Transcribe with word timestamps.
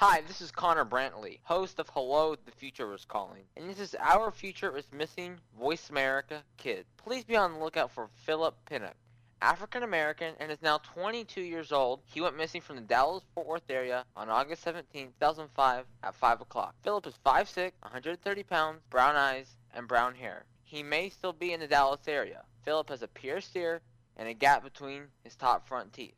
Hi, 0.00 0.22
this 0.26 0.40
is 0.40 0.50
Connor 0.50 0.86
Brantley, 0.86 1.40
host 1.42 1.78
of 1.78 1.90
Hello, 1.90 2.34
the 2.34 2.52
Future 2.52 2.94
is 2.94 3.04
Calling. 3.04 3.42
And 3.54 3.68
this 3.68 3.78
is 3.78 3.94
Our 4.00 4.30
Future 4.30 4.74
is 4.74 4.90
Missing 4.90 5.36
Voice 5.58 5.90
America 5.90 6.42
Kid. 6.56 6.86
Please 6.96 7.22
be 7.22 7.36
on 7.36 7.52
the 7.52 7.58
lookout 7.58 7.90
for 7.90 8.08
Philip 8.24 8.56
Pinnock. 8.64 8.94
African 9.42 9.82
American 9.82 10.32
and 10.40 10.50
is 10.50 10.62
now 10.62 10.78
22 10.94 11.42
years 11.42 11.70
old. 11.70 12.00
He 12.06 12.22
went 12.22 12.38
missing 12.38 12.62
from 12.62 12.76
the 12.76 12.82
Dallas 12.82 13.24
Fort 13.34 13.46
Worth 13.46 13.68
area 13.68 14.06
on 14.16 14.30
August 14.30 14.62
17, 14.62 15.08
2005 15.20 15.84
at 16.02 16.14
5 16.14 16.40
o'clock. 16.40 16.74
Philip 16.82 17.06
is 17.06 17.14
5'6, 17.26 17.72
130 17.82 18.42
pounds, 18.44 18.80
brown 18.88 19.16
eyes, 19.16 19.54
and 19.74 19.86
brown 19.86 20.14
hair. 20.14 20.46
He 20.64 20.82
may 20.82 21.10
still 21.10 21.34
be 21.34 21.52
in 21.52 21.60
the 21.60 21.66
Dallas 21.66 22.08
area. 22.08 22.44
Philip 22.64 22.88
has 22.88 23.02
a 23.02 23.08
pierced 23.08 23.54
ear 23.54 23.82
and 24.16 24.26
a 24.26 24.32
gap 24.32 24.64
between 24.64 25.08
his 25.24 25.36
top 25.36 25.68
front 25.68 25.92
teeth. 25.92 26.14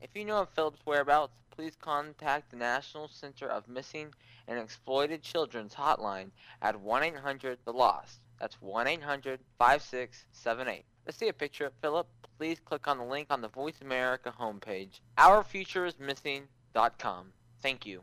If 0.00 0.10
you 0.14 0.24
know 0.24 0.42
of 0.42 0.50
Philip's 0.50 0.84
whereabouts, 0.84 1.34
please 1.50 1.74
contact 1.80 2.50
the 2.50 2.56
National 2.56 3.08
Center 3.08 3.48
of 3.48 3.66
Missing 3.66 4.14
and 4.46 4.58
Exploited 4.58 5.22
Children's 5.22 5.74
hotline 5.74 6.30
at 6.60 6.76
1-800-THE-LOST. 6.76 8.20
That's 8.38 8.56
1-800-5678. 8.56 10.82
Let's 11.06 11.18
see 11.18 11.28
a 11.28 11.32
picture 11.32 11.64
of 11.66 11.72
Philip. 11.80 12.06
Please 12.38 12.60
click 12.60 12.86
on 12.86 12.98
the 12.98 13.04
link 13.04 13.28
on 13.30 13.40
the 13.40 13.48
Voice 13.48 13.80
America 13.80 14.34
homepage, 14.38 15.00
ourfutureismissing.com. 15.16 17.32
Thank 17.62 17.86
you. 17.86 18.02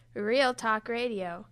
Real 0.13 0.53
Talk 0.53 0.89
Radio. 0.89 1.45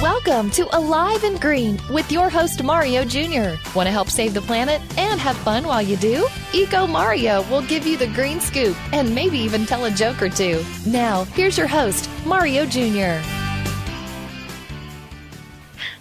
Welcome 0.00 0.50
to 0.52 0.76
Alive 0.76 1.24
and 1.24 1.40
Green 1.40 1.80
with 1.90 2.12
your 2.12 2.30
host 2.30 2.62
Mario 2.62 3.04
Jr. 3.04 3.56
Want 3.74 3.88
to 3.88 3.90
help 3.90 4.08
save 4.08 4.34
the 4.34 4.40
planet 4.40 4.80
and 4.96 5.18
have 5.20 5.36
fun 5.38 5.66
while 5.66 5.82
you 5.82 5.96
do? 5.96 6.28
Eco 6.54 6.86
Mario 6.86 7.42
will 7.50 7.62
give 7.62 7.84
you 7.84 7.96
the 7.96 8.06
green 8.08 8.38
scoop 8.40 8.76
and 8.94 9.12
maybe 9.12 9.38
even 9.38 9.66
tell 9.66 9.86
a 9.86 9.90
joke 9.90 10.22
or 10.22 10.28
two. 10.28 10.64
Now, 10.86 11.24
here's 11.24 11.58
your 11.58 11.66
host, 11.66 12.08
Mario 12.24 12.66
Jr. 12.66 13.20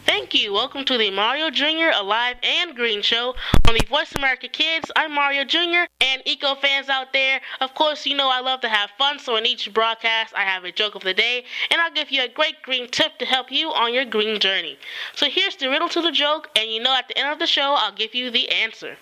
Thank 0.06 0.34
you. 0.34 0.54
Welcome 0.54 0.84
to 0.86 0.98
the 0.98 1.12
Mario 1.12 1.50
Jr. 1.50 1.92
Alive 1.94 2.38
and 2.44 2.76
Green 2.76 3.02
Show 3.02 3.36
on 3.68 3.76
the 3.76 3.86
Voice 3.88 4.14
America 4.16 4.48
Kids. 4.48 4.92
I'm 4.96 5.14
Mario 5.14 5.44
Jr. 5.44 5.86
and 6.02 6.22
Eco 6.26 6.56
fans 6.56 6.90
out 6.90 7.14
there. 7.14 7.40
Of 7.60 7.74
course, 7.76 8.06
you 8.06 8.16
know 8.16 8.30
I 8.30 8.40
love 8.40 8.62
to 8.62 8.70
have 8.70 8.90
fun, 8.98 9.20
so 9.20 9.36
in 9.36 9.46
each 9.46 9.74
broadcast 9.74 10.34
I 10.36 10.42
have 10.42 10.64
a 10.64 10.72
joke 10.72 10.96
of 10.96 11.04
the 11.04 11.14
day, 11.14 11.46
and 11.70 11.80
I'll 11.82 11.92
give 11.92 12.12
you 12.12 12.24
a 12.24 12.28
great 12.28 12.62
green 12.64 12.90
tip 12.90 13.18
to 13.20 13.26
help 13.26 13.52
you 13.52 13.70
on 13.70 13.94
your 13.94 14.06
green 14.06 14.40
journey. 14.40 14.78
So 15.16 15.28
here's 15.30 15.56
the 15.56 15.70
riddle 15.70 15.90
to 15.90 16.02
the 16.02 16.12
joke, 16.12 16.50
and 16.56 16.72
you 16.72 16.82
know 16.82 16.96
at 16.96 17.08
the 17.08 17.18
end 17.18 17.32
of 17.32 17.40
the 17.40 17.48
show 17.48 17.76
I'll 17.78 17.94
give 17.94 18.16
you 18.16 18.32
the 18.32 18.50
answer. 18.50 18.98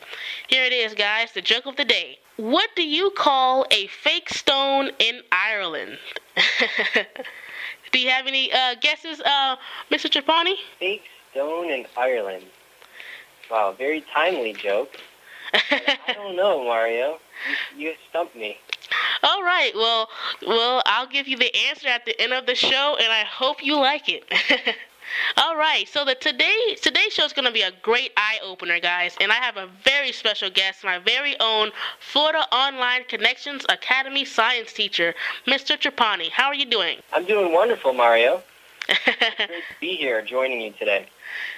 Here 0.48 0.66
it 0.66 0.74
is, 0.74 0.94
guys, 0.94 1.32
the 1.32 1.42
joke 1.42 1.66
of 1.66 1.76
the 1.76 1.86
day. 1.86 2.20
What 2.38 2.70
do 2.76 2.84
you 2.84 3.12
call 3.12 3.66
a 3.72 3.88
fake 3.88 4.30
stone 4.30 4.92
in 5.00 5.22
Ireland? 5.32 5.98
Do 7.92 8.00
you 8.00 8.10
have 8.10 8.28
any 8.28 8.52
uh, 8.52 8.76
guesses, 8.82 9.20
uh, 9.22 9.56
Mr. 9.92 10.10
Trapani? 10.10 10.56
Fake 10.80 11.04
stone 11.32 11.70
in 11.70 11.86
Ireland. 11.98 12.46
Wow, 13.50 13.74
very 13.78 14.04
timely 14.14 14.54
joke. 14.54 14.98
I 15.54 16.14
don't 16.14 16.36
know, 16.36 16.64
Mario. 16.64 17.18
You, 17.76 17.90
you 17.90 17.94
stumped 18.10 18.36
me. 18.36 18.58
All 19.24 19.44
right. 19.44 19.72
Well, 19.76 20.10
well, 20.46 20.84
I'll 20.86 21.08
give 21.08 21.28
you 21.28 21.38
the 21.38 21.54
answer 21.68 21.88
at 21.88 22.06
the 22.06 22.20
end 22.22 22.34
of 22.34 22.46
the 22.46 22.56
show, 22.56 22.98
and 23.00 23.12
I 23.12 23.24
hope 23.24 23.64
you 23.64 23.76
like 23.78 24.08
it. 24.08 24.24
All 25.38 25.56
right, 25.56 25.88
so 25.88 26.06
the 26.06 26.16
today 26.16 26.76
today's 26.82 27.14
show 27.14 27.26
is 27.26 27.34
going 27.34 27.46
to 27.46 27.52
be 27.52 27.62
a 27.62 27.72
great 27.82 28.12
eye 28.18 28.40
opener, 28.44 28.80
guys, 28.80 29.16
and 29.20 29.32
I 29.32 29.36
have 29.36 29.58
a 29.58 29.68
very 29.84 30.12
special 30.12 30.50
guest, 30.50 30.84
my 30.84 31.00
very 31.00 31.40
own 31.40 31.72
Florida 32.00 32.46
Online 32.52 33.04
Connections 33.06 33.66
Academy 33.70 34.26
science 34.26 34.74
teacher, 34.74 35.14
Mr. 35.48 35.78
Trapani. 35.78 36.30
How 36.30 36.48
are 36.48 36.56
you 36.56 36.66
doing? 36.66 37.00
I'm 37.14 37.26
doing 37.26 37.54
wonderful, 37.54 37.94
Mario. 37.94 38.42
great 38.88 39.18
to 39.28 39.48
be 39.80 39.96
here 39.96 40.22
joining 40.22 40.62
you 40.62 40.72
today. 40.72 41.06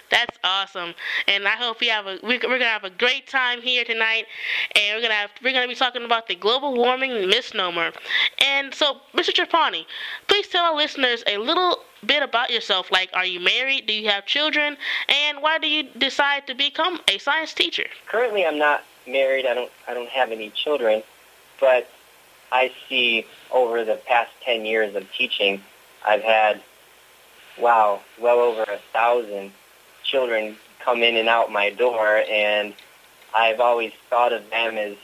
That's 0.09 0.37
awesome, 0.43 0.93
and 1.27 1.47
I 1.47 1.51
hope 1.51 1.79
we 1.79 1.87
have 1.87 2.05
a 2.05 2.19
we're, 2.21 2.39
we're 2.43 2.59
gonna 2.59 2.65
have 2.65 2.83
a 2.83 2.89
great 2.89 3.27
time 3.27 3.61
here 3.61 3.85
tonight, 3.85 4.25
and 4.75 4.95
we're 4.95 5.01
gonna 5.01 5.13
have 5.13 5.31
we're 5.41 5.53
gonna 5.53 5.69
be 5.69 5.75
talking 5.75 6.03
about 6.03 6.27
the 6.27 6.35
global 6.35 6.75
warming 6.75 7.29
misnomer. 7.29 7.93
And 8.39 8.73
so, 8.73 8.97
Mr. 9.13 9.33
Trapani, 9.33 9.85
please 10.27 10.49
tell 10.49 10.65
our 10.65 10.75
listeners 10.75 11.23
a 11.27 11.37
little 11.37 11.79
bit 12.05 12.23
about 12.23 12.49
yourself. 12.49 12.91
Like, 12.91 13.09
are 13.13 13.25
you 13.25 13.39
married? 13.39 13.87
Do 13.87 13.93
you 13.93 14.09
have 14.09 14.25
children? 14.25 14.77
And 15.09 15.41
why 15.41 15.57
do 15.57 15.67
you 15.67 15.83
decide 15.97 16.47
to 16.47 16.55
become 16.55 16.99
a 17.07 17.17
science 17.17 17.53
teacher? 17.53 17.85
Currently, 18.07 18.45
I'm 18.45 18.57
not 18.57 18.83
married. 19.07 19.45
I 19.45 19.53
don't 19.53 19.71
I 19.87 19.93
don't 19.93 20.09
have 20.09 20.31
any 20.31 20.49
children, 20.49 21.03
but 21.59 21.89
I 22.51 22.71
see 22.87 23.25
over 23.51 23.83
the 23.85 23.95
past 23.95 24.31
ten 24.43 24.65
years 24.65 24.95
of 24.95 25.11
teaching, 25.11 25.61
I've 26.05 26.23
had 26.23 26.61
wow, 27.57 28.01
well 28.19 28.39
over 28.39 28.63
a 28.63 28.79
thousand 28.93 29.51
children 30.03 30.57
come 30.79 31.03
in 31.03 31.15
and 31.15 31.29
out 31.29 31.51
my 31.51 31.69
door, 31.69 32.23
and 32.29 32.73
I've 33.35 33.59
always 33.59 33.93
thought 34.09 34.33
of 34.33 34.49
them 34.49 34.77
as 34.77 34.95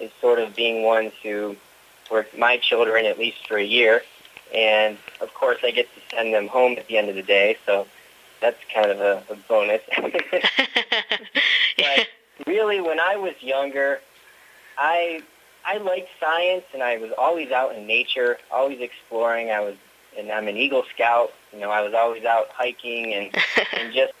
as 0.00 0.10
sort 0.20 0.38
of 0.38 0.56
being 0.56 0.82
ones 0.82 1.12
who 1.22 1.56
were 2.10 2.26
my 2.36 2.56
children 2.56 3.04
at 3.04 3.18
least 3.18 3.46
for 3.46 3.58
a 3.58 3.64
year, 3.64 4.02
and 4.54 4.96
of 5.20 5.32
course 5.34 5.58
I 5.62 5.70
get 5.70 5.86
to 5.94 6.16
send 6.16 6.34
them 6.34 6.48
home 6.48 6.76
at 6.78 6.86
the 6.86 6.96
end 6.96 7.08
of 7.08 7.14
the 7.14 7.22
day, 7.22 7.56
so 7.66 7.86
that's 8.40 8.58
kind 8.72 8.90
of 8.90 9.00
a, 9.00 9.22
a 9.30 9.36
bonus. 9.48 9.82
but 11.76 12.06
really, 12.46 12.80
when 12.80 13.00
I 13.00 13.16
was 13.16 13.34
younger, 13.40 14.00
I 14.78 15.22
I 15.64 15.76
liked 15.78 16.08
science, 16.18 16.64
and 16.72 16.82
I 16.82 16.98
was 16.98 17.12
always 17.16 17.50
out 17.50 17.74
in 17.74 17.86
nature, 17.86 18.38
always 18.50 18.80
exploring. 18.80 19.50
I 19.50 19.60
was, 19.60 19.76
and 20.18 20.30
I'm 20.30 20.48
an 20.48 20.56
Eagle 20.56 20.84
Scout. 20.94 21.32
You 21.52 21.60
know, 21.60 21.70
I 21.70 21.82
was 21.82 21.94
always 21.94 22.24
out 22.24 22.48
hiking 22.50 23.12
and 23.14 23.34
and 23.72 23.92
just 23.92 24.12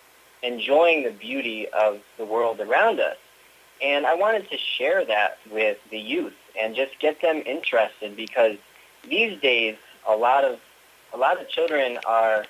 enjoying 0.42 1.04
the 1.04 1.10
beauty 1.10 1.68
of 1.68 2.00
the 2.16 2.24
world 2.24 2.60
around 2.60 3.00
us. 3.00 3.16
And 3.82 4.06
I 4.06 4.14
wanted 4.14 4.50
to 4.50 4.58
share 4.58 5.04
that 5.06 5.38
with 5.50 5.78
the 5.90 5.98
youth 5.98 6.34
and 6.58 6.74
just 6.74 6.98
get 6.98 7.22
them 7.22 7.42
interested 7.46 8.14
because 8.14 8.56
these 9.08 9.40
days 9.40 9.76
a 10.06 10.14
lot 10.14 10.44
of 10.44 10.60
a 11.12 11.16
lot 11.16 11.40
of 11.40 11.48
children 11.48 11.98
are 12.06 12.46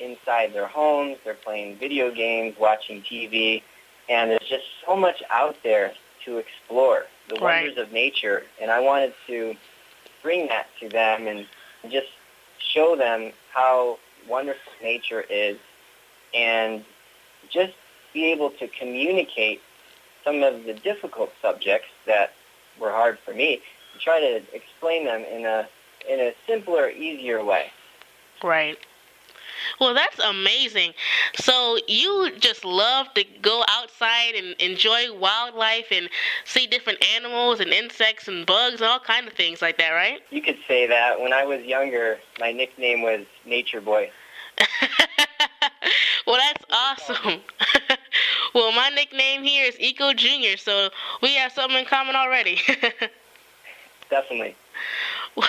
inside 0.00 0.52
their 0.52 0.66
homes, 0.66 1.18
they're 1.24 1.34
playing 1.34 1.76
video 1.78 2.10
games, 2.10 2.56
watching 2.58 3.02
TV, 3.02 3.62
and 4.08 4.30
there's 4.30 4.48
just 4.48 4.64
so 4.86 4.96
much 4.96 5.22
out 5.30 5.56
there 5.62 5.92
to 6.24 6.38
explore, 6.38 7.06
the 7.28 7.36
Right. 7.36 7.64
wonders 7.64 7.78
of 7.78 7.92
nature. 7.92 8.44
And 8.60 8.70
I 8.70 8.80
wanted 8.80 9.14
to 9.26 9.54
bring 10.22 10.48
that 10.48 10.66
to 10.80 10.88
them 10.88 11.26
and 11.26 11.46
just 11.90 12.08
show 12.58 12.96
them 12.96 13.32
how 13.52 13.98
wonderful 14.26 14.72
nature 14.82 15.24
is 15.28 15.58
and 16.34 16.84
just 17.50 17.74
be 18.12 18.30
able 18.32 18.50
to 18.50 18.68
communicate 18.68 19.60
some 20.24 20.42
of 20.42 20.64
the 20.64 20.74
difficult 20.74 21.32
subjects 21.42 21.88
that 22.06 22.32
were 22.78 22.90
hard 22.90 23.18
for 23.24 23.34
me 23.34 23.60
and 23.92 24.00
try 24.00 24.20
to 24.20 24.42
explain 24.54 25.04
them 25.04 25.24
in 25.24 25.44
a 25.44 25.68
in 26.08 26.18
a 26.18 26.34
simpler, 26.46 26.90
easier 26.90 27.44
way. 27.44 27.70
Right. 28.42 28.78
Well, 29.80 29.94
that's 29.94 30.18
amazing. 30.18 30.92
So 31.36 31.78
you 31.86 32.32
just 32.38 32.64
love 32.64 33.12
to 33.14 33.24
go 33.40 33.64
outside 33.68 34.34
and 34.34 34.54
enjoy 34.60 35.16
wildlife 35.16 35.86
and 35.90 36.08
see 36.44 36.66
different 36.66 37.04
animals 37.14 37.60
and 37.60 37.70
insects 37.70 38.28
and 38.28 38.44
bugs 38.46 38.80
and 38.80 38.90
all 38.90 39.00
kind 39.00 39.26
of 39.26 39.34
things 39.34 39.62
like 39.62 39.78
that, 39.78 39.90
right? 39.90 40.20
You 40.30 40.42
could 40.42 40.58
say 40.66 40.86
that. 40.86 41.20
When 41.20 41.32
I 41.32 41.44
was 41.44 41.62
younger, 41.64 42.18
my 42.40 42.52
nickname 42.52 43.02
was 43.02 43.24
Nature 43.46 43.80
Boy. 43.80 44.10
well, 46.26 46.38
that's 46.38 46.64
awesome. 46.70 47.40
well, 48.54 48.72
my 48.72 48.90
nickname 48.94 49.42
here 49.42 49.66
is 49.66 49.78
Eco 49.80 50.12
Junior, 50.12 50.56
so 50.56 50.90
we 51.22 51.34
have 51.34 51.52
something 51.52 51.78
in 51.78 51.84
common 51.84 52.16
already. 52.16 52.60
Definitely. 54.10 54.54
well, 55.36 55.48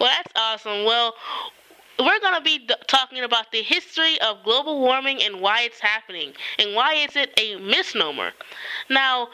that's 0.00 0.32
awesome. 0.34 0.84
Well, 0.84 1.14
we're 1.98 2.20
going 2.20 2.34
to 2.34 2.40
be 2.42 2.58
d- 2.58 2.74
talking 2.86 3.22
about 3.24 3.50
the 3.52 3.62
history 3.62 4.20
of 4.20 4.42
global 4.44 4.80
warming 4.80 5.22
and 5.22 5.40
why 5.40 5.62
it's 5.62 5.80
happening 5.80 6.32
and 6.58 6.74
why 6.74 6.94
is 6.94 7.16
it 7.16 7.32
a 7.38 7.56
misnomer. 7.56 8.32
Now, 8.90 9.28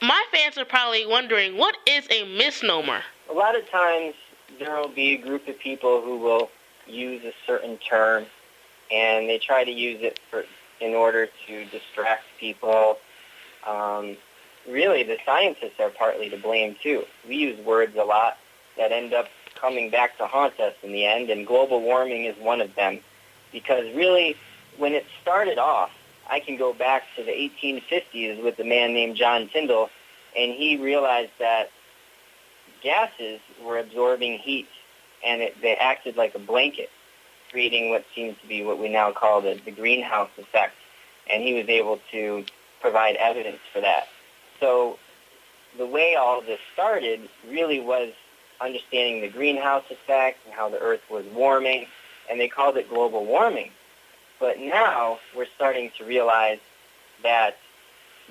my 0.00 0.24
fans 0.32 0.58
are 0.58 0.64
probably 0.64 1.06
wondering 1.06 1.56
what 1.56 1.76
is 1.86 2.06
a 2.10 2.24
misnomer? 2.36 3.02
A 3.30 3.32
lot 3.32 3.56
of 3.56 3.68
times 3.70 4.14
there 4.58 4.76
will 4.76 4.88
be 4.88 5.14
a 5.14 5.18
group 5.18 5.48
of 5.48 5.58
people 5.58 6.02
who 6.02 6.18
will 6.18 6.50
use 6.86 7.24
a 7.24 7.32
certain 7.46 7.78
term 7.78 8.26
and 8.90 9.28
they 9.28 9.38
try 9.38 9.64
to 9.64 9.70
use 9.70 10.00
it 10.02 10.20
for 10.30 10.44
in 10.80 10.94
order 10.94 11.28
to 11.46 11.64
distract 11.66 12.24
people. 12.38 12.98
Um, 13.66 14.16
really, 14.68 15.02
the 15.02 15.16
scientists 15.24 15.80
are 15.80 15.90
partly 15.90 16.28
to 16.30 16.36
blame 16.36 16.76
too. 16.82 17.04
We 17.26 17.36
use 17.36 17.64
words 17.64 17.96
a 17.96 18.04
lot 18.04 18.36
that 18.76 18.92
end 18.92 19.14
up 19.14 19.28
coming 19.64 19.88
back 19.88 20.18
to 20.18 20.26
haunt 20.26 20.60
us 20.60 20.74
in 20.82 20.92
the 20.92 21.06
end, 21.06 21.30
and 21.30 21.46
global 21.46 21.80
warming 21.80 22.26
is 22.26 22.36
one 22.36 22.60
of 22.60 22.74
them. 22.74 23.00
Because 23.50 23.84
really, 23.94 24.36
when 24.76 24.92
it 24.92 25.06
started 25.22 25.56
off, 25.56 25.90
I 26.28 26.40
can 26.40 26.58
go 26.58 26.74
back 26.74 27.04
to 27.16 27.24
the 27.24 27.30
1850s 27.30 28.44
with 28.44 28.58
a 28.58 28.64
man 28.64 28.92
named 28.92 29.16
John 29.16 29.48
Tyndall, 29.48 29.88
and 30.36 30.52
he 30.52 30.76
realized 30.76 31.30
that 31.38 31.70
gases 32.82 33.40
were 33.64 33.78
absorbing 33.78 34.38
heat, 34.38 34.68
and 35.24 35.40
it, 35.40 35.56
they 35.62 35.76
acted 35.76 36.14
like 36.18 36.34
a 36.34 36.38
blanket, 36.38 36.90
creating 37.50 37.88
what 37.88 38.04
seems 38.14 38.38
to 38.42 38.46
be 38.46 38.62
what 38.62 38.78
we 38.78 38.90
now 38.90 39.12
call 39.12 39.40
the, 39.40 39.58
the 39.64 39.70
greenhouse 39.70 40.30
effect. 40.36 40.74
And 41.30 41.42
he 41.42 41.54
was 41.54 41.68
able 41.68 42.00
to 42.12 42.44
provide 42.82 43.16
evidence 43.16 43.60
for 43.72 43.80
that. 43.80 44.08
So 44.60 44.98
the 45.78 45.86
way 45.86 46.16
all 46.16 46.42
this 46.42 46.60
started 46.74 47.30
really 47.48 47.80
was 47.80 48.12
understanding 48.64 49.20
the 49.20 49.28
greenhouse 49.28 49.84
effect 49.90 50.38
and 50.46 50.54
how 50.54 50.68
the 50.68 50.78
Earth 50.78 51.02
was 51.10 51.24
warming, 51.34 51.86
and 52.30 52.40
they 52.40 52.48
called 52.48 52.76
it 52.76 52.88
global 52.88 53.24
warming. 53.24 53.70
But 54.40 54.58
now 54.58 55.18
we're 55.36 55.46
starting 55.54 55.90
to 55.98 56.04
realize 56.04 56.58
that 57.22 57.56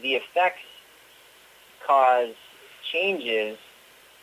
the 0.02 0.16
effects 0.16 0.60
cause 1.86 2.34
changes 2.92 3.58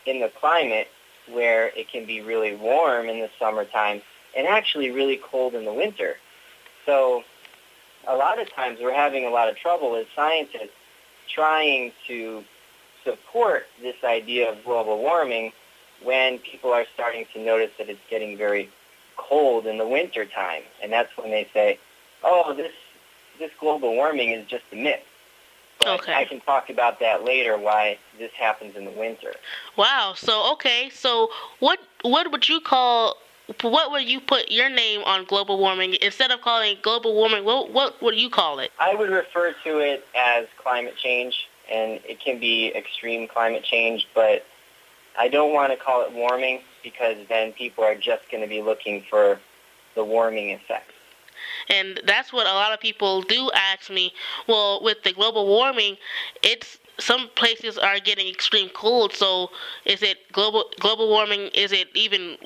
in 0.06 0.20
the 0.20 0.28
climate 0.28 0.88
where 1.30 1.68
it 1.68 1.88
can 1.88 2.06
be 2.06 2.20
really 2.20 2.54
warm 2.56 3.08
in 3.08 3.20
the 3.20 3.30
summertime 3.38 4.02
and 4.36 4.46
actually 4.46 4.90
really 4.90 5.20
cold 5.22 5.54
in 5.54 5.64
the 5.64 5.72
winter. 5.72 6.16
So 6.86 7.22
a 8.06 8.16
lot 8.16 8.40
of 8.40 8.52
times 8.52 8.78
we're 8.80 8.94
having 8.94 9.24
a 9.24 9.30
lot 9.30 9.48
of 9.48 9.56
trouble 9.56 9.96
as 9.96 10.06
scientists 10.14 10.70
trying 11.28 11.92
to 12.06 12.44
support 13.04 13.66
this 13.80 13.96
idea 14.04 14.50
of 14.50 14.64
global 14.64 14.98
warming 14.98 15.52
when 16.02 16.38
people 16.38 16.72
are 16.72 16.86
starting 16.94 17.26
to 17.34 17.44
notice 17.44 17.70
that 17.78 17.88
it's 17.88 18.00
getting 18.08 18.36
very 18.36 18.68
cold 19.16 19.66
in 19.66 19.78
the 19.78 19.86
winter 19.86 20.24
time. 20.24 20.62
And 20.82 20.92
that's 20.92 21.14
when 21.16 21.30
they 21.30 21.46
say, 21.52 21.78
oh, 22.24 22.54
this, 22.54 22.72
this 23.38 23.50
global 23.60 23.94
warming 23.94 24.30
is 24.30 24.46
just 24.46 24.64
a 24.72 24.76
myth. 24.76 25.02
But 25.80 26.00
Okay. 26.00 26.14
I 26.14 26.24
can 26.24 26.40
talk 26.40 26.68
about 26.68 27.00
that 27.00 27.24
later, 27.24 27.56
why 27.56 27.98
this 28.18 28.32
happens 28.32 28.76
in 28.76 28.84
the 28.84 28.90
winter. 28.90 29.34
Wow. 29.76 30.12
So 30.14 30.52
okay. 30.52 30.90
So 30.90 31.30
what 31.58 31.78
what 32.02 32.30
would 32.30 32.50
you 32.50 32.60
call 32.60 33.16
what 33.62 33.90
would 33.90 34.08
you 34.08 34.20
put 34.20 34.50
your 34.50 34.68
name 34.68 35.02
on 35.04 35.24
global 35.24 35.58
warming 35.58 35.94
instead 36.02 36.30
of 36.30 36.42
calling 36.42 36.72
it 36.72 36.82
global 36.82 37.14
warming? 37.14 37.44
What 37.44 37.70
what 37.70 38.00
would 38.02 38.14
you 38.14 38.28
call 38.28 38.58
it? 38.58 38.70
I 38.78 38.94
would 38.94 39.10
refer 39.10 39.54
to 39.64 39.78
it 39.78 40.06
as 40.14 40.46
climate 40.58 40.96
change, 40.96 41.48
and 41.72 41.92
it 42.06 42.20
can 42.20 42.38
be 42.38 42.74
extreme 42.74 43.26
climate 43.26 43.64
change, 43.64 44.06
but 44.14 44.44
I 45.18 45.28
don't 45.28 45.52
want 45.52 45.72
to 45.72 45.76
call 45.76 46.04
it 46.04 46.12
warming 46.12 46.60
because 46.82 47.16
then 47.28 47.52
people 47.52 47.84
are 47.84 47.94
just 47.94 48.30
going 48.30 48.42
to 48.42 48.48
be 48.48 48.62
looking 48.62 49.02
for 49.08 49.38
the 49.94 50.04
warming 50.04 50.50
effect. 50.52 50.90
And 51.68 52.00
that's 52.06 52.32
what 52.32 52.46
a 52.46 52.52
lot 52.52 52.72
of 52.72 52.80
people 52.80 53.22
do 53.22 53.50
ask 53.54 53.90
me. 53.90 54.12
Well, 54.46 54.82
with 54.82 55.02
the 55.02 55.12
global 55.12 55.46
warming, 55.46 55.96
it's 56.42 56.78
some 56.98 57.28
places 57.34 57.78
are 57.78 57.98
getting 57.98 58.28
extreme 58.28 58.68
cold. 58.70 59.14
So 59.14 59.50
is 59.84 60.02
it 60.02 60.30
global 60.32 60.70
global 60.80 61.08
warming? 61.08 61.48
Is 61.54 61.72
it 61.72 61.88
even 61.94 62.36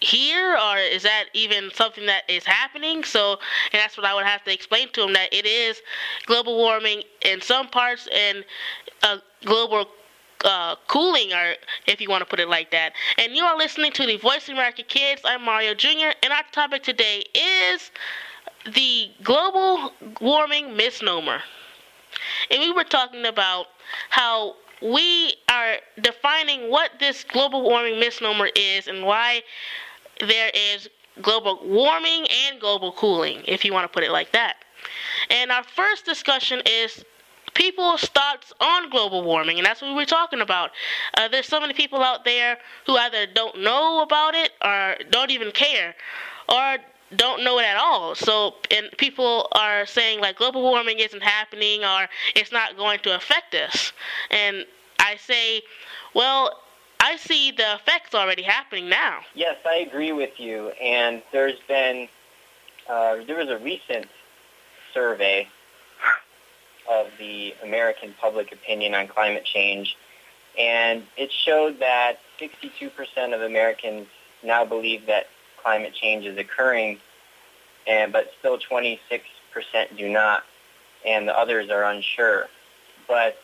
here 0.00 0.56
or 0.56 0.76
is 0.78 1.04
that 1.04 1.26
even 1.32 1.70
something 1.74 2.06
that 2.06 2.22
is 2.28 2.44
happening? 2.44 3.04
So 3.04 3.38
and 3.72 3.80
that's 3.80 3.96
what 3.96 4.04
I 4.06 4.14
would 4.14 4.24
have 4.26 4.44
to 4.44 4.52
explain 4.52 4.88
to 4.92 5.02
them 5.02 5.12
that 5.14 5.32
it 5.32 5.46
is 5.46 5.80
global 6.26 6.56
warming 6.56 7.02
in 7.24 7.40
some 7.40 7.68
parts 7.68 8.08
and 8.14 8.44
uh, 9.02 9.18
global 9.44 9.86
uh, 10.44 10.76
cooling, 10.88 11.32
or 11.32 11.54
if 11.86 12.00
you 12.00 12.08
want 12.08 12.20
to 12.20 12.26
put 12.26 12.40
it 12.40 12.48
like 12.48 12.70
that. 12.70 12.92
And 13.18 13.34
you 13.34 13.44
are 13.44 13.56
listening 13.56 13.92
to 13.92 14.06
the 14.06 14.16
Voice 14.16 14.48
of 14.48 14.54
America 14.54 14.82
Kids. 14.82 15.22
I'm 15.24 15.44
Mario 15.44 15.74
Jr. 15.74 16.12
And 16.22 16.32
our 16.32 16.44
topic 16.52 16.82
today 16.82 17.24
is 17.34 17.90
the 18.74 19.10
global 19.22 19.92
warming 20.20 20.76
misnomer. 20.76 21.40
And 22.50 22.60
we 22.60 22.72
were 22.72 22.84
talking 22.84 23.26
about 23.26 23.66
how 24.10 24.56
we 24.82 25.34
are 25.48 25.76
defining 26.00 26.70
what 26.70 26.90
this 26.98 27.24
global 27.24 27.62
warming 27.62 28.00
misnomer 28.00 28.48
is 28.56 28.88
and 28.88 29.04
why 29.04 29.42
there 30.20 30.50
is 30.54 30.88
global 31.20 31.60
warming 31.64 32.26
and 32.46 32.60
global 32.60 32.92
cooling, 32.92 33.42
if 33.46 33.64
you 33.64 33.72
want 33.72 33.84
to 33.84 33.92
put 33.92 34.02
it 34.02 34.10
like 34.10 34.32
that. 34.32 34.56
And 35.30 35.52
our 35.52 35.62
first 35.62 36.04
discussion 36.04 36.62
is 36.66 37.04
people's 37.54 38.02
thoughts 38.02 38.52
on 38.60 38.90
global 38.90 39.22
warming, 39.22 39.58
and 39.58 39.66
that's 39.66 39.82
what 39.82 39.94
we're 39.94 40.04
talking 40.04 40.40
about. 40.40 40.70
Uh, 41.14 41.28
there's 41.28 41.46
so 41.46 41.60
many 41.60 41.74
people 41.74 42.02
out 42.02 42.24
there 42.24 42.58
who 42.86 42.96
either 42.96 43.26
don't 43.26 43.60
know 43.60 44.02
about 44.02 44.34
it 44.34 44.52
or 44.64 44.96
don't 45.10 45.30
even 45.30 45.50
care, 45.52 45.94
or 46.48 46.78
don't 47.16 47.44
know 47.44 47.58
it 47.58 47.64
at 47.64 47.76
all. 47.76 48.14
So, 48.14 48.54
and 48.70 48.90
people 48.96 49.48
are 49.52 49.86
saying 49.86 50.20
like 50.20 50.36
global 50.36 50.62
warming 50.62 50.98
isn't 50.98 51.22
happening 51.22 51.84
or 51.84 52.08
it's 52.34 52.52
not 52.52 52.76
going 52.76 53.00
to 53.00 53.14
affect 53.14 53.54
us. 53.54 53.92
And 54.30 54.64
I 54.98 55.16
say, 55.16 55.62
well, 56.14 56.60
I 57.00 57.16
see 57.16 57.50
the 57.50 57.74
effects 57.74 58.14
already 58.14 58.42
happening 58.42 58.88
now. 58.88 59.20
Yes, 59.34 59.56
I 59.66 59.76
agree 59.76 60.12
with 60.12 60.38
you. 60.38 60.70
And 60.80 61.22
there's 61.32 61.58
been, 61.68 62.08
uh, 62.88 63.16
there 63.26 63.36
was 63.36 63.48
a 63.48 63.58
recent 63.58 64.06
survey 64.94 65.48
of 66.88 67.06
the 67.18 67.54
American 67.62 68.14
public 68.20 68.52
opinion 68.52 68.94
on 68.94 69.08
climate 69.08 69.44
change, 69.44 69.96
and 70.58 71.04
it 71.16 71.30
showed 71.32 71.80
that 71.80 72.18
62% 72.40 72.90
of 73.34 73.40
Americans 73.40 74.06
now 74.42 74.64
believe 74.64 75.06
that 75.06 75.26
climate 75.62 75.94
change 75.94 76.26
is 76.26 76.36
occurring, 76.38 76.98
and 77.86 78.12
but 78.12 78.30
still 78.38 78.58
26% 78.58 78.98
do 79.96 80.08
not, 80.08 80.42
and 81.06 81.28
the 81.28 81.38
others 81.38 81.70
are 81.70 81.84
unsure. 81.84 82.48
But 83.08 83.36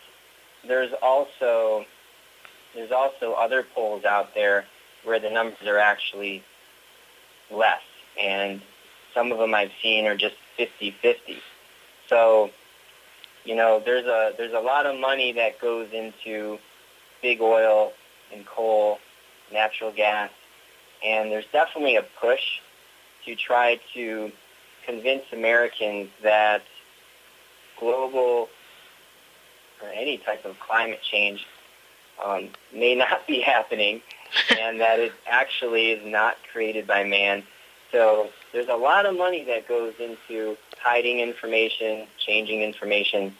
there's 0.66 0.92
also 1.02 1.84
there's 2.74 2.92
also 2.92 3.32
other 3.32 3.62
polls 3.62 4.04
out 4.04 4.34
there 4.34 4.66
where 5.04 5.18
the 5.18 5.30
numbers 5.30 5.66
are 5.66 5.78
actually 5.78 6.42
less, 7.50 7.80
and 8.20 8.60
some 9.14 9.32
of 9.32 9.38
them 9.38 9.54
I've 9.54 9.72
seen 9.82 10.06
are 10.06 10.16
just 10.16 10.36
50-50. 10.58 11.38
So, 12.08 12.50
you 13.48 13.54
know, 13.54 13.80
there's 13.82 14.04
a 14.04 14.34
there's 14.36 14.52
a 14.52 14.60
lot 14.60 14.84
of 14.84 15.00
money 15.00 15.32
that 15.32 15.58
goes 15.58 15.88
into 15.94 16.58
big 17.22 17.40
oil 17.40 17.92
and 18.30 18.44
coal, 18.44 18.98
natural 19.50 19.90
gas, 19.90 20.30
and 21.02 21.32
there's 21.32 21.46
definitely 21.50 21.96
a 21.96 22.04
push 22.20 22.60
to 23.24 23.34
try 23.34 23.80
to 23.94 24.30
convince 24.84 25.22
Americans 25.32 26.10
that 26.22 26.60
global 27.80 28.50
or 29.82 29.88
any 29.94 30.18
type 30.18 30.44
of 30.44 30.60
climate 30.60 31.00
change 31.10 31.46
um, 32.22 32.50
may 32.74 32.94
not 32.94 33.26
be 33.26 33.40
happening 33.46 34.02
and 34.60 34.78
that 34.78 35.00
it 35.00 35.12
actually 35.26 35.92
is 35.92 36.06
not 36.06 36.36
created 36.52 36.86
by 36.86 37.02
man. 37.02 37.42
So 37.92 38.28
there's 38.52 38.68
a 38.68 38.76
lot 38.76 39.06
of 39.06 39.16
money 39.16 39.44
that 39.44 39.68
goes 39.68 39.94
into 39.98 40.56
hiding 40.80 41.20
information, 41.20 42.06
changing 42.18 42.62
information, 42.62 43.34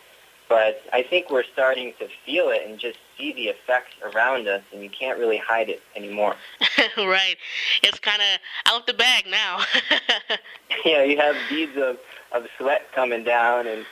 but 0.48 0.82
I 0.92 1.02
think 1.02 1.30
we're 1.30 1.44
starting 1.44 1.92
to 1.98 2.08
feel 2.24 2.48
it 2.48 2.62
and 2.66 2.78
just 2.78 2.98
see 3.16 3.32
the 3.32 3.48
effects 3.48 3.94
around 4.02 4.48
us, 4.48 4.62
and 4.72 4.82
you 4.82 4.88
can't 4.88 5.18
really 5.18 5.36
hide 5.36 5.68
it 5.68 5.82
anymore. 5.94 6.36
right. 6.96 7.36
It's 7.82 7.98
kind 7.98 8.22
of 8.22 8.72
out 8.72 8.86
the 8.86 8.94
bag 8.94 9.24
now. 9.30 9.60
know, 10.92 11.02
you 11.02 11.18
have 11.18 11.36
beads 11.48 11.76
of, 11.76 11.98
of 12.32 12.46
sweat 12.56 12.90
coming 12.92 13.24
down, 13.24 13.66
and 13.66 13.84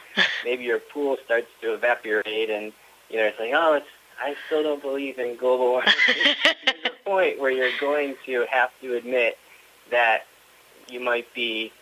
maybe 0.44 0.64
your 0.64 0.78
pool 0.78 1.18
starts 1.24 1.48
to 1.60 1.74
evaporate, 1.74 2.50
and 2.50 2.72
you 3.10 3.16
know, 3.16 3.24
it's 3.24 3.38
like, 3.38 3.52
oh, 3.54 3.74
it's 3.74 3.86
I 4.20 4.34
still 4.46 4.62
don't 4.62 4.80
believe 4.80 5.18
in 5.18 5.36
global 5.36 5.72
warming. 5.72 5.92
There's 6.06 6.86
a 6.86 7.04
point 7.04 7.38
where 7.38 7.50
you're 7.50 7.76
going 7.80 8.16
to 8.24 8.46
have 8.50 8.70
to 8.80 8.94
admit 8.96 9.38
that 9.90 10.26
you 10.88 11.00
might 11.00 11.32
be 11.34 11.72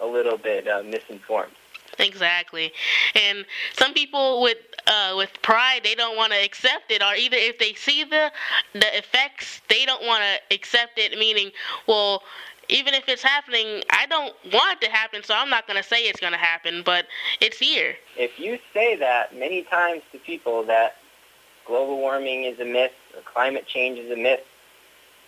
a 0.00 0.06
little 0.06 0.36
bit 0.36 0.66
uh, 0.68 0.82
misinformed. 0.82 1.52
Exactly, 1.98 2.72
and 3.14 3.44
some 3.78 3.94
people 3.94 4.42
with 4.42 4.58
uh, 4.88 5.14
with 5.16 5.30
pride 5.42 5.80
they 5.84 5.94
don't 5.94 6.16
want 6.16 6.32
to 6.32 6.44
accept 6.44 6.90
it, 6.90 7.02
or 7.02 7.14
either 7.14 7.36
if 7.36 7.58
they 7.58 7.74
see 7.74 8.02
the 8.02 8.32
the 8.72 8.98
effects, 8.98 9.60
they 9.68 9.84
don't 9.84 10.04
want 10.04 10.22
to 10.24 10.54
accept 10.54 10.98
it. 10.98 11.16
Meaning, 11.16 11.52
well, 11.86 12.24
even 12.68 12.94
if 12.94 13.08
it's 13.08 13.22
happening, 13.22 13.84
I 13.90 14.06
don't 14.06 14.34
want 14.52 14.82
it 14.82 14.86
to 14.86 14.90
happen, 14.90 15.22
so 15.22 15.34
I'm 15.34 15.50
not 15.50 15.68
going 15.68 15.80
to 15.80 15.88
say 15.88 16.02
it's 16.02 16.18
going 16.18 16.32
to 16.32 16.38
happen, 16.38 16.82
but 16.84 17.06
it's 17.40 17.58
here. 17.58 17.94
If 18.18 18.40
you 18.40 18.58
say 18.72 18.96
that 18.96 19.38
many 19.38 19.62
times 19.62 20.02
to 20.10 20.18
people 20.18 20.64
that 20.64 20.96
global 21.64 21.98
warming 21.98 22.44
is 22.44 22.58
a 22.60 22.64
myth 22.64 22.92
or 23.14 23.22
climate 23.22 23.66
change 23.66 23.98
is 23.98 24.10
a 24.10 24.16
myth. 24.16 24.44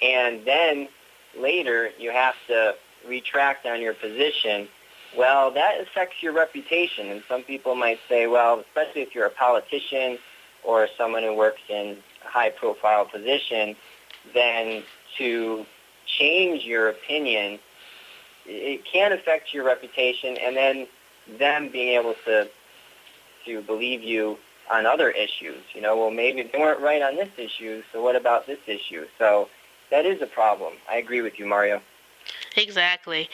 And 0.02 0.44
then 0.44 0.88
later 1.38 1.90
you 1.98 2.10
have 2.10 2.34
to 2.48 2.74
retract 3.08 3.66
on 3.66 3.80
your 3.80 3.94
position. 3.94 4.68
Well, 5.16 5.50
that 5.52 5.80
affects 5.80 6.22
your 6.22 6.32
reputation. 6.32 7.08
And 7.08 7.22
some 7.28 7.42
people 7.42 7.74
might 7.74 8.00
say, 8.08 8.26
well, 8.26 8.60
especially 8.60 9.02
if 9.02 9.14
you're 9.14 9.26
a 9.26 9.30
politician 9.30 10.18
or 10.64 10.88
someone 10.96 11.22
who 11.22 11.34
works 11.34 11.62
in 11.68 11.96
a 12.24 12.28
high-profile 12.28 13.06
position, 13.06 13.76
then 14.34 14.82
to 15.16 15.64
change 16.06 16.64
your 16.64 16.88
opinion, 16.88 17.58
it 18.44 18.84
can 18.84 19.12
affect 19.12 19.54
your 19.54 19.64
reputation, 19.64 20.36
and 20.38 20.56
then 20.56 20.86
them 21.38 21.68
being 21.68 21.98
able 21.98 22.14
to 22.24 22.48
to 23.44 23.62
believe 23.62 24.02
you 24.02 24.36
on 24.70 24.86
other 24.86 25.10
issues. 25.10 25.62
You 25.72 25.80
know, 25.80 25.96
well, 25.96 26.10
maybe 26.10 26.42
they 26.42 26.58
weren't 26.58 26.80
right 26.80 27.00
on 27.00 27.16
this 27.16 27.30
issue, 27.38 27.82
so 27.92 28.02
what 28.02 28.16
about 28.16 28.46
this 28.46 28.58
issue? 28.66 29.06
So 29.18 29.48
that 29.90 30.04
is 30.04 30.20
a 30.20 30.26
problem. 30.26 30.74
I 30.90 30.96
agree 30.96 31.22
with 31.22 31.38
you, 31.38 31.46
Mario. 31.46 31.80
Exactly. 32.56 33.28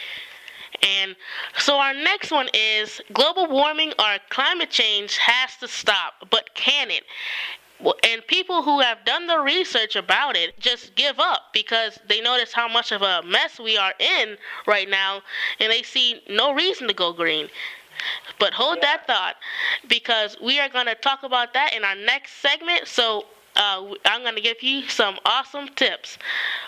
And 0.82 1.14
so 1.58 1.78
our 1.78 1.94
next 1.94 2.30
one 2.30 2.48
is 2.54 3.00
global 3.12 3.46
warming 3.46 3.92
or 3.98 4.18
climate 4.30 4.70
change 4.70 5.16
has 5.18 5.56
to 5.58 5.68
stop, 5.68 6.14
but 6.30 6.54
can 6.54 6.90
it? 6.90 7.04
And 8.04 8.24
people 8.26 8.62
who 8.62 8.80
have 8.80 9.04
done 9.04 9.26
the 9.26 9.38
research 9.40 9.96
about 9.96 10.36
it 10.36 10.58
just 10.60 10.94
give 10.94 11.18
up 11.18 11.52
because 11.52 11.98
they 12.08 12.20
notice 12.20 12.52
how 12.52 12.68
much 12.68 12.92
of 12.92 13.02
a 13.02 13.22
mess 13.22 13.58
we 13.58 13.76
are 13.76 13.92
in 13.98 14.36
right 14.66 14.88
now 14.88 15.22
and 15.58 15.70
they 15.70 15.82
see 15.82 16.22
no 16.28 16.54
reason 16.54 16.86
to 16.88 16.94
go 16.94 17.12
green. 17.12 17.48
But 18.38 18.52
hold 18.54 18.80
that 18.82 19.06
thought 19.06 19.36
because 19.88 20.36
we 20.42 20.58
are 20.60 20.68
going 20.68 20.86
to 20.86 20.94
talk 20.94 21.22
about 21.22 21.52
that 21.54 21.74
in 21.74 21.84
our 21.84 21.94
next 21.94 22.40
segment. 22.40 22.86
So 22.86 23.26
uh, 23.56 23.94
I'm 24.04 24.22
going 24.22 24.34
to 24.34 24.40
give 24.40 24.62
you 24.62 24.88
some 24.88 25.18
awesome 25.24 25.68
tips. 25.76 26.18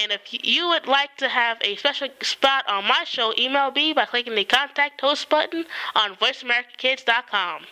And 0.00 0.12
if 0.12 0.20
you 0.30 0.68
would 0.68 0.86
like 0.86 1.16
to 1.18 1.28
have 1.28 1.58
a 1.62 1.76
special 1.76 2.08
spot 2.22 2.64
on 2.68 2.84
my 2.84 3.04
show, 3.04 3.34
email 3.38 3.70
me 3.70 3.92
by 3.92 4.06
clicking 4.06 4.34
the 4.34 4.44
contact 4.44 5.00
host 5.00 5.28
button 5.28 5.64
on 5.94 6.16
voiceamericakids.com. 6.16 7.62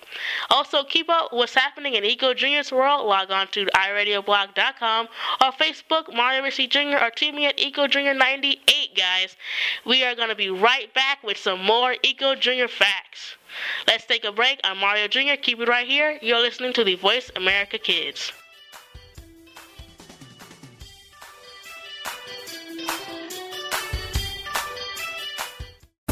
Also, 0.50 0.84
keep 0.84 1.08
up 1.08 1.32
what's 1.32 1.54
happening 1.54 1.94
in 1.94 2.04
Eco 2.04 2.34
Junior's 2.34 2.70
world. 2.72 3.06
Log 3.06 3.30
on 3.30 3.48
to 3.48 3.66
iradioblog.com 3.66 4.79
or 4.82 5.52
Facebook, 5.52 6.14
Mario 6.14 6.42
Ricci 6.42 6.66
Jr., 6.66 6.98
or 7.00 7.10
tweet 7.10 7.34
me 7.34 7.46
at 7.46 7.58
Eco 7.58 7.86
Junior 7.86 8.14
98 8.14 8.96
guys. 8.96 9.36
We 9.84 10.04
are 10.04 10.14
going 10.14 10.28
to 10.28 10.34
be 10.34 10.50
right 10.50 10.92
back 10.94 11.22
with 11.22 11.36
some 11.36 11.64
more 11.64 11.96
Eco 12.02 12.34
Junior 12.34 12.68
facts. 12.68 13.36
Let's 13.86 14.06
take 14.06 14.24
a 14.24 14.32
break. 14.32 14.60
I'm 14.64 14.78
Mario 14.78 15.08
Jr. 15.08 15.40
Keep 15.40 15.60
it 15.60 15.68
right 15.68 15.86
here. 15.86 16.18
You're 16.22 16.40
listening 16.40 16.72
to 16.74 16.84
the 16.84 16.94
Voice 16.94 17.30
America 17.36 17.78
Kids. 17.78 18.32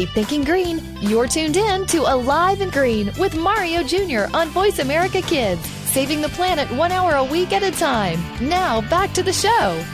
Keep 0.00 0.08
thinking 0.12 0.44
green. 0.44 0.80
You're 1.02 1.28
tuned 1.28 1.58
in 1.58 1.84
to 1.88 1.98
Alive 2.10 2.62
and 2.62 2.72
Green 2.72 3.12
with 3.18 3.36
Mario 3.36 3.82
Jr. 3.82 4.34
on 4.34 4.48
Voice 4.48 4.78
America 4.78 5.20
Kids, 5.20 5.60
saving 5.92 6.22
the 6.22 6.30
planet 6.30 6.70
one 6.70 6.90
hour 6.90 7.16
a 7.16 7.24
week 7.24 7.52
at 7.52 7.62
a 7.62 7.70
time. 7.70 8.18
Now, 8.40 8.80
back 8.88 9.12
to 9.12 9.22
the 9.22 9.34
show. 9.34 9.84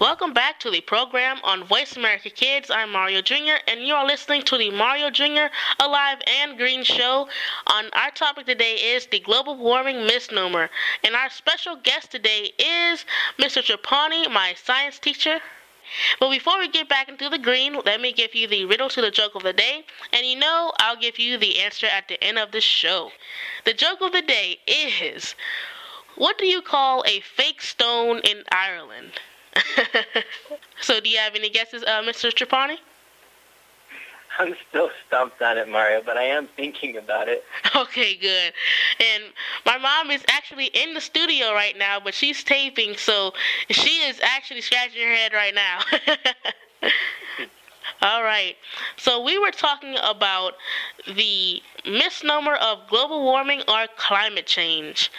Welcome 0.00 0.32
back 0.32 0.58
to 0.60 0.70
the 0.70 0.80
program 0.80 1.36
on 1.44 1.64
Voice 1.64 1.98
America 1.98 2.30
Kids. 2.30 2.70
I'm 2.70 2.90
Mario 2.90 3.20
Jr., 3.20 3.60
and 3.68 3.80
you 3.80 3.92
are 3.92 4.06
listening 4.06 4.40
to 4.44 4.56
the 4.56 4.70
Mario 4.70 5.10
Jr. 5.10 5.52
Alive 5.78 6.16
and 6.40 6.56
Green 6.56 6.84
Show. 6.84 7.28
On 7.66 7.84
our 7.92 8.10
topic 8.12 8.46
today 8.46 8.76
is 8.76 9.06
the 9.08 9.20
global 9.20 9.58
warming 9.58 10.06
misnomer, 10.06 10.70
and 11.04 11.14
our 11.14 11.28
special 11.28 11.76
guest 11.76 12.12
today 12.12 12.50
is 12.58 13.04
Mr. 13.38 13.62
Trapani, 13.62 14.32
my 14.32 14.54
science 14.54 14.98
teacher. 14.98 15.38
But 16.20 16.30
before 16.30 16.58
we 16.58 16.68
get 16.68 16.88
back 16.88 17.08
into 17.08 17.28
the 17.28 17.38
green, 17.38 17.78
let 17.84 18.00
me 18.00 18.12
give 18.12 18.34
you 18.34 18.46
the 18.48 18.64
riddle 18.64 18.88
to 18.90 19.00
the 19.00 19.10
joke 19.10 19.34
of 19.34 19.42
the 19.42 19.52
day. 19.52 19.84
And 20.12 20.26
you 20.26 20.36
know, 20.38 20.72
I'll 20.78 20.96
give 20.96 21.18
you 21.18 21.38
the 21.38 21.60
answer 21.60 21.86
at 21.86 22.08
the 22.08 22.22
end 22.22 22.38
of 22.38 22.52
the 22.52 22.60
show. 22.60 23.10
The 23.64 23.74
joke 23.74 24.00
of 24.00 24.12
the 24.12 24.22
day 24.22 24.58
is 24.66 25.34
what 26.16 26.38
do 26.38 26.46
you 26.46 26.62
call 26.62 27.04
a 27.06 27.20
fake 27.20 27.60
stone 27.60 28.20
in 28.20 28.42
Ireland? 28.50 29.12
so, 30.80 31.00
do 31.00 31.08
you 31.08 31.18
have 31.18 31.34
any 31.34 31.50
guesses, 31.50 31.82
uh, 31.82 32.02
Mr. 32.02 32.30
Trapani? 32.32 32.78
I'm 34.38 34.54
still 34.68 34.90
stumped 35.06 35.40
on 35.42 35.58
it, 35.58 35.68
Mario, 35.68 36.02
but 36.04 36.16
I 36.16 36.24
am 36.24 36.48
thinking 36.56 36.96
about 36.96 37.28
it. 37.28 37.44
Okay, 37.76 38.14
good. 38.16 38.52
And 38.98 39.24
my 39.66 39.76
mom 39.76 40.10
is 40.10 40.24
actually 40.28 40.66
in 40.66 40.94
the 40.94 41.00
studio 41.00 41.52
right 41.52 41.76
now, 41.76 42.00
but 42.00 42.14
she's 42.14 42.42
taping, 42.42 42.96
so 42.96 43.32
she 43.68 44.00
is 44.08 44.18
actually 44.22 44.62
scratching 44.62 45.06
her 45.06 45.14
head 45.14 45.32
right 45.34 45.54
now. 45.54 45.80
All 48.02 48.22
right. 48.22 48.56
So 48.96 49.22
we 49.22 49.38
were 49.38 49.50
talking 49.50 49.96
about 50.02 50.54
the 51.06 51.60
misnomer 51.84 52.54
of 52.54 52.88
global 52.88 53.22
warming 53.22 53.62
or 53.68 53.86
climate 53.96 54.46
change 54.46 55.10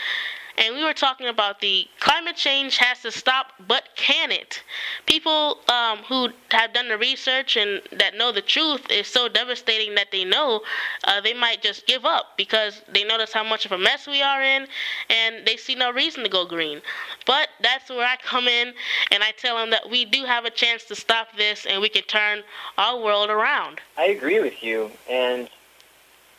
and 0.57 0.75
we 0.75 0.83
were 0.83 0.93
talking 0.93 1.27
about 1.27 1.61
the 1.61 1.87
climate 1.99 2.35
change 2.35 2.77
has 2.77 3.01
to 3.01 3.11
stop, 3.11 3.53
but 3.67 3.83
can 3.95 4.31
it? 4.31 4.61
People 5.05 5.59
um, 5.69 5.99
who 5.99 6.29
have 6.49 6.73
done 6.73 6.89
the 6.89 6.97
research 6.97 7.57
and 7.57 7.81
that 7.91 8.17
know 8.17 8.31
the 8.31 8.41
truth 8.41 8.89
is 8.89 9.07
so 9.07 9.27
devastating 9.27 9.95
that 9.95 10.07
they 10.11 10.25
know 10.25 10.61
uh, 11.03 11.21
they 11.21 11.33
might 11.33 11.61
just 11.61 11.85
give 11.85 12.05
up 12.05 12.37
because 12.37 12.81
they 12.91 13.03
notice 13.03 13.31
how 13.31 13.43
much 13.43 13.65
of 13.65 13.71
a 13.71 13.77
mess 13.77 14.07
we 14.07 14.21
are 14.21 14.41
in, 14.41 14.67
and 15.09 15.45
they 15.45 15.57
see 15.57 15.75
no 15.75 15.91
reason 15.91 16.23
to 16.23 16.29
go 16.29 16.45
green. 16.45 16.81
But 17.25 17.49
that's 17.61 17.89
where 17.89 18.07
I 18.07 18.17
come 18.17 18.47
in, 18.47 18.73
and 19.11 19.23
I 19.23 19.31
tell 19.31 19.57
them 19.57 19.69
that 19.69 19.89
we 19.89 20.05
do 20.05 20.25
have 20.25 20.45
a 20.45 20.49
chance 20.49 20.85
to 20.85 20.95
stop 20.95 21.27
this, 21.37 21.65
and 21.65 21.81
we 21.81 21.89
can 21.89 22.03
turn 22.03 22.43
our 22.77 22.99
world 22.99 23.29
around. 23.29 23.79
I 23.97 24.05
agree 24.05 24.39
with 24.39 24.63
you, 24.63 24.91
and 25.09 25.49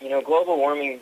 you 0.00 0.08
know, 0.08 0.20
global 0.20 0.56
warming 0.56 1.00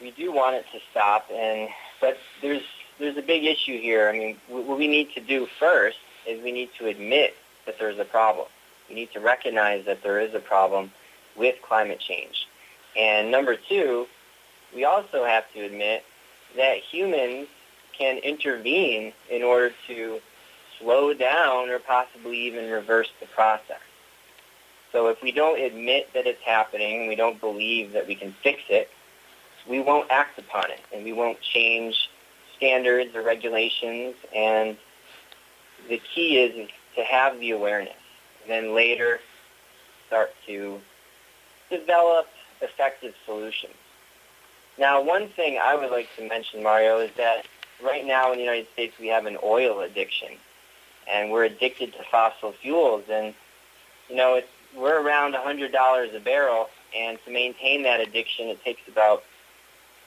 we 0.00 0.10
do 0.12 0.32
want 0.32 0.56
it 0.56 0.64
to 0.72 0.78
stop, 0.90 1.30
and 1.30 1.68
but 2.00 2.16
there's 2.42 2.62
there's 2.98 3.16
a 3.16 3.22
big 3.22 3.44
issue 3.44 3.80
here. 3.80 4.08
I 4.08 4.12
mean, 4.12 4.36
what 4.48 4.78
we 4.78 4.86
need 4.86 5.12
to 5.14 5.20
do 5.20 5.46
first 5.58 5.98
is 6.28 6.42
we 6.42 6.52
need 6.52 6.70
to 6.78 6.86
admit 6.86 7.34
that 7.66 7.78
there's 7.78 7.98
a 7.98 8.04
problem. 8.04 8.46
We 8.88 8.94
need 8.94 9.12
to 9.12 9.20
recognize 9.20 9.86
that 9.86 10.02
there 10.02 10.20
is 10.20 10.34
a 10.34 10.40
problem 10.40 10.92
with 11.36 11.56
climate 11.62 12.00
change. 12.00 12.46
And 12.96 13.30
number 13.30 13.56
two, 13.56 14.06
we 14.74 14.84
also 14.84 15.24
have 15.24 15.50
to 15.54 15.60
admit 15.60 16.04
that 16.56 16.78
humans 16.78 17.48
can 17.96 18.18
intervene 18.18 19.12
in 19.30 19.42
order 19.42 19.72
to 19.86 20.20
slow 20.78 21.14
down 21.14 21.70
or 21.70 21.78
possibly 21.78 22.38
even 22.38 22.70
reverse 22.70 23.10
the 23.20 23.26
process. 23.26 23.80
So 24.92 25.08
if 25.08 25.22
we 25.22 25.32
don't 25.32 25.60
admit 25.60 26.12
that 26.14 26.26
it's 26.26 26.42
happening, 26.42 27.06
we 27.06 27.14
don't 27.14 27.40
believe 27.40 27.92
that 27.92 28.06
we 28.06 28.14
can 28.14 28.32
fix 28.42 28.62
it, 28.68 28.90
we 29.68 29.80
won't 29.80 30.10
act 30.10 30.38
upon 30.38 30.70
it 30.70 30.80
and 30.92 31.04
we 31.04 31.12
won't 31.12 31.40
change 31.40 32.10
standards 32.56 33.14
or 33.14 33.22
regulations. 33.22 34.14
And 34.34 34.76
the 35.88 36.00
key 36.14 36.38
is, 36.38 36.68
to 36.96 37.04
have 37.04 37.38
the 37.40 37.52
awareness. 37.52 37.94
And 38.42 38.50
then 38.50 38.74
later 38.74 39.20
start 40.06 40.34
to 40.46 40.80
develop 41.70 42.26
effective 42.60 43.14
solutions. 43.24 43.74
Now, 44.78 45.02
one 45.02 45.28
thing 45.28 45.58
I 45.62 45.76
would 45.76 45.90
like 45.90 46.08
to 46.16 46.28
mention, 46.28 46.62
Mario, 46.62 46.98
is 46.98 47.10
that 47.16 47.46
right 47.82 48.04
now 48.04 48.32
in 48.32 48.38
the 48.38 48.44
United 48.44 48.66
States 48.72 48.94
we 48.98 49.08
have 49.08 49.26
an 49.26 49.38
oil 49.42 49.80
addiction, 49.80 50.28
and 51.10 51.30
we're 51.30 51.44
addicted 51.44 51.92
to 51.94 52.02
fossil 52.10 52.52
fuels. 52.52 53.04
And 53.10 53.34
you 54.08 54.16
know, 54.16 54.34
it's, 54.34 54.48
we're 54.76 55.00
around 55.00 55.34
$100 55.34 56.16
a 56.16 56.20
barrel, 56.20 56.70
and 56.96 57.18
to 57.24 57.30
maintain 57.30 57.82
that 57.84 58.00
addiction, 58.00 58.48
it 58.48 58.62
takes 58.64 58.82
about 58.88 59.22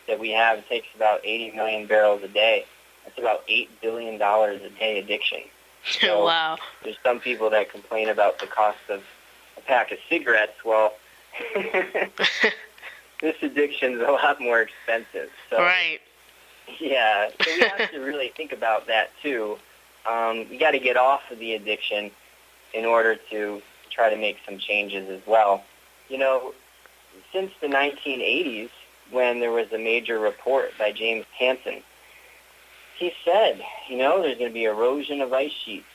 that 0.08 0.20
we 0.20 0.32
have 0.32 0.68
takes 0.68 0.88
about 0.96 1.22
80 1.24 1.56
million 1.56 1.88
barrels 1.88 2.24
a 2.24 2.28
day. 2.28 2.66
That's 3.06 3.18
about 3.18 3.48
$8 3.48 3.68
billion 3.82 4.22
a 4.22 4.70
day 4.80 5.00
addiction. 5.00 5.39
So 6.00 6.24
wow. 6.24 6.58
There's 6.82 6.96
some 7.04 7.20
people 7.20 7.50
that 7.50 7.70
complain 7.70 8.08
about 8.08 8.39
the 8.39 8.48
cost 8.48 8.78
of 8.88 9.04
a 9.58 9.62
pack 9.62 9.92
of 9.92 9.98
cigarettes. 10.08 10.63
Well, 10.63 10.94
this 13.22 13.36
addiction 13.42 13.96
is 13.96 14.00
a 14.00 14.12
lot 14.12 14.39
more 14.39 14.62
expensive. 14.62 15.30
So, 15.50 15.58
right. 15.58 16.00
Yeah, 16.80 17.32
so 17.42 17.54
we 17.54 17.63
have 17.63 17.92
to 17.92 18.00
really 18.00 18.30
think 18.30 18.54
about 18.54 18.88
that 18.88 19.12
too. 19.22 19.58
Um, 20.10 20.46
you 20.50 20.58
got 20.58 20.72
to 20.72 20.80
get 20.80 20.96
off 20.96 21.30
of 21.32 21.39
the 21.39 21.54
addiction 21.54 22.12
in 22.74 22.86
order 22.86 23.18
to 23.32 23.62
try 23.89 24.10
to 24.10 24.16
make 24.16 24.38
some 24.46 24.58
changes 24.58 25.10
as 25.10 25.26
well. 25.28 25.63
You 26.10 26.18
know, 26.18 26.54
since 27.32 27.52
the 27.62 27.68
1980s, 27.68 28.70
when 29.13 29.39
there 29.39 29.52
was 29.52 29.71
a 29.71 29.78
major 29.78 30.19
report 30.19 30.71
by 30.78 30.91
James 30.91 31.26
Hansen. 31.38 31.82
He 32.97 33.13
said, 33.23 33.63
you 33.88 33.97
know, 33.97 34.21
there's 34.21 34.38
going 34.38 34.49
to 34.49 34.54
be 34.54 34.65
erosion 34.65 35.21
of 35.21 35.32
ice 35.32 35.52
sheets, 35.52 35.86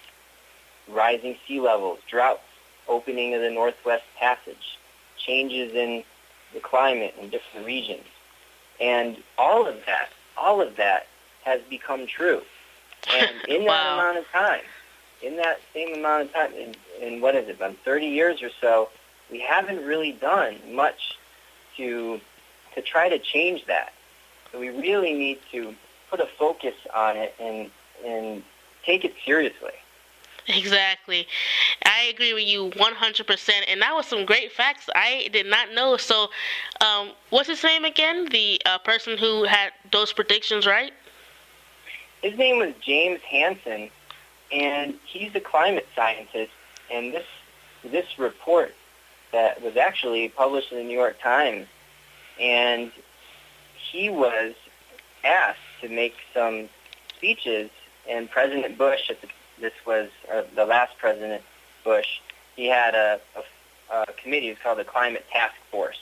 rising 0.89 1.37
sea 1.47 1.61
levels, 1.61 1.99
droughts, 2.09 2.41
opening 2.89 3.35
of 3.35 3.43
the 3.43 3.51
Northwest 3.51 4.05
Passage, 4.19 4.79
changes 5.17 5.75
in 5.75 6.05
the 6.55 6.61
climate 6.61 7.15
in 7.21 7.29
different 7.29 7.67
regions. 7.67 8.07
And 8.81 9.17
all 9.37 9.67
of 9.67 9.77
that, 9.87 10.09
all 10.37 10.61
of 10.61 10.77
that 10.77 11.07
has 11.45 11.61
become 11.69 12.07
true. 12.07 12.43
And 13.13 13.31
in 13.49 13.65
wow. 13.65 13.73
that 13.73 13.95
amount 13.95 14.19
of 14.19 14.29
time, 14.29 14.63
in 15.23 15.37
that 15.37 15.61
same 15.75 15.95
amount 15.95 16.23
of 16.23 16.33
time, 16.33 16.53
in, 16.55 16.75
in 17.01 17.21
what 17.21 17.35
is 17.35 17.49
it, 17.49 17.57
about 17.57 17.77
30 17.85 18.07
years 18.07 18.43
or 18.43 18.51
so, 18.61 18.89
we 19.31 19.41
haven't 19.41 19.85
really 19.85 20.13
done 20.13 20.57
much 20.73 21.19
to 21.77 22.21
to 22.79 22.89
try 22.89 23.09
to 23.09 23.19
change 23.19 23.67
that. 23.67 23.93
So 24.53 24.61
we 24.61 24.69
really 24.69 25.13
need 25.13 25.39
to 25.53 25.75
put 26.11 26.21
a 26.21 26.29
focus 26.39 26.75
on 26.95 27.17
it 27.17 27.35
and 27.41 27.71
and 28.05 28.43
take 28.85 29.05
it 29.05 29.15
seriously. 29.25 29.73
Exactly. 30.47 31.27
I 31.85 32.05
agree 32.05 32.33
with 32.33 32.45
you 32.45 32.71
100%. 32.71 33.51
And 33.69 33.83
that 33.83 33.95
was 33.95 34.07
some 34.07 34.25
great 34.25 34.51
facts 34.51 34.89
I 34.95 35.29
did 35.31 35.45
not 35.45 35.75
know. 35.75 35.99
So, 35.99 36.29
um, 36.81 37.11
what's 37.29 37.49
his 37.49 37.63
name 37.63 37.85
again? 37.85 38.29
The 38.31 38.59
uh, 38.65 38.79
person 38.79 39.19
who 39.19 39.45
had 39.45 39.73
those 39.93 40.11
predictions, 40.15 40.67
right? 40.67 40.93
His 42.23 42.39
name 42.39 42.57
was 42.57 42.73
James 42.81 43.21
Hansen, 43.29 43.91
and 44.51 44.95
he's 45.05 45.35
a 45.35 45.41
climate 45.41 45.87
scientist. 45.95 46.53
And 46.91 47.13
this 47.13 47.27
this 47.85 48.19
report 48.19 48.75
that 49.33 49.61
was 49.63 49.77
actually 49.77 50.31
published 50.31 50.73
in 50.73 50.79
the 50.79 50.85
New 50.85 50.97
York 50.97 51.21
Times 51.21 51.67
and 52.41 52.93
he 53.75 54.11
was 54.11 54.55
asked 55.25 55.59
to 55.81 55.89
make 55.89 56.15
some 56.33 56.69
speeches, 57.17 57.71
and 58.09 58.31
President 58.31 58.79
Bush, 58.79 59.11
at 59.11 59.21
the, 59.21 59.29
this 59.61 59.73
was 59.87 60.09
uh, 60.33 60.43
the 60.55 60.65
last 60.65 60.97
President 60.99 61.43
Bush, 61.85 62.21
he 62.57 62.67
had 62.67 62.95
a, 62.95 63.21
a, 63.37 63.95
a 63.95 64.07
committee, 64.13 64.49
it's 64.49 64.61
called 64.61 64.79
the 64.79 64.85
Climate 64.85 65.25
Task 65.33 65.55
Force, 65.71 66.01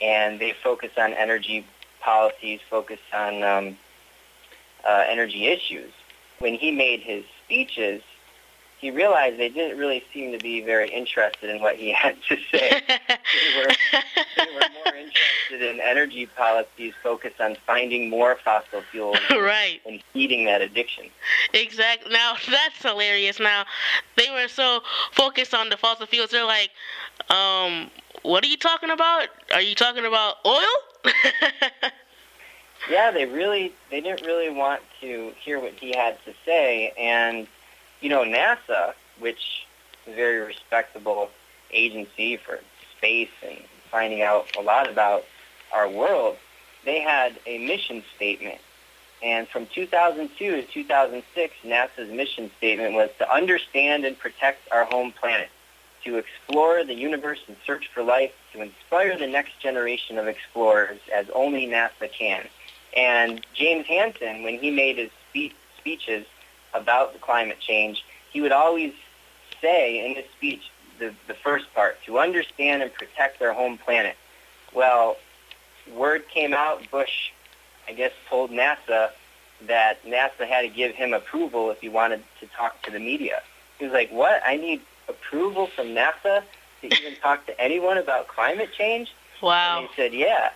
and 0.00 0.38
they 0.38 0.52
focus 0.52 0.92
on 0.96 1.12
energy 1.12 1.66
policies, 2.00 2.60
focus 2.68 3.00
on 3.12 3.42
um, 3.42 3.76
uh, 4.86 5.04
energy 5.08 5.46
issues. 5.46 5.92
When 6.38 6.54
he 6.54 6.70
made 6.70 7.00
his 7.00 7.24
speeches, 7.44 8.02
he 8.84 8.90
realized 8.90 9.38
they 9.38 9.48
didn't 9.48 9.78
really 9.78 10.04
seem 10.12 10.30
to 10.30 10.36
be 10.36 10.60
very 10.60 10.90
interested 10.90 11.48
in 11.48 11.62
what 11.62 11.74
he 11.74 11.90
had 12.02 12.16
to 12.28 12.36
say. 12.52 12.82
they, 12.86 13.56
were, 13.56 13.72
they 14.36 14.52
were 14.52 14.68
more 14.84 14.94
interested 14.94 15.62
in 15.62 15.80
energy 15.80 16.26
policies 16.26 16.92
focused 17.02 17.40
on 17.40 17.56
finding 17.66 18.10
more 18.10 18.36
fossil 18.44 18.82
fuels 18.90 19.16
right. 19.30 19.80
and 19.86 20.02
feeding 20.12 20.44
that 20.44 20.60
addiction. 20.60 21.06
Exactly. 21.54 22.12
Now, 22.12 22.34
that's 22.50 22.82
hilarious. 22.82 23.40
Now, 23.40 23.64
they 24.18 24.28
were 24.30 24.48
so 24.48 24.82
focused 25.12 25.54
on 25.54 25.70
the 25.70 25.78
fossil 25.78 26.04
fuels, 26.04 26.30
they're 26.30 26.44
like, 26.44 26.68
um, 27.30 27.90
what 28.20 28.44
are 28.44 28.48
you 28.48 28.58
talking 28.58 28.90
about? 28.90 29.28
Are 29.54 29.62
you 29.62 29.74
talking 29.74 30.04
about 30.04 30.36
oil? 30.44 31.12
yeah, 32.90 33.10
they 33.10 33.24
really, 33.24 33.72
they 33.90 34.02
didn't 34.02 34.26
really 34.26 34.50
want 34.50 34.82
to 35.00 35.32
hear 35.42 35.58
what 35.58 35.72
he 35.72 35.96
had 35.96 36.22
to 36.26 36.34
say, 36.44 36.92
and 36.98 37.46
you 38.04 38.10
know, 38.10 38.22
NASA, 38.22 38.92
which 39.18 39.64
is 40.06 40.12
a 40.12 40.14
very 40.14 40.40
respectable 40.40 41.30
agency 41.70 42.36
for 42.36 42.60
space 42.98 43.30
and 43.42 43.56
finding 43.90 44.20
out 44.20 44.54
a 44.58 44.60
lot 44.60 44.90
about 44.90 45.24
our 45.72 45.88
world, 45.88 46.36
they 46.84 47.00
had 47.00 47.34
a 47.46 47.56
mission 47.66 48.04
statement. 48.14 48.60
And 49.22 49.48
from 49.48 49.66
2002 49.74 50.36
to 50.36 50.62
2006, 50.64 51.54
NASA's 51.64 52.12
mission 52.12 52.50
statement 52.58 52.92
was 52.92 53.08
to 53.20 53.32
understand 53.32 54.04
and 54.04 54.18
protect 54.18 54.70
our 54.70 54.84
home 54.84 55.10
planet, 55.18 55.48
to 56.04 56.18
explore 56.18 56.84
the 56.84 56.92
universe 56.92 57.40
and 57.48 57.56
search 57.64 57.88
for 57.94 58.02
life, 58.02 58.32
to 58.52 58.60
inspire 58.60 59.18
the 59.18 59.26
next 59.26 59.58
generation 59.60 60.18
of 60.18 60.28
explorers 60.28 61.00
as 61.10 61.24
only 61.34 61.66
NASA 61.66 62.12
can. 62.12 62.44
And 62.94 63.40
James 63.54 63.86
Hansen, 63.86 64.42
when 64.42 64.58
he 64.58 64.70
made 64.70 64.98
his 64.98 65.10
spe- 65.30 65.56
speeches 65.78 66.26
about 66.74 67.12
the 67.12 67.18
climate 67.18 67.60
change, 67.60 68.04
he 68.30 68.40
would 68.40 68.52
always 68.52 68.92
say 69.60 70.04
in 70.04 70.16
his 70.16 70.24
speech, 70.36 70.70
the, 70.98 71.14
the 71.26 71.34
first 71.34 71.72
part, 71.74 71.96
to 72.04 72.18
understand 72.18 72.82
and 72.82 72.92
protect 72.92 73.40
our 73.42 73.52
home 73.52 73.78
planet. 73.78 74.16
Well, 74.72 75.16
word 75.92 76.28
came 76.28 76.52
out, 76.52 76.90
Bush, 76.90 77.30
I 77.88 77.92
guess, 77.92 78.12
told 78.28 78.50
NASA 78.50 79.10
that 79.66 80.04
NASA 80.04 80.46
had 80.46 80.62
to 80.62 80.68
give 80.68 80.94
him 80.94 81.12
approval 81.12 81.70
if 81.70 81.80
he 81.80 81.88
wanted 81.88 82.22
to 82.40 82.46
talk 82.48 82.82
to 82.82 82.90
the 82.90 82.98
media. 82.98 83.42
He 83.78 83.84
was 83.84 83.92
like, 83.92 84.10
what? 84.10 84.42
I 84.44 84.56
need 84.56 84.80
approval 85.08 85.66
from 85.66 85.88
NASA 85.88 86.42
to 86.80 86.86
even 86.86 87.14
talk 87.22 87.46
to 87.46 87.60
anyone 87.60 87.98
about 87.98 88.28
climate 88.28 88.70
change? 88.76 89.12
Wow. 89.42 89.78
And 89.78 89.88
he 89.88 89.94
said, 89.94 90.14
yeah. 90.14 90.50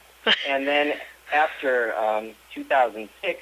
and 0.49 0.67
then 0.67 0.95
after 1.33 1.97
um, 1.97 2.31
2006, 2.55 3.41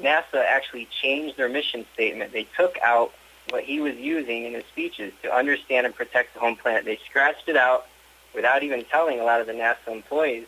NASA 0.00 0.44
actually 0.44 0.88
changed 1.00 1.36
their 1.36 1.48
mission 1.48 1.86
statement. 1.94 2.32
They 2.32 2.46
took 2.56 2.78
out 2.82 3.12
what 3.50 3.64
he 3.64 3.80
was 3.80 3.96
using 3.96 4.44
in 4.44 4.54
his 4.54 4.64
speeches 4.64 5.12
to 5.22 5.34
understand 5.34 5.86
and 5.86 5.94
protect 5.94 6.34
the 6.34 6.40
home 6.40 6.56
planet. 6.56 6.84
They 6.84 6.98
scratched 7.08 7.48
it 7.48 7.56
out 7.56 7.86
without 8.34 8.62
even 8.62 8.84
telling 8.84 9.20
a 9.20 9.24
lot 9.24 9.40
of 9.40 9.46
the 9.46 9.52
NASA 9.52 9.88
employees, 9.88 10.46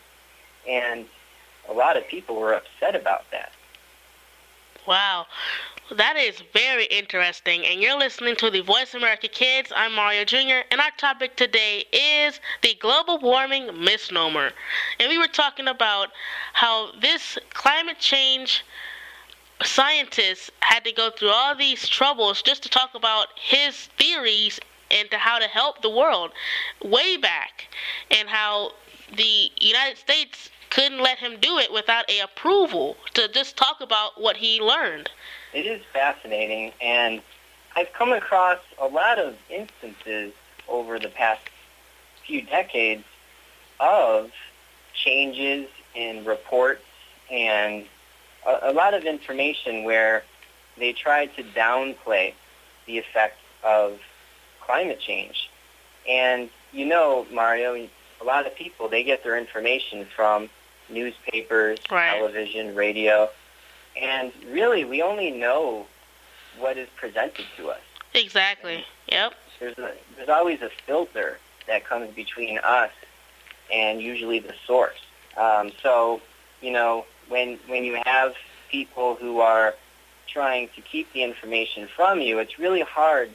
and 0.67 1.05
a 1.67 1.73
lot 1.73 1.97
of 1.97 2.07
people 2.07 2.35
were 2.35 2.53
upset 2.53 2.95
about 2.95 3.23
that. 3.31 3.51
Wow. 4.85 5.25
That 5.95 6.17
is 6.17 6.43
very 6.53 6.85
interesting. 6.85 7.65
And 7.65 7.81
you're 7.81 7.97
listening 7.97 8.35
to 8.37 8.51
the 8.51 8.61
Voice 8.61 8.93
America 8.93 9.27
Kids. 9.27 9.71
I'm 9.75 9.95
Mario 9.95 10.23
Jr. 10.23 10.61
And 10.69 10.79
our 10.79 10.91
topic 10.97 11.35
today 11.35 11.83
is 11.91 12.39
the 12.61 12.75
global 12.75 13.17
warming 13.19 13.83
misnomer. 13.83 14.51
And 14.99 15.09
we 15.09 15.17
were 15.17 15.27
talking 15.27 15.67
about 15.67 16.09
how 16.53 16.91
this 17.01 17.39
climate 17.53 17.97
change 17.97 18.63
scientists 19.63 20.49
had 20.61 20.83
to 20.85 20.91
go 20.91 21.09
through 21.11 21.29
all 21.29 21.55
these 21.55 21.87
troubles 21.87 22.41
just 22.41 22.63
to 22.63 22.69
talk 22.69 22.95
about 22.95 23.27
his 23.35 23.87
theories 23.97 24.59
and 24.91 25.09
to 25.11 25.17
how 25.17 25.39
to 25.39 25.45
help 25.45 25.81
the 25.81 25.89
world 25.89 26.31
way 26.83 27.17
back 27.17 27.67
and 28.11 28.29
how 28.29 28.71
the 29.15 29.51
United 29.59 29.97
States 29.97 30.49
couldn't 30.69 30.99
let 30.99 31.17
him 31.17 31.37
do 31.39 31.57
it 31.57 31.71
without 31.73 32.09
a 32.09 32.19
approval 32.19 32.95
to 33.13 33.27
just 33.29 33.57
talk 33.57 33.81
about 33.81 34.21
what 34.21 34.37
he 34.37 34.61
learned. 34.61 35.09
It 35.53 35.65
is 35.65 35.81
fascinating, 35.91 36.71
and 36.79 37.21
I've 37.75 37.91
come 37.93 38.13
across 38.13 38.59
a 38.79 38.87
lot 38.87 39.17
of 39.17 39.35
instances 39.49 40.33
over 40.67 40.99
the 40.99 41.09
past 41.09 41.41
few 42.25 42.43
decades 42.43 43.03
of 43.79 44.31
changes 44.93 45.67
in 45.95 46.23
reports 46.23 46.83
and 47.31 47.85
a, 48.45 48.71
a 48.71 48.73
lot 48.73 48.93
of 48.93 49.03
information 49.03 49.83
where 49.83 50.23
they 50.77 50.93
tried 50.93 51.35
to 51.35 51.43
downplay 51.43 52.33
the 52.85 52.97
effects 52.97 53.41
of 53.63 53.99
climate 54.61 54.99
change. 54.99 55.49
And 56.07 56.49
you 56.71 56.85
know, 56.85 57.25
Mario, 57.31 57.75
a 57.75 58.23
lot 58.23 58.45
of 58.45 58.55
people 58.55 58.87
they 58.87 59.03
get 59.03 59.23
their 59.23 59.37
information 59.37 60.05
from 60.15 60.49
newspapers, 60.89 61.79
Right. 61.91 62.17
television, 62.17 62.75
radio, 62.75 63.29
and 63.99 64.31
really 64.49 64.85
we 64.85 65.01
only 65.01 65.31
know 65.31 65.85
what 66.57 66.77
is 66.77 66.87
presented 66.95 67.45
to 67.57 67.69
us. 67.69 67.79
Exactly. 68.13 68.83
Yep. 69.07 69.33
There's 69.59 69.77
a, 69.77 69.93
there's 70.15 70.29
always 70.29 70.61
a 70.61 70.69
filter 70.85 71.37
that 71.67 71.85
comes 71.85 72.11
between 72.13 72.57
us 72.59 72.91
and 73.71 74.01
usually 74.01 74.39
the 74.39 74.53
source. 74.65 74.99
Um, 75.37 75.71
so, 75.83 76.21
you 76.61 76.71
know, 76.71 77.05
when 77.29 77.59
when 77.67 77.83
you 77.83 77.99
have 78.05 78.33
people 78.69 79.15
who 79.15 79.39
are 79.39 79.75
trying 80.27 80.69
to 80.75 80.81
keep 80.81 81.11
the 81.13 81.23
information 81.23 81.87
from 81.95 82.21
you, 82.21 82.39
it's 82.39 82.59
really 82.59 82.81
hard 82.81 83.31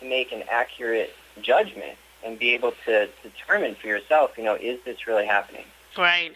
to 0.00 0.08
make 0.08 0.32
an 0.32 0.42
accurate 0.50 1.14
judgment 1.40 1.96
and 2.24 2.38
be 2.38 2.54
able 2.54 2.72
to 2.84 3.08
determine 3.22 3.74
for 3.74 3.86
yourself, 3.86 4.32
you 4.36 4.44
know, 4.44 4.54
is 4.54 4.78
this 4.84 5.06
really 5.06 5.26
happening? 5.26 5.64
Right. 5.96 6.34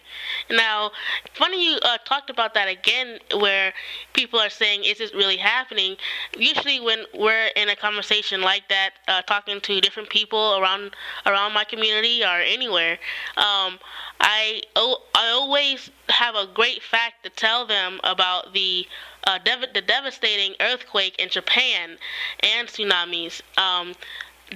Now, 0.49 0.91
funny 1.33 1.71
you 1.71 1.79
uh, 1.81 1.97
talked 2.05 2.29
about 2.29 2.53
that 2.53 2.69
again, 2.69 3.19
where 3.35 3.73
people 4.13 4.39
are 4.39 4.49
saying, 4.49 4.85
"Is 4.85 4.99
this 4.99 5.13
really 5.13 5.35
happening?" 5.35 5.97
Usually, 6.37 6.79
when 6.79 7.03
we're 7.13 7.47
in 7.57 7.67
a 7.67 7.75
conversation 7.75 8.41
like 8.41 8.69
that, 8.69 8.91
uh, 9.09 9.21
talking 9.23 9.59
to 9.59 9.81
different 9.81 10.09
people 10.09 10.57
around 10.59 10.95
around 11.25 11.53
my 11.53 11.65
community 11.65 12.23
or 12.23 12.39
anywhere, 12.39 12.93
um, 13.35 13.79
I 14.21 14.61
oh, 14.77 15.03
I 15.13 15.29
always 15.31 15.89
have 16.07 16.35
a 16.35 16.47
great 16.47 16.81
fact 16.81 17.23
to 17.23 17.29
tell 17.29 17.65
them 17.65 17.99
about 18.05 18.53
the 18.53 18.87
uh, 19.25 19.39
dev- 19.39 19.73
the 19.73 19.81
devastating 19.81 20.55
earthquake 20.61 21.19
in 21.19 21.29
Japan 21.29 21.97
and 22.43 22.67
tsunamis. 22.69 23.41
Um, 23.57 23.93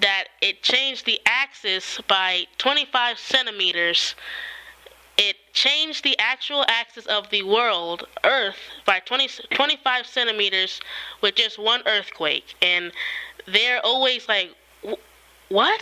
that 0.01 0.25
it 0.41 0.63
changed 0.63 1.05
the 1.05 1.19
axis 1.25 1.99
by 2.07 2.45
25 2.57 3.19
centimeters 3.19 4.15
it 5.17 5.35
changed 5.53 6.03
the 6.03 6.17
actual 6.19 6.65
axis 6.67 7.05
of 7.05 7.29
the 7.29 7.43
world, 7.43 8.07
Earth, 8.23 8.57
by 8.85 8.99
20, 8.99 9.27
25 9.53 10.05
centimeters 10.07 10.79
with 11.21 11.35
just 11.35 11.59
one 11.59 11.81
earthquake. 11.85 12.55
And 12.61 12.91
they're 13.47 13.79
always 13.85 14.27
like, 14.27 14.55
"Wh- 14.83 14.99
what? 15.49 15.81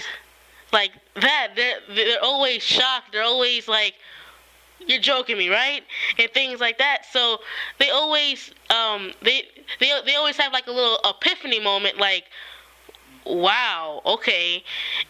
Like 0.74 0.92
that. 1.16 1.50
They're, 1.56 1.80
they're 1.94 2.24
always 2.24 2.62
shocked. 2.62 3.12
They're 3.14 3.24
always 3.24 3.68
like, 3.68 3.96
you're 4.88 5.00
joking 5.02 5.38
me, 5.38 5.50
right? 5.50 5.84
And 6.18 6.32
things 6.32 6.60
like 6.60 6.78
that. 6.80 7.04
So 7.12 7.40
they 7.80 7.90
always, 7.90 8.52
um, 8.70 9.12
they, 9.22 9.44
they, 9.80 9.92
they 10.06 10.16
always 10.16 10.38
have 10.38 10.54
like 10.54 10.68
a 10.68 10.72
little 10.72 11.00
epiphany 11.06 11.60
moment, 11.60 11.98
like, 11.98 12.26
wow, 13.26 14.02
okay. 14.06 14.64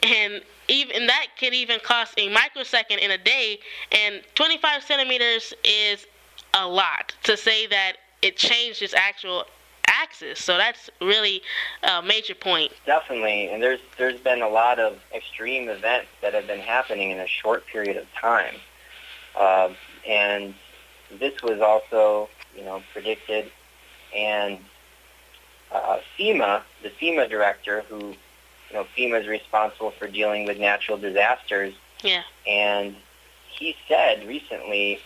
And 0.03 0.41
even 0.67 1.07
that 1.07 1.27
can 1.37 1.53
even 1.53 1.79
cost 1.79 2.13
a 2.17 2.29
microsecond 2.29 2.99
in 2.99 3.11
a 3.11 3.17
day. 3.17 3.59
And 3.91 4.21
25 4.35 4.83
centimeters 4.83 5.53
is 5.63 6.05
a 6.53 6.67
lot 6.67 7.13
to 7.23 7.37
say 7.37 7.67
that 7.67 7.93
it 8.21 8.37
changed 8.37 8.81
its 8.81 8.93
actual 8.93 9.45
axis. 9.87 10.43
So 10.43 10.57
that's 10.57 10.89
really 11.01 11.41
a 11.83 12.01
major 12.01 12.35
point. 12.35 12.71
Definitely, 12.85 13.49
and 13.49 13.61
there's 13.61 13.79
there's 13.97 14.19
been 14.19 14.41
a 14.41 14.49
lot 14.49 14.79
of 14.79 14.99
extreme 15.13 15.69
events 15.69 16.07
that 16.21 16.33
have 16.33 16.47
been 16.47 16.59
happening 16.59 17.11
in 17.11 17.19
a 17.19 17.27
short 17.27 17.65
period 17.67 17.97
of 17.97 18.05
time, 18.13 18.55
uh, 19.37 19.69
and 20.07 20.53
this 21.19 21.41
was 21.41 21.59
also 21.59 22.29
you 22.55 22.63
know 22.63 22.81
predicted, 22.93 23.51
and 24.15 24.59
uh, 25.71 25.99
FEMA, 26.17 26.61
the 26.83 26.89
FEMA 26.89 27.29
director, 27.29 27.81
who 27.89 27.97
you 27.99 28.73
know 28.73 28.85
FEMA 28.97 29.21
is 29.21 29.27
responsible 29.27 29.91
for 29.91 30.07
dealing 30.07 30.45
with 30.45 30.59
natural 30.59 30.97
disasters, 30.97 31.73
Yeah. 32.03 32.23
and 32.47 32.95
he 33.49 33.75
said 33.87 34.27
recently, 34.27 34.99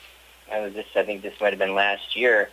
I 0.52 0.60
was 0.60 0.74
this 0.74 0.86
I 0.96 1.04
think 1.04 1.22
this 1.22 1.40
might 1.42 1.52
have 1.52 1.60
been 1.60 1.76
last 1.76 2.16
year, 2.16 2.50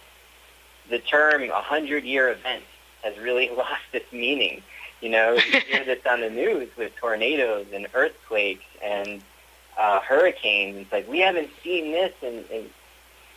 the 0.91 0.99
term 0.99 1.43
a 1.45 1.61
hundred 1.61 2.05
year 2.05 2.29
event 2.31 2.65
has 3.03 3.17
really 3.19 3.49
lost 3.57 3.83
its 3.93 4.11
meaning. 4.13 4.63
You 5.01 5.09
know, 5.11 5.33
you 5.35 5.61
hear 5.69 5.85
this 5.85 6.05
on 6.07 6.21
the 6.21 6.31
news 6.31 6.69
with 6.77 6.95
tornadoes 6.97 7.67
and 7.73 7.87
earthquakes 7.95 8.65
and 8.83 9.23
uh, 9.79 10.01
hurricanes. 10.01 10.77
It's 10.77 10.93
like 10.93 11.09
we 11.09 11.19
haven't 11.21 11.51
seen 11.65 11.93
this 11.93 12.13
in, 12.23 12.45
in 12.51 12.71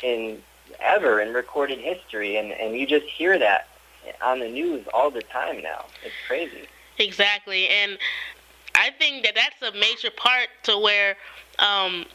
in 0.04 0.44
ever 0.80 1.22
in 1.22 1.34
recorded 1.34 1.80
history, 1.80 2.36
and 2.38 2.52
and 2.52 2.76
you 2.78 2.86
just 2.86 3.06
hear 3.06 3.38
that 3.40 3.68
on 4.22 4.40
the 4.40 4.50
news 4.50 4.86
all 4.94 5.12
the 5.12 5.22
time 5.22 5.62
now. 5.62 5.86
It's 6.04 6.16
crazy. 6.28 6.68
Exactly, 6.98 7.68
and 7.68 7.98
I 8.76 8.92
think 8.92 9.24
that 9.24 9.36
that's 9.36 9.62
a 9.62 9.78
major 9.78 10.12
part 10.12 10.50
to 10.64 10.78
where 10.78 11.16
um, 11.60 12.06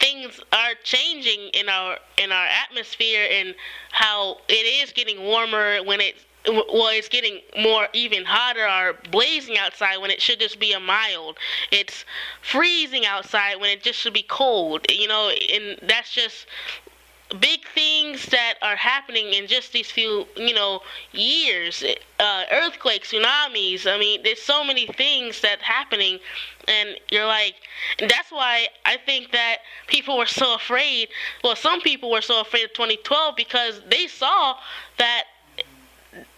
things 0.00 0.40
are 0.52 0.74
changing 0.82 1.50
in 1.54 1.68
our 1.68 1.98
in 2.16 2.32
our 2.32 2.46
atmosphere 2.46 3.26
and 3.30 3.54
how 3.90 4.38
it 4.48 4.52
is 4.52 4.92
getting 4.92 5.22
warmer 5.22 5.82
when 5.84 6.00
it's 6.00 6.24
well, 6.46 6.88
it's 6.88 7.08
getting 7.08 7.40
more 7.60 7.88
even 7.92 8.24
hotter 8.24 8.66
or 8.66 8.98
blazing 9.10 9.58
outside 9.58 9.98
when 9.98 10.10
it 10.10 10.22
should 10.22 10.40
just 10.40 10.58
be 10.58 10.72
a 10.72 10.80
mild. 10.80 11.36
It's 11.70 12.04
freezing 12.40 13.04
outside 13.04 13.60
when 13.60 13.70
it 13.70 13.82
just 13.82 13.98
should 13.98 14.14
be 14.14 14.22
cold. 14.22 14.86
You 14.88 15.08
know, 15.08 15.30
and 15.30 15.78
that's 15.82 16.12
just 16.12 16.46
big 17.40 17.60
things 17.74 18.26
that 18.26 18.54
are 18.62 18.76
happening 18.76 19.32
in 19.34 19.46
just 19.46 19.72
these 19.72 19.90
few, 19.90 20.26
you 20.36 20.54
know, 20.54 20.80
years. 21.12 21.84
Uh, 22.18 22.44
earthquakes, 22.50 23.12
tsunamis. 23.12 23.86
I 23.86 23.98
mean, 23.98 24.22
there's 24.22 24.40
so 24.40 24.64
many 24.64 24.86
things 24.86 25.40
that 25.42 25.60
happening, 25.60 26.18
and 26.66 26.90
you're 27.10 27.26
like, 27.26 27.54
that's 28.00 28.30
why 28.30 28.68
I 28.84 28.96
think 28.96 29.32
that 29.32 29.58
people 29.86 30.16
were 30.16 30.26
so 30.26 30.54
afraid. 30.54 31.08
Well, 31.44 31.56
some 31.56 31.80
people 31.80 32.10
were 32.10 32.22
so 32.22 32.40
afraid 32.40 32.64
of 32.64 32.72
2012 32.72 33.36
because 33.36 33.82
they 33.88 34.06
saw 34.06 34.56
that 34.98 35.24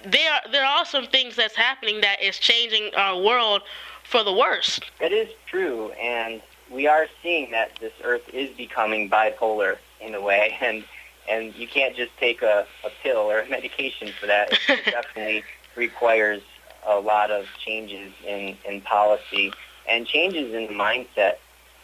there 0.04 0.40
there 0.50 0.64
are 0.64 0.84
some 0.84 1.06
things 1.06 1.36
that's 1.36 1.54
happening 1.54 2.00
that 2.00 2.20
is 2.20 2.38
changing 2.38 2.94
our 2.96 3.22
world 3.22 3.62
for 4.04 4.24
the 4.24 4.32
worse. 4.32 4.80
That 4.98 5.12
is 5.12 5.28
true, 5.46 5.92
and 5.92 6.42
we 6.70 6.86
are 6.86 7.06
seeing 7.22 7.52
that 7.52 7.76
this 7.80 7.92
Earth 8.02 8.28
is 8.32 8.50
becoming 8.56 9.08
bipolar 9.08 9.78
in 10.00 10.14
a 10.14 10.20
way, 10.20 10.56
and 10.60 10.84
and 11.28 11.54
you 11.54 11.68
can't 11.68 11.94
just 11.94 12.16
take 12.18 12.42
a, 12.42 12.66
a 12.84 12.90
pill 13.02 13.30
or 13.30 13.40
a 13.40 13.48
medication 13.48 14.12
for 14.18 14.26
that. 14.26 14.52
It 14.52 14.58
definitely 14.90 15.44
requires 15.76 16.42
a 16.86 16.98
lot 16.98 17.30
of 17.30 17.46
changes 17.64 18.12
in, 18.26 18.56
in 18.64 18.80
policy 18.80 19.52
and 19.88 20.06
changes 20.06 20.54
in 20.54 20.66
the 20.66 20.72
mindset 20.72 21.34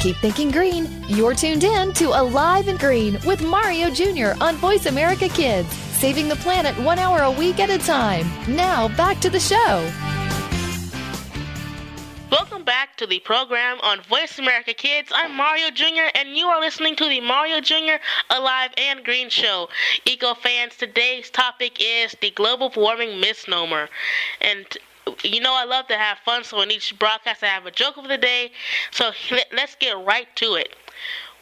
Keep 0.00 0.16
thinking 0.18 0.52
green. 0.52 1.04
You're 1.08 1.34
tuned 1.34 1.64
in 1.64 1.92
to 1.94 2.10
Alive 2.10 2.68
and 2.68 2.78
Green 2.78 3.18
with 3.26 3.42
Mario 3.42 3.90
Jr. 3.90 4.40
on 4.40 4.54
Voice 4.54 4.86
America 4.86 5.28
Kids, 5.28 5.68
saving 5.72 6.28
the 6.28 6.36
planet 6.36 6.78
one 6.84 7.00
hour 7.00 7.22
a 7.22 7.30
week 7.32 7.58
at 7.58 7.68
a 7.68 7.78
time. 7.78 8.24
Now, 8.46 8.86
back 8.96 9.20
to 9.22 9.28
the 9.28 9.40
show. 9.40 9.90
Welcome 12.30 12.62
back 12.62 12.96
to 12.98 13.08
the 13.08 13.18
program 13.18 13.78
on 13.82 14.00
Voice 14.02 14.38
America 14.38 14.72
Kids. 14.72 15.10
I'm 15.12 15.34
Mario 15.34 15.70
Jr., 15.70 16.10
and 16.14 16.36
you 16.36 16.46
are 16.46 16.60
listening 16.60 16.94
to 16.94 17.08
the 17.08 17.20
Mario 17.20 17.60
Jr. 17.60 17.96
Alive 18.30 18.70
and 18.76 19.04
Green 19.04 19.28
Show. 19.28 19.68
Eco 20.04 20.34
fans, 20.34 20.76
today's 20.76 21.28
topic 21.28 21.78
is 21.80 22.14
the 22.20 22.30
global 22.30 22.72
warming 22.76 23.18
misnomer. 23.18 23.88
And 24.40 24.64
you 25.22 25.40
know 25.40 25.54
I 25.54 25.64
love 25.64 25.86
to 25.88 25.96
have 25.96 26.18
fun, 26.18 26.44
so 26.44 26.60
in 26.60 26.70
each 26.70 26.98
broadcast 26.98 27.42
I 27.42 27.46
have 27.46 27.66
a 27.66 27.70
joke 27.70 27.96
of 27.96 28.08
the 28.08 28.18
day. 28.18 28.52
So 28.90 29.10
let's 29.52 29.74
get 29.76 29.92
right 30.04 30.28
to 30.36 30.54
it. 30.54 30.74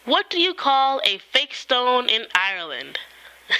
What 0.05 0.29
do 0.29 0.41
you 0.41 0.53
call 0.53 1.01
a 1.03 1.17
fake 1.17 1.53
stone 1.53 2.09
in 2.09 2.25
Ireland? 2.33 2.99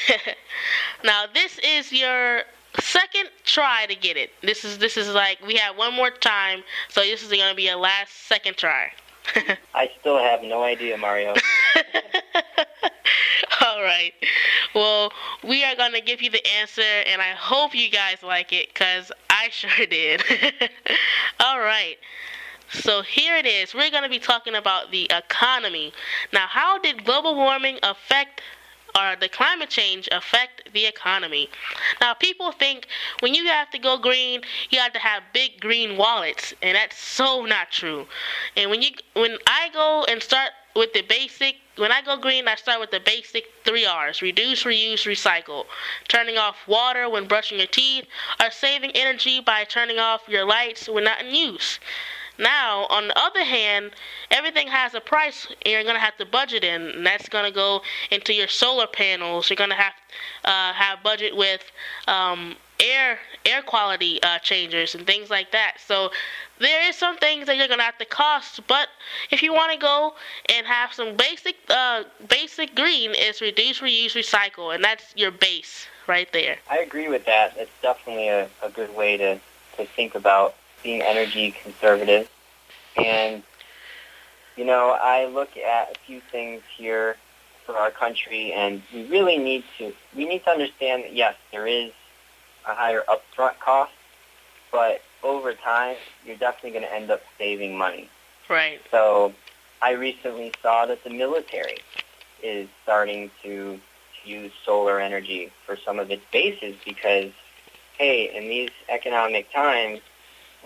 now 1.04 1.26
this 1.34 1.60
is 1.60 1.91
your 1.91 2.43
second 2.80 3.30
try 3.43 3.86
to 3.86 3.96
get 3.96 4.17
it. 4.17 4.32
This 4.41 4.63
is 4.63 4.78
this 4.78 4.98
is 4.98 5.13
like 5.13 5.39
we 5.46 5.56
have 5.56 5.78
one 5.78 5.93
more 5.93 6.12
time, 6.12 6.63
so 6.89 7.02
this 7.02 7.24
is 7.24 7.30
gonna 7.30 7.56
be 7.56 7.70
a 7.70 7.78
last 7.78 8.12
second 8.28 8.58
try. 8.58 8.91
I 9.74 9.89
still 10.00 10.17
have 10.17 10.41
no 10.41 10.63
idea, 10.63 10.98
Mario. 10.98 11.34
All 13.65 13.82
right. 13.82 14.13
Well, 14.73 15.12
we 15.43 15.63
are 15.63 15.76
going 15.76 15.93
to 15.93 16.02
give 16.02 16.21
you 16.21 16.30
the 16.30 16.45
answer, 16.60 16.82
and 16.82 17.21
I 17.21 17.32
hope 17.32 17.76
you 17.76 17.89
guys 17.89 18.17
like 18.23 18.54
it 18.54 18.69
because 18.73 19.12
I 19.30 19.50
sure 19.52 19.86
did. 19.86 20.23
All 21.39 21.60
right. 21.60 21.97
So 22.71 23.02
here 23.02 23.36
it 23.36 23.45
is. 23.45 23.73
We're 23.73 23.91
going 23.91 24.04
to 24.04 24.10
be 24.10 24.19
talking 24.19 24.56
about 24.56 24.91
the 24.91 25.10
economy. 25.10 25.93
Now, 26.34 26.47
how 26.47 26.78
did 26.80 27.06
global 27.06 27.36
warming 27.36 27.80
affect 27.82 28.41
or 28.95 29.15
the 29.19 29.30
climate 29.30 29.69
change 29.69 30.08
affect 30.12 30.73
the 30.73 30.86
economy. 30.86 31.50
Now, 32.02 32.13
people 32.13 32.52
think 32.52 32.88
when 33.19 33.34
you 33.34 33.45
have 33.47 33.69
to 33.71 33.80
go 33.80 33.97
green, 33.97 34.41
you 34.69 34.80
have 34.80 34.93
to 34.93 35.00
have 35.00 35.23
big 35.34 35.60
green 35.60 35.97
wallets, 35.97 36.54
and 36.62 36.76
that's 36.76 36.97
so 36.97 37.45
not 37.45 37.71
true. 37.71 38.08
And 38.56 38.69
when 38.69 38.82
you 38.82 38.91
when 39.13 39.38
I 39.47 39.69
go 39.73 40.06
and 40.08 40.21
start 40.21 40.52
with 40.76 40.93
the 40.93 41.02
basic 41.02 41.56
when 41.78 41.91
I 41.91 42.02
go 42.02 42.17
green, 42.17 42.47
I 42.47 42.56
start 42.56 42.80
with 42.80 42.91
the 42.91 43.00
basic 43.00 43.45
three 43.63 43.86
R's 43.86 44.21
reduce, 44.21 44.63
reuse, 44.63 45.06
recycle. 45.06 45.65
Turning 46.08 46.38
off 46.38 46.56
water 46.67 47.10
when 47.10 47.28
brushing 47.28 47.60
your 47.60 47.67
teeth, 47.67 48.06
or 48.41 48.50
saving 48.52 48.91
energy 48.91 49.39
by 49.39 49.63
turning 49.63 50.00
off 50.00 50.21
your 50.28 50.45
lights 50.45 50.89
when 50.89 51.04
not 51.04 51.21
in 51.21 51.34
use. 51.34 51.80
Now, 52.38 52.86
on 52.89 53.08
the 53.08 53.17
other 53.17 53.43
hand, 53.43 53.91
everything 54.32 54.67
has 54.67 54.93
a 54.93 55.02
price, 55.02 55.47
and 55.47 55.71
you're 55.71 55.84
gonna 55.84 56.00
have 56.00 56.17
to 56.17 56.26
budget 56.26 56.63
in, 56.63 56.82
and 56.82 57.06
that's 57.06 57.30
gonna 57.30 57.52
go 57.52 57.82
into 58.12 58.34
your 58.34 58.47
solar 58.47 58.88
panels. 58.88 59.50
You're 59.50 59.58
gonna 59.58 59.76
have 59.76 59.93
uh, 60.45 60.73
have 60.73 61.02
budget 61.04 61.36
with 61.36 61.63
um, 62.08 62.56
air 62.80 63.19
air 63.45 63.62
quality 63.62 64.21
uh, 64.21 64.39
changers 64.39 64.93
and 64.93 65.08
things 65.08 65.30
like 65.30 65.52
that. 65.52 65.78
So 65.86 66.12
there 66.60 66.88
is 66.88 66.95
some 66.95 67.17
things 67.17 67.47
that 67.47 67.58
you're 67.58 67.67
gonna 67.67 67.84
have 67.84 67.97
to 67.97 68.06
cost, 68.06 68.65
but 68.67 68.89
if 69.32 69.41
you 69.41 69.54
want 69.54 69.71
to 69.71 69.78
go 69.78 70.13
and 70.50 70.67
have 70.67 70.93
some 70.93 71.15
basic 71.15 71.56
uh, 71.69 72.04
basic 72.30 72.76
green, 72.76 73.15
is 73.15 73.41
reduce, 73.41 73.80
reuse, 73.80 74.13
recycle, 74.13 74.76
and 74.76 74.84
that's 74.84 75.15
your 75.15 75.32
base 75.32 75.88
right 76.08 76.32
there. 76.34 76.58
I 76.69 76.80
agree 76.80 77.08
with 77.08 77.26
that. 77.26 77.56
It's 77.58 77.71
definitely 77.82 78.28
a, 78.28 78.47
a 78.62 78.69
good 78.69 78.95
way 78.95 79.17
to 79.17 79.39
to 79.78 79.86
think 79.86 80.13
about 80.15 80.56
being 80.88 81.02
energy 81.02 81.54
conservative. 81.63 82.30
And, 82.95 83.43
you 84.56 84.63
know, 84.63 84.91
I 84.91 85.26
look 85.26 85.58
at 85.58 85.91
a 85.91 86.00
few 86.06 86.21
things 86.32 86.62
here 86.78 87.17
for 87.65 87.76
our 87.76 87.91
country, 87.91 88.54
and 88.54 88.82
we 88.93 89.06
really 89.08 89.38
need 89.38 89.65
to, 89.78 89.91
we 90.15 90.26
need 90.26 90.45
to 90.45 90.50
understand 90.50 91.04
that, 91.04 91.13
yes, 91.13 91.36
there 91.52 91.67
is 91.67 91.91
a 92.65 92.73
higher 92.73 93.04
upfront 93.10 93.60
cost, 93.60 93.91
but 94.71 95.02
over 95.23 95.52
time, 95.54 95.97
you're 96.26 96.38
definitely 96.38 96.71
going 96.71 96.84
to 96.84 96.93
end 96.93 97.12
up 97.12 97.21
saving 97.38 97.78
money. 97.78 98.10
Right. 98.50 98.80
So 98.89 99.34
I 99.82 99.91
recently 99.91 100.54
saw 100.62 100.86
that 100.86 101.04
the 101.04 101.10
military 101.10 101.80
is 102.41 102.69
starting 102.84 103.30
to, 103.43 103.78
to 104.23 104.30
use 104.30 104.54
solar 104.63 105.02
energy 105.02 105.52
for 105.65 105.76
some 105.76 106.00
of 106.00 106.12
its 106.12 106.23
bases 106.32 106.78
because, 106.86 107.34
hey, 107.97 108.34
in 108.34 108.47
these 108.47 108.69
economic 108.88 109.52
times, 109.52 110.00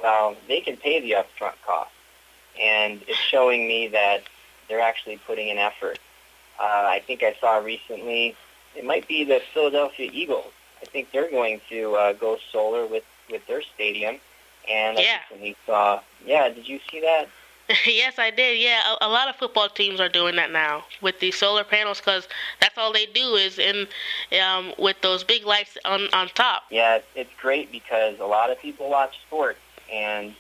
well, 0.02 0.36
they 0.48 0.62
can 0.62 0.78
pay 0.78 1.00
the 1.00 1.12
upfront 1.12 1.54
cost. 1.66 1.92
And 2.60 3.02
it's 3.08 3.18
showing 3.18 3.68
me 3.68 3.88
that 3.90 4.24
they're 4.68 4.82
actually 4.82 5.18
putting 5.26 5.48
in 5.48 5.58
effort. 5.58 6.00
Uh, 6.60 6.64
I 6.64 7.02
think 7.06 7.24
I 7.24 7.36
saw 7.40 7.58
recently, 7.58 8.36
it 8.76 8.86
might 8.86 9.08
be 9.08 9.24
the 9.24 9.42
Philadelphia 9.54 10.10
Eagles. 10.14 10.52
I 10.82 10.86
think 10.86 11.12
they're 11.12 11.30
going 11.30 11.62
to 11.70 11.96
uh, 11.96 12.14
go 12.14 12.38
solar 12.52 12.86
with, 12.86 13.04
with 13.30 13.46
their 13.48 13.62
stadium. 13.62 14.18
And 14.70 14.98
yeah. 14.98 15.20
I 15.30 15.34
recently 15.34 15.56
saw, 15.66 16.02
yeah, 16.26 16.50
did 16.50 16.68
you 16.68 16.80
see 16.90 17.02
that? 17.02 17.28
yes, 17.86 18.18
I 18.18 18.32
did. 18.32 18.60
Yeah, 18.60 18.96
a, 19.02 19.08
a, 19.08 19.10
lot 19.10 19.30
of 19.30 19.36
football 19.36 19.70
teams 19.70 20.00
are 20.00 20.10
doing 20.10 20.36
that 20.36 20.52
now 20.52 20.84
with 21.02 21.20
these 21.20 21.38
solar 21.38 21.64
panels 21.64 22.00
because 22.00 22.28
that's 22.60 22.78
all 22.78 22.92
they 22.92 23.06
do 23.06 23.36
is 23.36 23.60
in 23.60 23.88
um, 24.44 24.74
with 24.78 25.00
those 25.02 25.24
big 25.24 25.46
lights 25.46 25.78
on 25.86 26.08
on 26.14 26.28
top. 26.30 26.64
Yeah, 26.70 27.00
it's 27.16 27.32
great 27.40 27.72
because 27.72 28.20
a 28.20 28.26
lot 28.26 28.50
of 28.50 28.60
people 28.60 28.90
watch 28.90 29.20
sports, 29.22 29.60
and 29.92 30.34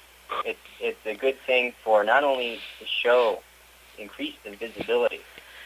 it's 0.46 0.60
it's 0.80 1.06
a 1.06 1.14
good 1.14 1.38
thing 1.46 1.74
for 1.84 2.04
not 2.04 2.24
only 2.24 2.60
to 2.80 2.86
show 2.86 3.42
increase 3.98 4.36
the 4.44 4.52
visibility 4.52 5.20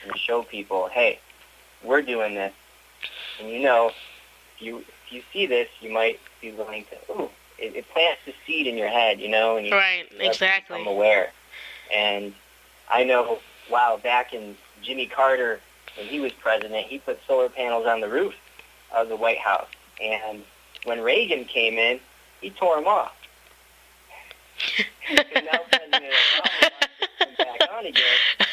and 0.04 0.18
show 0.18 0.44
people, 0.44 0.90
hey, 0.92 1.20
we're 1.84 2.02
doing 2.02 2.34
this, 2.34 2.54
and 3.40 3.50
you 3.50 3.62
know, 3.62 3.92
if 4.56 4.62
you 4.62 4.80
if 4.80 5.12
you 5.12 5.22
see 5.32 5.46
this, 5.46 5.70
you 5.82 5.92
might 5.92 6.20
be 6.42 6.52
willing 6.52 6.86
to. 6.86 7.14
Ooh, 7.14 7.30
it, 7.58 7.76
it 7.76 7.90
plants 7.90 8.22
the 8.26 8.34
seed 8.46 8.68
in 8.68 8.78
your 8.78 8.90
head, 8.90 9.20
you 9.20 9.30
know, 9.30 9.58
and 9.58 9.66
you 9.66 9.74
right 9.74 10.08
exactly 10.20 10.78
become 10.78 10.92
aware. 10.92 11.32
And 11.94 12.34
I 12.90 13.04
know, 13.04 13.40
wow, 13.70 14.00
back 14.02 14.34
in 14.34 14.58
Jimmy 14.82 15.06
Carter 15.06 15.62
when 15.96 16.08
he 16.08 16.20
was 16.20 16.34
president, 16.34 16.88
he 16.88 17.00
put 17.00 17.20
solar 17.26 17.48
panels 17.48 17.86
on 17.86 18.02
the 18.02 18.10
roof 18.10 18.34
of 18.94 19.08
the 19.08 19.16
White 19.16 19.38
House, 19.38 19.70
and 20.02 20.44
when 20.84 21.02
Reagan 21.02 21.46
came 21.46 21.78
in, 21.78 22.00
he 22.42 22.50
tore 22.50 22.76
them 22.76 22.88
off 22.88 23.14
now 25.12 25.60
President 25.70 26.14
Obama 26.40 27.38
back 27.38 27.70
on 27.72 27.86
again. 27.86 28.04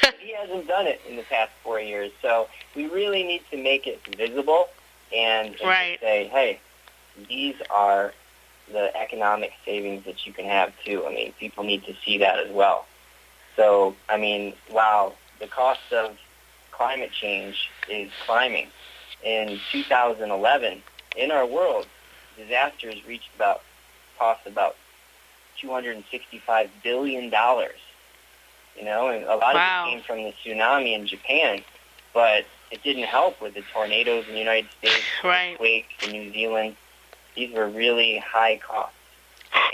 But 0.02 0.14
he 0.20 0.32
hasn't 0.34 0.68
done 0.68 0.86
it 0.86 1.00
in 1.08 1.16
the 1.16 1.22
past 1.22 1.52
four 1.62 1.80
years. 1.80 2.12
So 2.20 2.48
we 2.74 2.86
really 2.86 3.22
need 3.22 3.42
to 3.50 3.62
make 3.62 3.86
it 3.86 4.00
visible 4.16 4.68
and, 5.14 5.48
and 5.48 5.60
right. 5.64 5.98
say, 6.00 6.28
hey, 6.28 6.60
these 7.28 7.56
are 7.70 8.12
the 8.70 8.96
economic 8.96 9.52
savings 9.64 10.04
that 10.04 10.26
you 10.26 10.32
can 10.32 10.44
have 10.44 10.72
too. 10.84 11.04
I 11.06 11.14
mean, 11.14 11.32
people 11.38 11.64
need 11.64 11.84
to 11.84 11.94
see 12.04 12.18
that 12.18 12.38
as 12.38 12.50
well. 12.50 12.86
So, 13.56 13.94
I 14.08 14.16
mean, 14.16 14.54
wow, 14.70 15.12
the 15.38 15.46
cost 15.46 15.92
of 15.92 16.16
climate 16.70 17.12
change 17.12 17.70
is 17.88 18.10
climbing. 18.24 18.68
In 19.22 19.60
2011, 19.70 20.82
in 21.16 21.30
our 21.30 21.46
world, 21.46 21.86
disasters 22.36 22.96
reached 23.06 23.28
about 23.36 23.62
cost 24.18 24.46
about 24.46 24.76
265 25.62 26.70
billion 26.82 27.30
dollars. 27.30 27.78
You 28.76 28.84
know, 28.84 29.08
and 29.08 29.24
a 29.24 29.36
lot 29.36 29.54
wow. 29.54 29.84
of 29.84 29.88
it 29.88 29.90
came 29.90 30.02
from 30.02 30.22
the 30.24 30.32
tsunami 30.32 30.94
in 30.94 31.06
Japan, 31.06 31.62
but 32.14 32.44
it 32.70 32.82
didn't 32.82 33.04
help 33.04 33.40
with 33.40 33.54
the 33.54 33.62
tornadoes 33.72 34.26
in 34.26 34.34
the 34.34 34.40
United 34.40 34.70
States, 34.78 35.04
right. 35.24 35.56
quakes 35.56 35.94
in 36.06 36.12
New 36.12 36.32
Zealand. 36.32 36.76
These 37.36 37.54
were 37.54 37.68
really 37.68 38.18
high 38.18 38.58
costs. 38.58 38.96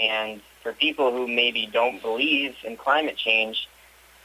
And 0.01 0.41
for 0.63 0.73
people 0.73 1.13
who 1.13 1.27
maybe 1.27 1.67
don't 1.67 2.03
believe 2.03 2.57
in 2.65 2.77
climate 2.77 3.17
change, 3.17 3.69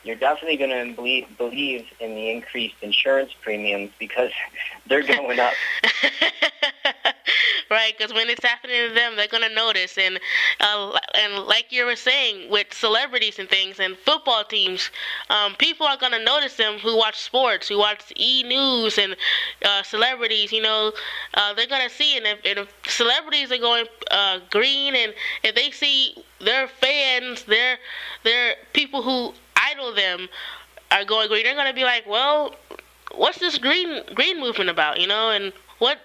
you're 0.04 0.16
definitely 0.16 0.58
going 0.58 0.90
to 0.90 0.96
believe, 0.96 1.26
believe 1.38 1.86
in 2.00 2.16
the 2.16 2.30
increased 2.30 2.76
insurance 2.82 3.32
premiums 3.42 3.92
because 4.00 4.32
they're 4.88 5.04
going 5.04 5.40
up. 5.40 5.54
right? 7.74 7.94
Because 7.98 8.14
when 8.14 8.30
it's 8.30 8.44
happening 8.44 8.90
to 8.90 8.94
them, 8.94 9.16
they're 9.16 9.28
gonna 9.28 9.50
notice. 9.50 9.98
And 9.98 10.20
uh, 10.60 10.98
and 11.16 11.46
like 11.46 11.72
you 11.72 11.86
were 11.86 11.96
saying, 11.96 12.50
with 12.50 12.74
celebrities 12.74 13.40
and 13.40 13.50
things 13.50 13.80
and 13.80 13.98
football 13.98 14.44
teams, 14.44 14.90
um, 15.30 15.56
people 15.56 15.88
are 15.88 15.98
gonna 15.98 16.24
notice 16.24 16.56
them 16.56 16.78
who 16.80 16.98
watch 16.98 17.20
sports, 17.20 17.68
who 17.68 17.80
watch 17.80 18.14
E 18.16 18.44
News 18.44 18.98
and 18.98 19.16
uh, 19.66 19.84
celebrities. 19.84 20.52
You 20.52 20.62
know, 20.62 20.92
uh, 21.34 21.54
they're 21.54 21.68
gonna 21.68 21.90
see. 21.90 22.18
And 22.18 22.26
if, 22.26 22.40
and 22.46 22.60
if 22.60 22.74
celebrities 22.88 23.52
are 23.52 23.58
going 23.58 23.86
uh, 24.12 24.40
green, 24.50 24.96
and 24.96 25.14
if 25.44 25.56
they 25.56 25.72
see 25.72 26.16
their 26.40 26.68
fans, 26.68 27.44
their 27.44 27.78
their 28.24 28.56
people 28.74 29.02
who 29.02 29.34
idol 29.56 29.94
them 29.94 30.30
are 30.92 31.06
going 31.06 31.28
green, 31.28 31.44
they're 31.44 31.56
gonna 31.56 31.74
be 31.74 31.84
like, 31.84 32.06
well, 32.08 32.56
what's 33.16 33.40
this 33.40 33.58
green 33.58 34.02
green 34.14 34.40
movement 34.40 34.70
about? 34.70 35.00
You 35.00 35.08
know, 35.08 35.32
and 35.32 35.54
what 35.80 36.00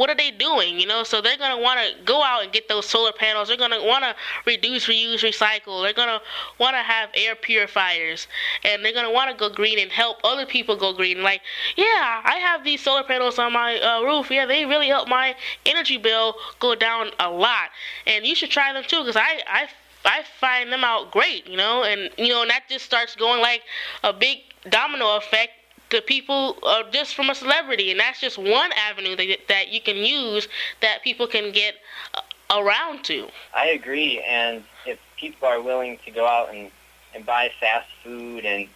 what 0.00 0.08
are 0.08 0.14
they 0.14 0.30
doing? 0.30 0.80
You 0.80 0.86
know, 0.86 1.04
so 1.04 1.20
they're 1.20 1.36
gonna 1.36 1.60
want 1.60 1.78
to 1.78 2.04
go 2.04 2.22
out 2.22 2.42
and 2.42 2.50
get 2.50 2.68
those 2.68 2.86
solar 2.86 3.12
panels. 3.12 3.48
They're 3.48 3.58
gonna 3.58 3.84
want 3.84 4.02
to 4.02 4.14
reduce, 4.46 4.86
reuse, 4.86 5.18
recycle. 5.18 5.82
They're 5.82 5.92
gonna 5.92 6.22
want 6.58 6.74
to 6.74 6.82
have 6.82 7.10
air 7.14 7.34
purifiers, 7.34 8.26
and 8.64 8.82
they're 8.82 8.94
gonna 8.94 9.12
want 9.12 9.30
to 9.30 9.36
go 9.36 9.54
green 9.54 9.78
and 9.78 9.90
help 9.90 10.16
other 10.24 10.46
people 10.46 10.74
go 10.74 10.94
green. 10.94 11.22
Like, 11.22 11.42
yeah, 11.76 12.22
I 12.24 12.38
have 12.42 12.64
these 12.64 12.82
solar 12.82 13.02
panels 13.02 13.38
on 13.38 13.52
my 13.52 13.78
uh, 13.78 14.00
roof. 14.02 14.30
Yeah, 14.30 14.46
they 14.46 14.64
really 14.64 14.88
help 14.88 15.06
my 15.06 15.36
energy 15.66 15.98
bill 15.98 16.34
go 16.60 16.74
down 16.74 17.10
a 17.18 17.30
lot, 17.30 17.68
and 18.06 18.24
you 18.24 18.34
should 18.34 18.50
try 18.50 18.72
them 18.72 18.84
too. 18.86 19.00
Because 19.00 19.16
I 19.16 19.42
I 19.46 19.68
I 20.04 20.22
find 20.38 20.72
them 20.72 20.84
out 20.84 21.10
great, 21.10 21.46
you 21.46 21.56
know, 21.56 21.84
and 21.84 22.10
you 22.16 22.28
know, 22.28 22.42
and 22.42 22.50
that 22.50 22.64
just 22.68 22.84
starts 22.84 23.14
going 23.16 23.40
like 23.40 23.62
a 24.02 24.12
big 24.12 24.38
domino 24.68 25.16
effect 25.16 25.52
to 25.90 26.00
people 26.00 26.56
uh, 26.62 26.84
just 26.90 27.14
from 27.14 27.30
a 27.30 27.34
celebrity, 27.34 27.90
and 27.90 28.00
that's 28.00 28.20
just 28.20 28.38
one 28.38 28.70
avenue 28.72 29.16
that 29.16 29.38
that 29.48 29.68
you 29.68 29.80
can 29.80 29.96
use 29.96 30.48
that 30.80 31.02
people 31.02 31.26
can 31.26 31.52
get 31.52 31.74
uh, 32.14 32.20
around 32.58 33.04
to. 33.04 33.28
I 33.54 33.68
agree, 33.68 34.20
and 34.20 34.64
if 34.86 34.98
people 35.16 35.48
are 35.48 35.60
willing 35.60 35.98
to 36.04 36.10
go 36.10 36.26
out 36.26 36.54
and 36.54 36.70
and 37.14 37.26
buy 37.26 37.50
fast 37.60 37.88
food 38.02 38.44
and 38.44 38.68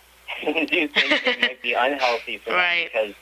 do 0.68 0.88
things 0.88 1.20
that 1.24 1.38
might 1.40 1.62
be 1.62 1.72
unhealthy 1.72 2.38
for 2.38 2.50
right. 2.50 2.90
them 2.92 3.06
because 3.06 3.16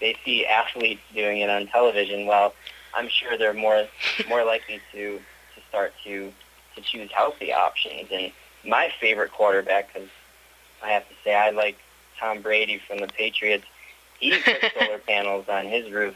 they 0.00 0.16
see 0.24 0.44
athletes 0.44 1.00
doing 1.14 1.38
it 1.38 1.48
on 1.48 1.66
television, 1.68 2.26
well, 2.26 2.52
I'm 2.94 3.08
sure 3.08 3.38
they're 3.38 3.54
more 3.54 3.86
more 4.28 4.44
likely 4.44 4.80
to 4.92 5.18
to 5.18 5.60
start 5.68 5.94
to 6.04 6.32
to 6.76 6.82
choose 6.82 7.10
healthy 7.10 7.52
options. 7.52 8.08
And 8.12 8.30
my 8.64 8.90
favorite 9.00 9.32
quarterback, 9.32 9.92
because 9.92 10.08
I 10.82 10.90
have 10.90 11.08
to 11.08 11.14
say 11.24 11.34
I 11.34 11.50
like 11.50 11.76
Tom 12.18 12.42
Brady 12.42 12.78
from 12.78 12.98
the 12.98 13.08
Patriots. 13.08 13.64
He 14.20 14.38
put 14.44 14.72
solar 14.78 14.98
panels 14.98 15.48
on 15.48 15.66
his 15.66 15.90
roof. 15.90 16.14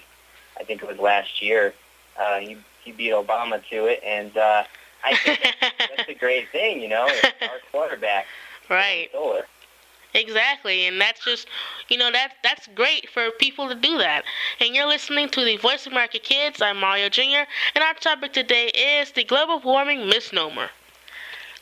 I 0.59 0.65
think 0.65 0.83
it 0.83 0.89
was 0.89 0.99
last 0.99 1.43
year. 1.43 1.75
Uh, 2.19 2.39
he 2.39 2.57
he 2.85 2.93
beat 2.93 3.13
Obama 3.13 3.63
to 3.71 3.87
it, 3.87 4.03
and 4.05 4.37
uh, 4.37 4.65
I 5.05 5.17
think 5.17 5.41
that's, 5.61 5.75
that's 5.97 6.09
a 6.09 6.15
great 6.15 6.49
thing. 6.51 6.81
You 6.81 6.89
know, 6.89 7.09
our 7.43 7.49
quarterback. 7.73 8.27
Right. 8.69 9.11
Solar. 9.13 9.47
Exactly, 10.13 10.87
and 10.87 11.01
that's 11.01 11.25
just, 11.25 11.47
you 11.89 11.97
know, 11.97 12.11
that 12.11 12.33
that's 12.43 12.67
great 12.75 13.09
for 13.11 13.31
people 13.39 13.69
to 13.69 13.75
do 13.75 13.99
that. 13.99 14.25
And 14.59 14.75
you're 14.75 14.89
listening 14.89 15.29
to 15.31 15.45
the 15.45 15.57
Voice 15.57 15.87
of 15.87 15.93
America 15.93 16.19
Kids. 16.19 16.61
I'm 16.61 16.79
Mario 16.79 17.09
Jr. 17.09 17.47
And 17.75 17.85
our 17.85 17.95
topic 17.95 18.33
today 18.33 18.69
is 18.69 19.13
the 19.13 19.23
global 19.23 19.61
warming 19.61 20.09
misnomer. 20.09 20.71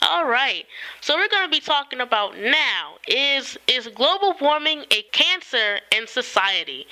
All 0.01 0.27
right, 0.27 0.65
so 1.01 1.17
we're 1.17 1.29
going 1.29 1.45
to 1.45 1.51
be 1.51 1.61
talking 1.61 2.01
about 2.01 2.39
now 2.39 2.95
is 3.09 3.59
is 3.67 3.89
global 3.89 4.35
warming 4.41 4.85
a 4.93 5.03
cancer 5.13 5.81
in 5.95 6.07
society? 6.07 6.87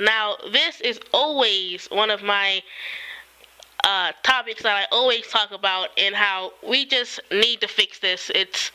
Now, 0.00 0.36
this 0.52 0.80
is 0.80 1.00
always 1.12 1.86
one 1.86 2.10
of 2.10 2.22
my 2.22 2.62
uh, 3.84 4.12
topics 4.22 4.64
that 4.64 4.76
I 4.76 4.86
always 4.92 5.26
talk 5.28 5.52
about, 5.52 5.90
and 5.96 6.14
how 6.14 6.52
we 6.68 6.84
just 6.84 7.20
need 7.30 7.60
to 7.60 7.68
fix 7.68 8.00
this. 8.00 8.30
It's 8.34 8.70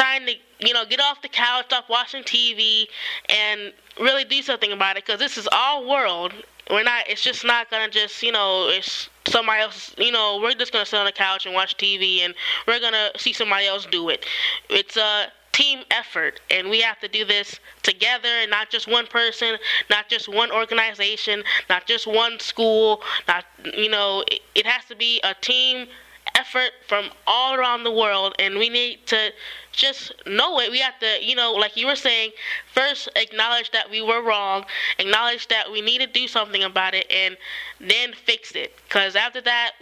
time 0.00 0.26
to 0.26 0.34
you 0.66 0.72
know 0.72 0.84
get 0.84 1.00
off 1.00 1.22
the 1.22 1.28
couch, 1.28 1.66
stop 1.66 1.88
watching 1.88 2.22
TV, 2.22 2.86
and 3.28 3.72
really 4.00 4.24
do 4.24 4.42
something 4.42 4.72
about 4.72 4.96
it 4.96 5.04
because 5.06 5.20
this 5.20 5.36
is 5.36 5.48
all 5.52 5.88
world. 5.88 6.32
We're 6.70 6.84
not. 6.84 7.08
It's 7.08 7.22
just 7.22 7.44
not 7.44 7.70
gonna 7.70 7.90
just 7.90 8.22
you 8.22 8.32
know. 8.32 8.68
It's 8.68 9.10
somebody 9.26 9.62
else. 9.62 9.94
You 9.98 10.12
know, 10.12 10.40
we're 10.42 10.54
just 10.54 10.72
gonna 10.72 10.86
sit 10.86 10.98
on 10.98 11.06
the 11.06 11.12
couch 11.12 11.46
and 11.46 11.54
watch 11.54 11.76
TV, 11.76 12.20
and 12.20 12.34
we're 12.66 12.80
gonna 12.80 13.10
see 13.16 13.32
somebody 13.32 13.66
else 13.66 13.86
do 13.90 14.08
it. 14.08 14.24
It's 14.68 14.96
a 14.96 15.26
team 15.52 15.80
effort, 15.90 16.40
and 16.50 16.70
we 16.70 16.80
have 16.80 17.00
to 17.00 17.08
do 17.08 17.24
this 17.24 17.58
together, 17.82 18.28
and 18.28 18.50
not 18.50 18.70
just 18.70 18.86
one 18.86 19.06
person, 19.06 19.56
not 19.90 20.08
just 20.08 20.28
one 20.28 20.50
organization, 20.52 21.42
not 21.68 21.86
just 21.86 22.06
one 22.06 22.38
school. 22.38 23.02
Not 23.26 23.44
you 23.76 23.90
know, 23.90 24.24
it, 24.30 24.40
it 24.54 24.66
has 24.66 24.84
to 24.86 24.96
be 24.96 25.20
a 25.24 25.34
team 25.34 25.88
effort 26.34 26.70
from 26.86 27.10
all 27.26 27.54
around 27.54 27.84
the 27.84 27.90
world, 27.90 28.34
and 28.38 28.56
we 28.58 28.68
need 28.68 29.06
to 29.06 29.30
just 29.72 30.12
know 30.26 30.58
it. 30.60 30.70
We 30.70 30.78
have 30.78 30.98
to, 31.00 31.24
you 31.24 31.34
know, 31.34 31.52
like 31.52 31.76
you 31.76 31.86
were 31.86 31.96
saying, 31.96 32.32
first 32.72 33.08
acknowledge 33.16 33.70
that 33.72 33.90
we 33.90 34.02
were 34.02 34.22
wrong, 34.22 34.64
acknowledge 34.98 35.48
that 35.48 35.70
we 35.70 35.80
need 35.80 35.98
to 35.98 36.06
do 36.06 36.26
something 36.26 36.64
about 36.64 36.94
it, 36.94 37.10
and 37.10 37.36
then 37.80 38.12
fix 38.12 38.52
it. 38.52 38.76
Because 38.88 39.16
after 39.16 39.40
that, 39.42 39.72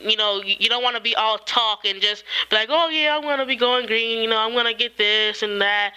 you 0.00 0.16
know, 0.16 0.42
you 0.42 0.68
don't 0.68 0.82
want 0.82 0.96
to 0.96 1.02
be 1.02 1.14
all 1.14 1.38
talk 1.38 1.84
and 1.84 2.00
just 2.00 2.24
be 2.50 2.56
like, 2.56 2.68
oh 2.70 2.88
yeah, 2.88 3.16
I'm 3.16 3.22
gonna 3.22 3.46
be 3.46 3.56
going 3.56 3.86
green. 3.86 4.22
You 4.22 4.28
know, 4.28 4.38
I'm 4.38 4.52
gonna 4.52 4.74
get 4.74 4.96
this 4.96 5.42
and 5.42 5.60
that. 5.60 5.92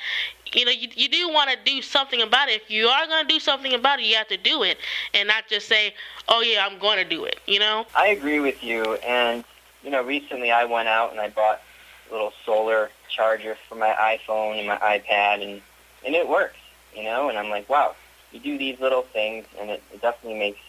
You 0.53 0.63
know, 0.63 0.71
you, 0.71 0.87
you 0.95 1.09
do 1.09 1.27
want 1.29 1.49
to 1.49 1.57
do 1.65 1.81
something 1.81 2.21
about 2.21 2.47
it. 2.47 2.61
If 2.61 2.71
you 2.71 2.87
are 2.87 3.05
gonna 3.07 3.27
do 3.27 3.39
something 3.39 3.73
about 3.73 3.99
it, 3.99 4.05
you 4.05 4.15
have 4.15 4.29
to 4.29 4.37
do 4.37 4.63
it, 4.63 4.77
and 5.13 5.27
not 5.27 5.47
just 5.49 5.67
say, 5.67 5.93
oh 6.29 6.41
yeah, 6.41 6.65
I'm 6.65 6.79
to 6.79 7.03
do 7.03 7.25
it. 7.25 7.39
You 7.47 7.59
know. 7.59 7.85
I 7.95 8.07
agree 8.07 8.39
with 8.39 8.63
you, 8.63 8.83
and 8.95 9.43
you 9.83 9.89
know, 9.91 10.03
recently 10.03 10.51
I 10.51 10.65
went 10.65 10.87
out 10.87 11.11
and 11.11 11.19
I 11.19 11.29
bought 11.29 11.61
a 12.09 12.13
little 12.13 12.33
solar 12.45 12.89
charger 13.09 13.57
for 13.67 13.75
my 13.75 13.89
iPhone 13.93 14.57
and 14.59 14.67
my 14.67 14.77
iPad, 14.77 15.43
and 15.43 15.61
and 16.05 16.15
it 16.15 16.27
works, 16.27 16.57
you 16.95 17.03
know. 17.03 17.29
And 17.29 17.37
I'm 17.37 17.49
like, 17.49 17.69
wow, 17.69 17.95
you 18.31 18.39
do 18.39 18.57
these 18.57 18.79
little 18.79 19.01
things, 19.03 19.45
and 19.59 19.69
it, 19.69 19.83
it 19.93 20.01
definitely 20.01 20.39
makes 20.39 20.59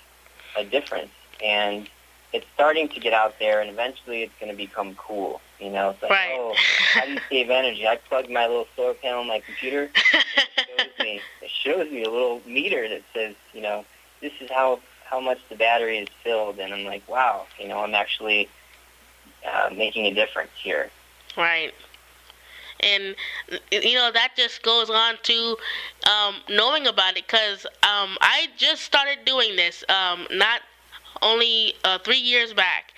a 0.57 0.65
difference. 0.65 1.11
And 1.45 1.89
it's 2.33 2.47
starting 2.55 2.89
to 2.89 3.01
get 3.01 3.13
out 3.13 3.39
there, 3.39 3.61
and 3.61 3.71
eventually 3.71 4.23
it's 4.23 4.33
going 4.41 4.51
to 4.51 4.57
become 4.57 4.95
cool. 4.97 5.41
You 5.61 5.71
know, 5.71 5.91
it's 5.91 6.03
like, 6.03 6.11
Right. 6.13 6.37
oh, 6.39 6.55
how 6.93 7.05
do 7.07 7.13
you 7.13 7.21
save 7.29 7.51
energy? 7.51 7.87
I 7.87 7.97
plugged 7.97 8.31
my 8.31 8.47
little 8.47 8.67
solar 8.77 8.95
panel 8.95 9.23
in 9.23 9.29
my 9.29 9.41
computer. 9.41 9.91
It 10.61 10.91
shows 10.97 11.05
me, 11.05 11.21
it 11.43 11.51
shows 11.51 11.91
me 11.91 12.03
a 12.05 12.11
little 12.11 12.41
meter 12.47 12.89
that 12.89 13.03
says, 13.13 13.35
you 13.53 13.61
know, 13.61 13.85
this 14.21 14.33
is 14.41 14.49
how 14.51 14.79
how 15.05 15.19
much 15.19 15.39
the 15.49 15.57
battery 15.57 15.99
is 15.99 16.09
filled, 16.23 16.59
and 16.61 16.73
I'm 16.73 16.85
like, 16.85 17.09
wow, 17.09 17.47
you 17.59 17.67
know, 17.67 17.79
I'm 17.81 17.95
actually 17.95 18.49
uh, 19.55 19.71
making 19.75 20.07
a 20.07 20.15
difference 20.15 20.51
here. 20.63 20.91
Right. 21.37 21.73
And 22.81 23.17
you 23.73 23.95
know 23.95 24.13
that 24.13 24.33
just 24.37 24.63
goes 24.63 24.89
on 24.89 25.15
to 25.25 25.57
um, 26.09 26.37
knowing 26.49 26.87
about 26.87 27.17
it 27.17 27.27
because 27.27 27.67
um, 27.83 28.17
I 28.21 28.49
just 28.57 28.83
started 28.83 29.25
doing 29.25 29.57
this 29.57 29.83
um, 29.89 30.27
not 30.31 30.61
only 31.23 31.75
uh, 31.85 31.99
three 31.99 32.19
years 32.19 32.53
back. 32.53 32.93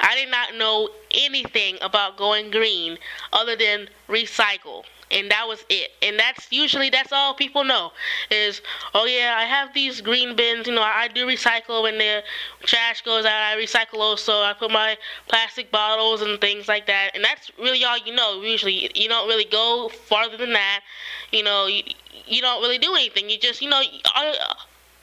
I 0.00 0.14
did 0.14 0.30
not 0.30 0.54
know 0.54 0.88
anything 1.10 1.76
about 1.82 2.16
going 2.16 2.50
green 2.50 2.98
other 3.32 3.56
than 3.56 3.88
recycle, 4.08 4.84
and 5.10 5.30
that 5.30 5.46
was 5.46 5.64
it. 5.68 5.90
And 6.02 6.18
that's 6.18 6.50
usually 6.50 6.90
that's 6.90 7.12
all 7.12 7.34
people 7.34 7.64
know 7.64 7.92
is 8.30 8.60
oh 8.94 9.04
yeah 9.04 9.34
I 9.38 9.44
have 9.44 9.72
these 9.74 10.00
green 10.00 10.36
bins. 10.36 10.66
You 10.66 10.74
know 10.74 10.82
I, 10.82 11.02
I 11.04 11.08
do 11.08 11.26
recycle 11.26 11.82
when 11.82 11.98
the 11.98 12.22
trash 12.62 13.02
goes 13.02 13.24
out. 13.24 13.42
I 13.42 13.56
recycle 13.56 13.98
also. 13.98 14.42
I 14.42 14.52
put 14.52 14.70
my 14.70 14.96
plastic 15.28 15.70
bottles 15.70 16.22
and 16.22 16.40
things 16.40 16.68
like 16.68 16.86
that. 16.86 17.10
And 17.14 17.24
that's 17.24 17.50
really 17.58 17.84
all 17.84 17.98
you 17.98 18.14
know. 18.14 18.42
Usually 18.42 18.90
you 18.94 19.08
don't 19.08 19.28
really 19.28 19.44
go 19.44 19.88
farther 19.88 20.36
than 20.36 20.52
that. 20.52 20.80
You 21.32 21.44
know 21.44 21.66
you, 21.66 21.82
you 22.26 22.40
don't 22.42 22.62
really 22.62 22.78
do 22.78 22.92
anything. 22.94 23.30
You 23.30 23.38
just 23.38 23.62
you 23.62 23.70
know. 23.70 23.82
All, 24.14 24.34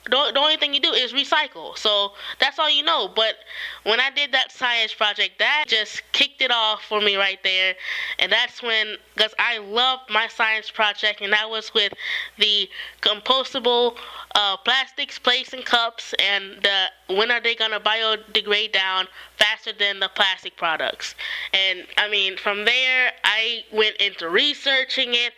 the, 0.05 0.31
the 0.33 0.39
only 0.39 0.57
thing 0.57 0.73
you 0.73 0.81
do 0.81 0.91
is 0.91 1.13
recycle. 1.13 1.77
So 1.77 2.11
that's 2.39 2.59
all 2.59 2.69
you 2.69 2.83
know. 2.83 3.09
But 3.13 3.35
when 3.83 3.99
I 3.99 4.09
did 4.09 4.31
that 4.33 4.51
science 4.51 4.93
project, 4.93 5.39
that 5.39 5.65
just 5.67 6.01
kicked 6.11 6.41
it 6.41 6.51
off 6.51 6.83
for 6.83 6.99
me 6.99 7.15
right 7.15 7.39
there. 7.43 7.75
And 8.19 8.31
that's 8.31 8.61
when, 8.61 8.97
because 9.15 9.33
I 9.39 9.59
loved 9.59 10.09
my 10.09 10.27
science 10.27 10.69
project, 10.69 11.21
and 11.21 11.31
that 11.31 11.49
was 11.49 11.73
with 11.73 11.93
the 12.37 12.69
compostable 13.01 13.95
uh, 14.35 14.57
plastics, 14.57 15.19
plates, 15.19 15.53
and 15.53 15.63
cups, 15.63 16.13
and 16.19 16.61
the 16.63 16.87
when 17.15 17.31
are 17.31 17.41
they 17.41 17.55
gonna 17.55 17.79
biodegrade 17.79 18.73
down 18.73 19.07
faster 19.37 19.71
than 19.77 19.99
the 19.99 20.09
plastic 20.09 20.57
products? 20.57 21.15
And 21.53 21.85
I 21.97 22.09
mean, 22.09 22.37
from 22.37 22.65
there, 22.65 23.11
I 23.23 23.63
went 23.71 23.97
into 23.97 24.29
researching 24.29 25.13
it 25.13 25.33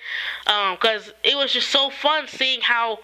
because 0.45 1.13
it 1.23 1.35
was 1.35 1.51
just 1.51 1.69
so 1.69 1.89
fun 1.89 2.27
seeing 2.27 2.61
how 2.61 2.99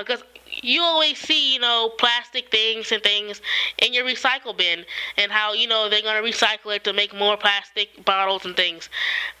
because 0.00 0.22
you 0.62 0.82
always 0.82 1.18
see, 1.18 1.54
you 1.54 1.60
know, 1.60 1.90
plastic 1.98 2.50
things 2.50 2.92
and 2.92 3.02
things 3.02 3.40
in 3.78 3.92
your 3.92 4.04
recycle 4.04 4.56
bin 4.56 4.84
and 5.16 5.30
how, 5.32 5.52
you 5.52 5.66
know, 5.66 5.88
they're 5.88 6.02
going 6.02 6.22
to 6.22 6.30
recycle 6.30 6.74
it 6.74 6.84
to 6.84 6.92
make 6.92 7.14
more 7.14 7.36
plastic 7.36 8.04
bottles 8.04 8.44
and 8.44 8.56
things. 8.56 8.88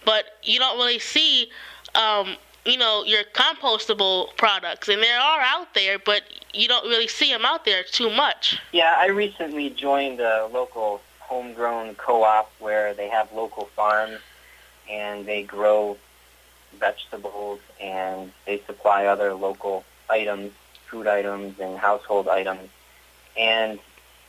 But 0.04 0.24
you 0.42 0.58
don't 0.58 0.78
really 0.78 0.98
see, 0.98 1.50
um, 1.94 2.36
you 2.64 2.76
know, 2.76 3.04
your 3.04 3.24
compostable 3.34 4.36
products. 4.36 4.88
And 4.88 5.02
they 5.02 5.10
are 5.10 5.40
out 5.40 5.74
there, 5.74 5.98
but 5.98 6.22
you 6.52 6.68
don't 6.68 6.84
really 6.88 7.08
see 7.08 7.32
them 7.32 7.44
out 7.44 7.64
there 7.64 7.82
too 7.82 8.10
much. 8.10 8.58
Yeah, 8.72 8.94
I 8.98 9.06
recently 9.06 9.70
joined 9.70 10.20
a 10.20 10.48
local 10.52 11.00
homegrown 11.20 11.94
co-op 11.96 12.50
where 12.58 12.94
they 12.94 13.08
have 13.08 13.32
local 13.32 13.66
farms 13.76 14.18
and 14.90 15.26
they 15.26 15.42
grow 15.42 15.96
vegetables 16.78 17.60
and 17.80 18.32
they 18.46 18.58
supply 18.66 19.06
other 19.06 19.34
local 19.34 19.84
items, 20.08 20.52
food 20.90 21.06
items 21.06 21.58
and 21.60 21.78
household 21.78 22.28
items. 22.28 22.68
And 23.36 23.78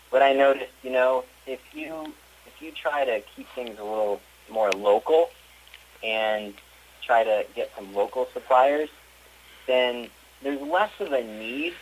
what 0.10 0.22
I 0.22 0.34
noticed, 0.34 0.72
you 0.84 0.92
know, 0.92 1.24
if 1.46 1.60
you 1.74 2.14
if 2.48 2.62
you 2.62 2.72
try 2.72 3.06
to 3.06 3.22
keep 3.36 3.48
things 3.50 3.80
a 3.80 3.84
little 3.84 4.22
more 4.50 4.72
local 4.72 5.30
and 6.04 6.54
try 7.02 7.24
to 7.24 7.46
get 7.56 7.72
some 7.76 7.94
local 7.94 8.28
suppliers, 8.34 8.90
then 9.68 10.10
there's 10.42 10.62
less 10.62 10.92
of 11.00 11.12
a 11.12 11.24
need 11.24 11.74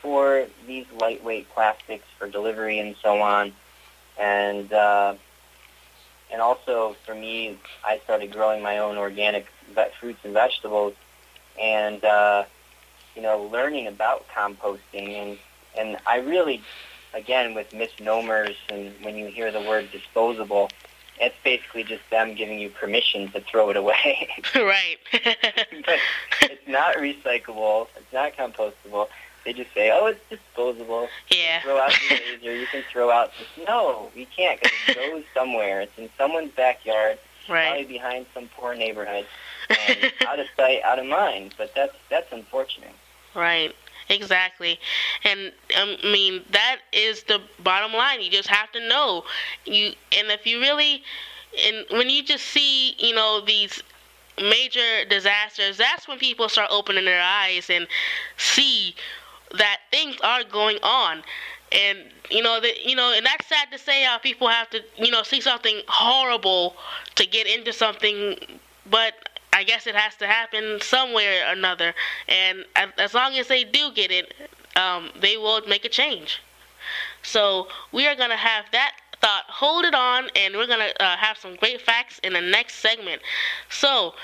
for 0.00 0.46
these 0.66 0.86
lightweight 1.00 1.48
plastics 1.50 2.06
for 2.18 2.28
delivery 2.28 2.78
and 2.78 2.94
so 3.02 3.20
on. 3.20 3.52
And 4.18 4.72
uh, 4.72 5.14
and 6.30 6.40
also 6.40 6.96
for 7.04 7.14
me, 7.14 7.58
I 7.84 7.98
started 8.04 8.32
growing 8.32 8.62
my 8.62 8.78
own 8.78 8.96
organic 8.96 9.46
fruits 10.00 10.20
and 10.24 10.32
vegetables, 10.32 10.94
and 11.60 12.04
uh, 12.04 12.44
you 13.18 13.24
know, 13.24 13.42
learning 13.52 13.88
about 13.88 14.24
composting 14.28 15.08
and 15.08 15.38
and 15.76 15.96
I 16.06 16.18
really, 16.18 16.62
again, 17.14 17.52
with 17.52 17.72
misnomers 17.72 18.54
and 18.68 18.92
when 19.02 19.16
you 19.16 19.26
hear 19.26 19.50
the 19.50 19.60
word 19.60 19.90
disposable, 19.90 20.70
it's 21.20 21.34
basically 21.42 21.82
just 21.82 22.08
them 22.10 22.36
giving 22.36 22.60
you 22.60 22.70
permission 22.70 23.28
to 23.32 23.40
throw 23.40 23.70
it 23.70 23.76
away. 23.76 24.28
right. 24.54 24.98
but 25.12 25.98
it's 26.42 26.68
not 26.68 26.94
recyclable. 26.94 27.88
It's 27.96 28.12
not 28.12 28.36
compostable. 28.36 29.08
They 29.44 29.52
just 29.52 29.74
say, 29.74 29.90
"Oh, 29.92 30.06
it's 30.06 30.20
disposable." 30.30 31.08
Yeah. 31.30 31.60
Throw 31.62 31.78
out 31.78 31.90
the 31.90 32.14
laser. 32.40 32.56
You 32.56 32.66
can 32.68 32.84
throw 32.92 33.10
out. 33.10 33.32
This. 33.36 33.66
No, 33.66 34.10
you 34.14 34.26
can't 34.26 34.60
because 34.60 34.96
it 34.96 35.10
goes 35.10 35.24
somewhere. 35.34 35.80
It's 35.80 35.98
in 35.98 36.08
someone's 36.16 36.52
backyard, 36.52 37.18
right. 37.48 37.66
probably 37.66 37.84
behind 37.84 38.26
some 38.32 38.48
poor 38.56 38.76
neighborhood, 38.76 39.26
and 39.70 40.12
out 40.28 40.38
of 40.38 40.46
sight, 40.56 40.82
out 40.84 41.00
of 41.00 41.06
mind. 41.06 41.56
But 41.58 41.74
that's 41.74 41.96
that's 42.10 42.32
unfortunate. 42.32 42.94
Right. 43.34 43.74
Exactly. 44.10 44.78
And 45.24 45.52
um, 45.80 45.96
I 46.02 46.10
mean 46.12 46.42
that 46.52 46.78
is 46.92 47.24
the 47.24 47.40
bottom 47.62 47.92
line. 47.92 48.22
You 48.22 48.30
just 48.30 48.48
have 48.48 48.72
to 48.72 48.88
know. 48.88 49.24
You 49.66 49.92
and 50.16 50.28
if 50.30 50.46
you 50.46 50.60
really 50.60 51.02
and 51.66 51.84
when 51.90 52.08
you 52.08 52.22
just 52.22 52.44
see, 52.46 52.94
you 52.98 53.14
know, 53.14 53.42
these 53.44 53.82
major 54.42 55.04
disasters, 55.10 55.76
that's 55.76 56.08
when 56.08 56.18
people 56.18 56.48
start 56.48 56.68
opening 56.70 57.04
their 57.04 57.20
eyes 57.22 57.68
and 57.70 57.86
see 58.38 58.94
that 59.56 59.78
things 59.90 60.16
are 60.22 60.44
going 60.44 60.78
on. 60.82 61.22
And 61.72 61.98
you 62.30 62.42
know 62.42 62.60
that 62.60 62.84
you 62.86 62.96
know, 62.96 63.12
and 63.14 63.26
that's 63.26 63.46
sad 63.46 63.70
to 63.72 63.78
say 63.78 64.04
how 64.04 64.18
people 64.18 64.48
have 64.48 64.70
to, 64.70 64.80
you 64.96 65.10
know, 65.10 65.22
see 65.22 65.40
something 65.42 65.82
horrible 65.88 66.76
to 67.16 67.26
get 67.26 67.46
into 67.46 67.72
something 67.74 68.36
but 68.90 69.12
I 69.52 69.64
guess 69.64 69.86
it 69.86 69.94
has 69.94 70.14
to 70.16 70.26
happen 70.26 70.80
somewhere 70.80 71.48
or 71.48 71.52
another. 71.52 71.94
And 72.28 72.64
as 72.96 73.14
long 73.14 73.34
as 73.34 73.48
they 73.48 73.64
do 73.64 73.90
get 73.92 74.10
it, 74.10 74.34
um, 74.76 75.10
they 75.20 75.36
will 75.36 75.60
make 75.66 75.84
a 75.84 75.88
change. 75.88 76.40
So 77.22 77.68
we 77.92 78.06
are 78.06 78.14
going 78.14 78.30
to 78.30 78.36
have 78.36 78.66
that 78.72 78.92
thought. 79.20 79.44
Hold 79.48 79.84
it 79.84 79.94
on, 79.94 80.28
and 80.36 80.54
we're 80.54 80.66
going 80.66 80.78
to 80.90 81.02
uh, 81.02 81.16
have 81.16 81.36
some 81.36 81.56
great 81.56 81.80
facts 81.80 82.20
in 82.22 82.32
the 82.34 82.40
next 82.40 82.76
segment. 82.76 83.22
So. 83.70 84.14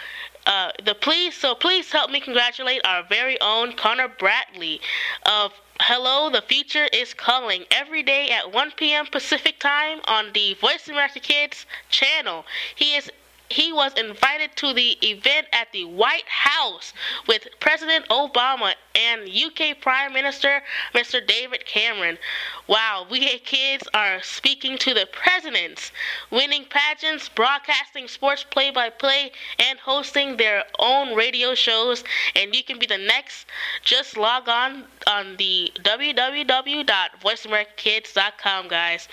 Uh, 0.46 0.70
the 0.84 0.94
please, 0.94 1.34
so 1.34 1.54
please 1.54 1.90
help 1.90 2.10
me 2.10 2.20
congratulate 2.20 2.82
our 2.84 3.02
very 3.08 3.40
own 3.40 3.72
Connor 3.72 4.08
Bradley 4.08 4.78
of 5.24 5.54
Hello, 5.80 6.28
the 6.30 6.42
Future 6.42 6.86
is 6.92 7.14
Calling 7.14 7.64
every 7.70 8.02
day 8.02 8.28
at 8.30 8.52
1 8.52 8.72
p.m. 8.76 9.06
Pacific 9.06 9.58
Time 9.58 10.00
on 10.04 10.32
the 10.34 10.52
Voice 10.60 10.86
America 10.86 11.18
Kids 11.18 11.64
channel. 11.88 12.44
He 12.76 12.94
is 12.94 13.10
he 13.54 13.72
was 13.72 13.94
invited 13.94 14.50
to 14.56 14.74
the 14.74 14.98
event 15.00 15.46
at 15.52 15.70
the 15.70 15.84
White 15.84 16.26
House 16.26 16.92
with 17.28 17.46
President 17.60 18.04
Obama 18.08 18.74
and 18.96 19.28
UK 19.28 19.80
Prime 19.80 20.12
Minister 20.12 20.60
Mr. 20.92 21.24
David 21.24 21.64
Cameron. 21.64 22.18
Wow, 22.66 23.06
we 23.08 23.38
kids 23.40 23.86
are 23.94 24.20
speaking 24.22 24.76
to 24.78 24.94
the 24.94 25.06
presidents, 25.12 25.92
winning 26.30 26.64
pageants, 26.64 27.28
broadcasting 27.28 28.08
sports 28.08 28.42
play 28.42 28.70
by 28.70 28.88
play, 28.90 29.30
and 29.58 29.78
hosting 29.78 30.36
their 30.36 30.64
own 30.78 31.14
radio 31.14 31.54
shows. 31.54 32.02
And 32.34 32.54
you 32.54 32.64
can 32.64 32.78
be 32.78 32.86
the 32.86 32.98
next. 32.98 33.46
Just 33.82 34.16
log 34.16 34.48
on 34.48 34.84
on 35.06 35.36
the 35.36 35.70
www.voiceamericakids.com, 35.80 38.68
guys. 38.68 39.08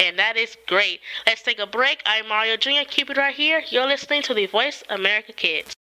And 0.00 0.18
that 0.18 0.36
is 0.36 0.56
great. 0.66 1.00
Let's 1.26 1.42
take 1.42 1.58
a 1.58 1.66
break. 1.66 2.02
I'm 2.06 2.28
Mario 2.28 2.56
Jr. 2.56 2.84
Keep 2.88 3.10
it 3.10 3.16
right 3.16 3.34
here. 3.34 3.62
You're 3.68 3.83
listening 3.86 4.22
to 4.22 4.34
the 4.34 4.46
Voice 4.46 4.82
America 4.88 5.32
Kids. 5.32 5.74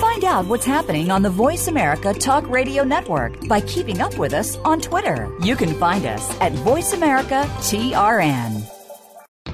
Find 0.00 0.24
out 0.24 0.46
what's 0.46 0.64
happening 0.64 1.10
on 1.10 1.22
the 1.22 1.30
Voice 1.30 1.68
America 1.68 2.14
Talk 2.14 2.48
Radio 2.48 2.84
Network 2.84 3.48
by 3.48 3.60
keeping 3.62 4.00
up 4.00 4.16
with 4.18 4.34
us 4.34 4.56
on 4.58 4.80
Twitter. 4.80 5.28
You 5.42 5.56
can 5.56 5.74
find 5.80 6.06
us 6.06 6.30
at 6.40 6.52
Voice 6.52 6.92
America 6.92 7.44
TRN. 7.58 8.81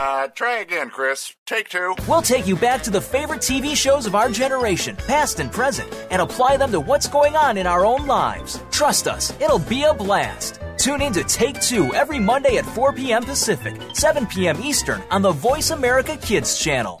Uh, 0.00 0.28
try 0.28 0.58
again, 0.58 0.90
Chris. 0.90 1.34
Take 1.44 1.70
two. 1.70 1.92
We'll 2.06 2.22
take 2.22 2.46
you 2.46 2.54
back 2.54 2.82
to 2.82 2.90
the 2.90 3.00
favorite 3.00 3.40
TV 3.40 3.74
shows 3.74 4.06
of 4.06 4.14
our 4.14 4.30
generation, 4.30 4.94
past 4.94 5.40
and 5.40 5.50
present, 5.50 5.92
and 6.12 6.22
apply 6.22 6.56
them 6.56 6.70
to 6.70 6.78
what's 6.78 7.08
going 7.08 7.34
on 7.34 7.56
in 7.56 7.66
our 7.66 7.84
own 7.84 8.06
lives. 8.06 8.62
Trust 8.70 9.08
us, 9.08 9.32
it'll 9.40 9.58
be 9.58 9.82
a 9.82 9.92
blast. 9.92 10.60
Tune 10.76 11.02
in 11.02 11.12
to 11.14 11.24
Take 11.24 11.60
Two 11.60 11.92
every 11.94 12.20
Monday 12.20 12.58
at 12.58 12.64
4 12.64 12.92
p.m. 12.92 13.24
Pacific, 13.24 13.74
7 13.92 14.26
p.m. 14.26 14.62
Eastern 14.62 15.02
on 15.10 15.20
the 15.20 15.32
Voice 15.32 15.72
America 15.72 16.16
Kids 16.16 16.60
channel. 16.60 17.00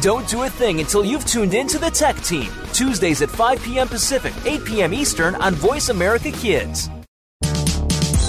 Don't 0.00 0.26
do 0.26 0.44
a 0.44 0.48
thing 0.48 0.80
until 0.80 1.04
you've 1.04 1.26
tuned 1.26 1.52
in 1.52 1.66
to 1.68 1.78
the 1.78 1.90
Tech 1.90 2.16
Team, 2.22 2.50
Tuesdays 2.72 3.20
at 3.20 3.28
5 3.28 3.62
p.m. 3.62 3.86
Pacific, 3.86 4.32
8 4.46 4.64
p.m. 4.64 4.94
Eastern 4.94 5.34
on 5.34 5.54
Voice 5.54 5.90
America 5.90 6.30
Kids. 6.30 6.88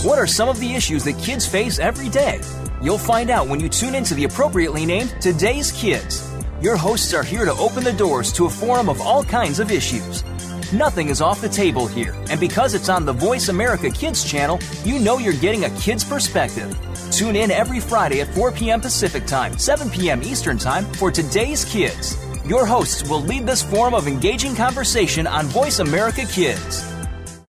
What 0.04 0.20
are 0.20 0.28
some 0.28 0.50
of 0.50 0.60
the 0.60 0.74
issues 0.74 1.06
that 1.06 1.18
kids 1.20 1.48
face 1.48 1.80
every 1.80 2.10
day? 2.10 2.42
You'll 2.82 2.98
find 2.98 3.30
out 3.30 3.48
when 3.48 3.62
you 3.62 3.70
tune 3.70 3.96
into 3.96 4.14
the 4.16 4.26
appropriately 4.26 4.86
named 4.86 5.16
Today's 5.22 5.72
Kids. 5.72 6.30
Your 6.60 6.76
hosts 6.76 7.14
are 7.14 7.24
here 7.24 7.46
to 7.46 7.54
open 7.54 7.86
the 7.86 7.94
doors 7.94 8.34
to 8.34 8.48
a 8.48 8.50
forum 8.50 8.90
of 8.90 9.00
all 9.00 9.24
kinds 9.24 9.62
of 9.62 9.72
issues. 9.72 10.26
Nothing 10.74 11.08
is 11.08 11.22
off 11.22 11.40
the 11.40 11.48
table 11.48 11.88
here, 11.88 12.14
and 12.30 12.40
because 12.40 12.74
it's 12.74 12.90
on 12.90 13.06
the 13.06 13.14
Voice 13.14 13.48
America 13.48 13.90
Kids 13.90 14.30
channel, 14.30 14.60
you 14.84 15.00
know 15.00 15.20
you're 15.20 15.32
getting 15.34 15.64
a 15.64 15.70
kid's 15.80 16.04
perspective. 16.04 16.78
Tune 17.12 17.36
in 17.36 17.52
every 17.52 17.82
Friday 17.82 18.22
at 18.22 18.34
4 18.34 18.54
p.m. 18.54 18.80
Pacific 18.80 19.26
Time, 19.26 19.58
7 19.58 19.90
p.m. 19.90 20.24
Eastern 20.24 20.58
Time 20.58 20.86
for 20.94 21.12
Today's 21.12 21.66
Kids. 21.66 22.18
Your 22.46 22.66
hosts 22.66 23.08
will 23.08 23.22
lead 23.22 23.46
this 23.46 23.62
forum 23.62 23.94
of 23.94 24.08
engaging 24.08 24.56
conversation 24.56 25.28
on 25.28 25.46
Voice 25.48 25.80
America 25.80 26.26
Kids. 26.26 26.88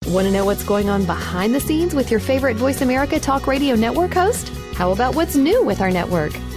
Want 0.06 0.26
to 0.26 0.30
know 0.30 0.44
what's 0.44 0.62
going 0.62 0.90
on 0.90 1.06
behind 1.06 1.54
the 1.54 1.60
scenes 1.60 1.94
with 1.94 2.10
your 2.10 2.20
favorite 2.20 2.56
Voice 2.56 2.82
America 2.82 3.18
Talk 3.18 3.46
Radio 3.46 3.74
Network 3.74 4.12
host? 4.12 4.50
How 4.74 4.92
about 4.92 5.14
what's 5.14 5.36
new 5.36 5.64
with 5.64 5.80
our 5.80 5.90
network? 5.90 6.32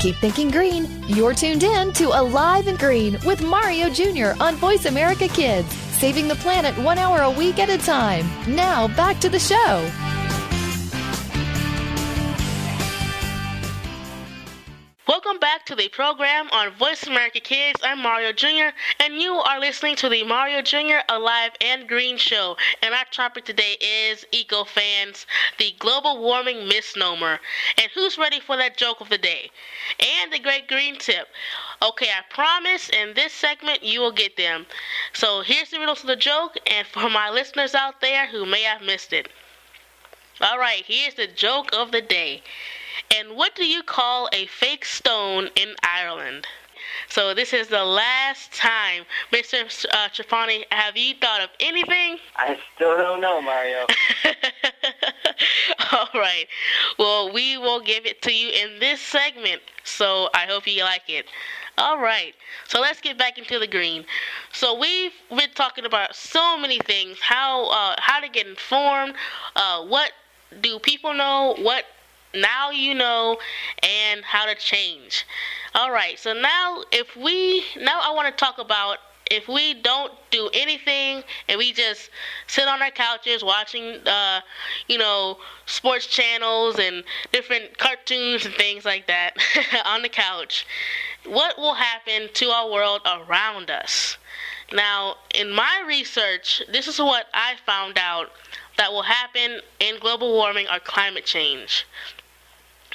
Keep 0.00 0.16
thinking 0.16 0.48
green. 0.48 0.86
You're 1.08 1.34
tuned 1.34 1.64
in 1.64 1.92
to 1.94 2.08
Alive 2.08 2.68
and 2.68 2.78
Green 2.78 3.18
with 3.26 3.42
Mario 3.42 3.90
Jr. 3.90 4.40
on 4.40 4.54
Voice 4.54 4.86
America 4.86 5.26
Kids, 5.26 5.72
saving 5.72 6.28
the 6.28 6.36
planet 6.36 6.78
one 6.78 6.98
hour 6.98 7.22
a 7.22 7.30
week 7.30 7.58
at 7.58 7.68
a 7.68 7.78
time. 7.78 8.24
Now, 8.46 8.86
back 8.86 9.18
to 9.18 9.28
the 9.28 9.40
show. 9.40 9.90
Welcome 15.08 15.38
back 15.38 15.64
to 15.64 15.74
the 15.74 15.88
program 15.88 16.50
on 16.52 16.74
Voice 16.74 17.06
America 17.06 17.40
Kids. 17.40 17.80
I'm 17.82 18.02
Mario 18.02 18.30
Jr., 18.30 18.76
and 19.00 19.14
you 19.14 19.36
are 19.36 19.58
listening 19.58 19.96
to 19.96 20.10
the 20.10 20.22
Mario 20.22 20.60
Jr. 20.60 20.98
Alive 21.08 21.52
and 21.62 21.88
Green 21.88 22.18
Show. 22.18 22.58
And 22.82 22.92
our 22.92 23.06
topic 23.10 23.46
today 23.46 23.78
is 23.80 24.26
Eco 24.32 24.64
Fans, 24.64 25.24
the 25.56 25.74
global 25.78 26.20
warming 26.20 26.68
misnomer. 26.68 27.40
And 27.78 27.90
who's 27.94 28.18
ready 28.18 28.38
for 28.38 28.58
that 28.58 28.76
joke 28.76 29.00
of 29.00 29.08
the 29.08 29.16
day? 29.16 29.50
And 29.98 30.30
the 30.30 30.38
great 30.38 30.68
green 30.68 30.98
tip. 30.98 31.28
Okay, 31.80 32.08
I 32.10 32.20
promise 32.28 32.90
in 32.90 33.14
this 33.14 33.32
segment 33.32 33.82
you 33.82 34.00
will 34.00 34.12
get 34.12 34.36
them. 34.36 34.66
So 35.14 35.40
here's 35.40 35.70
the 35.70 35.78
riddle 35.78 35.96
to 35.96 36.06
the 36.06 36.16
joke, 36.16 36.58
and 36.66 36.86
for 36.86 37.08
my 37.08 37.30
listeners 37.30 37.74
out 37.74 38.02
there 38.02 38.26
who 38.26 38.44
may 38.44 38.60
have 38.60 38.82
missed 38.82 39.14
it. 39.14 39.30
All 40.42 40.58
right, 40.58 40.84
here's 40.84 41.14
the 41.14 41.28
joke 41.28 41.70
of 41.72 41.92
the 41.92 42.02
day. 42.02 42.42
And 43.14 43.36
what 43.36 43.54
do 43.54 43.66
you 43.66 43.82
call 43.82 44.28
a 44.32 44.46
fake 44.46 44.84
stone 44.84 45.48
in 45.56 45.74
Ireland? 45.82 46.46
So 47.08 47.34
this 47.34 47.52
is 47.52 47.68
the 47.68 47.84
last 47.84 48.52
time, 48.52 49.04
Mr. 49.32 49.64
Uh, 49.92 50.08
Trapani. 50.08 50.64
Have 50.70 50.96
you 50.96 51.14
thought 51.20 51.40
of 51.40 51.50
anything? 51.60 52.18
I 52.36 52.58
still 52.74 52.96
don't 52.96 53.20
know, 53.20 53.40
Mario. 53.40 53.86
All 55.92 56.08
right. 56.14 56.46
Well, 56.98 57.32
we 57.32 57.56
will 57.56 57.80
give 57.80 58.04
it 58.04 58.20
to 58.22 58.32
you 58.32 58.50
in 58.50 58.78
this 58.78 59.00
segment. 59.00 59.62
So 59.84 60.28
I 60.34 60.46
hope 60.46 60.66
you 60.66 60.84
like 60.84 61.08
it. 61.08 61.26
All 61.78 61.98
right. 61.98 62.34
So 62.66 62.80
let's 62.80 63.00
get 63.00 63.16
back 63.16 63.38
into 63.38 63.58
the 63.58 63.66
green. 63.66 64.04
So 64.52 64.78
we've 64.78 65.12
been 65.30 65.50
talking 65.54 65.86
about 65.86 66.14
so 66.14 66.58
many 66.58 66.78
things: 66.80 67.18
how 67.20 67.68
uh, 67.70 67.94
how 67.98 68.20
to 68.20 68.28
get 68.28 68.46
informed, 68.46 69.14
uh, 69.56 69.84
what 69.84 70.12
do 70.60 70.78
people 70.80 71.14
know, 71.14 71.54
what 71.60 71.84
now 72.34 72.70
you 72.70 72.94
know 72.94 73.38
and 73.82 74.24
how 74.24 74.46
to 74.46 74.54
change. 74.54 75.26
All 75.74 75.90
right, 75.90 76.18
so 76.18 76.32
now 76.32 76.82
if 76.92 77.16
we 77.16 77.64
now 77.80 78.00
I 78.02 78.12
want 78.12 78.28
to 78.28 78.44
talk 78.44 78.58
about 78.58 78.98
if 79.30 79.48
we 79.48 79.74
don't 79.74 80.12
do 80.30 80.48
anything 80.52 81.22
and 81.48 81.58
we 81.58 81.72
just 81.72 82.10
sit 82.46 82.66
on 82.66 82.82
our 82.82 82.90
couches 82.90 83.44
watching 83.44 83.96
uh, 84.06 84.40
you 84.88 84.98
know 84.98 85.38
sports 85.66 86.06
channels 86.06 86.78
and 86.78 87.04
different 87.32 87.76
cartoons 87.78 88.46
and 88.46 88.54
things 88.54 88.84
like 88.84 89.06
that 89.06 89.36
on 89.84 90.02
the 90.02 90.08
couch 90.08 90.66
what 91.26 91.58
will 91.58 91.74
happen 91.74 92.28
to 92.32 92.46
our 92.46 92.70
world 92.70 93.00
around 93.06 93.70
us 93.70 94.16
now 94.72 95.16
in 95.34 95.50
my 95.50 95.82
research 95.86 96.62
this 96.70 96.86
is 96.88 96.98
what 96.98 97.26
i 97.34 97.54
found 97.66 97.98
out 97.98 98.30
that 98.76 98.92
will 98.92 99.02
happen 99.02 99.60
in 99.80 99.98
global 99.98 100.32
warming 100.32 100.66
or 100.72 100.78
climate 100.78 101.24
change 101.24 101.86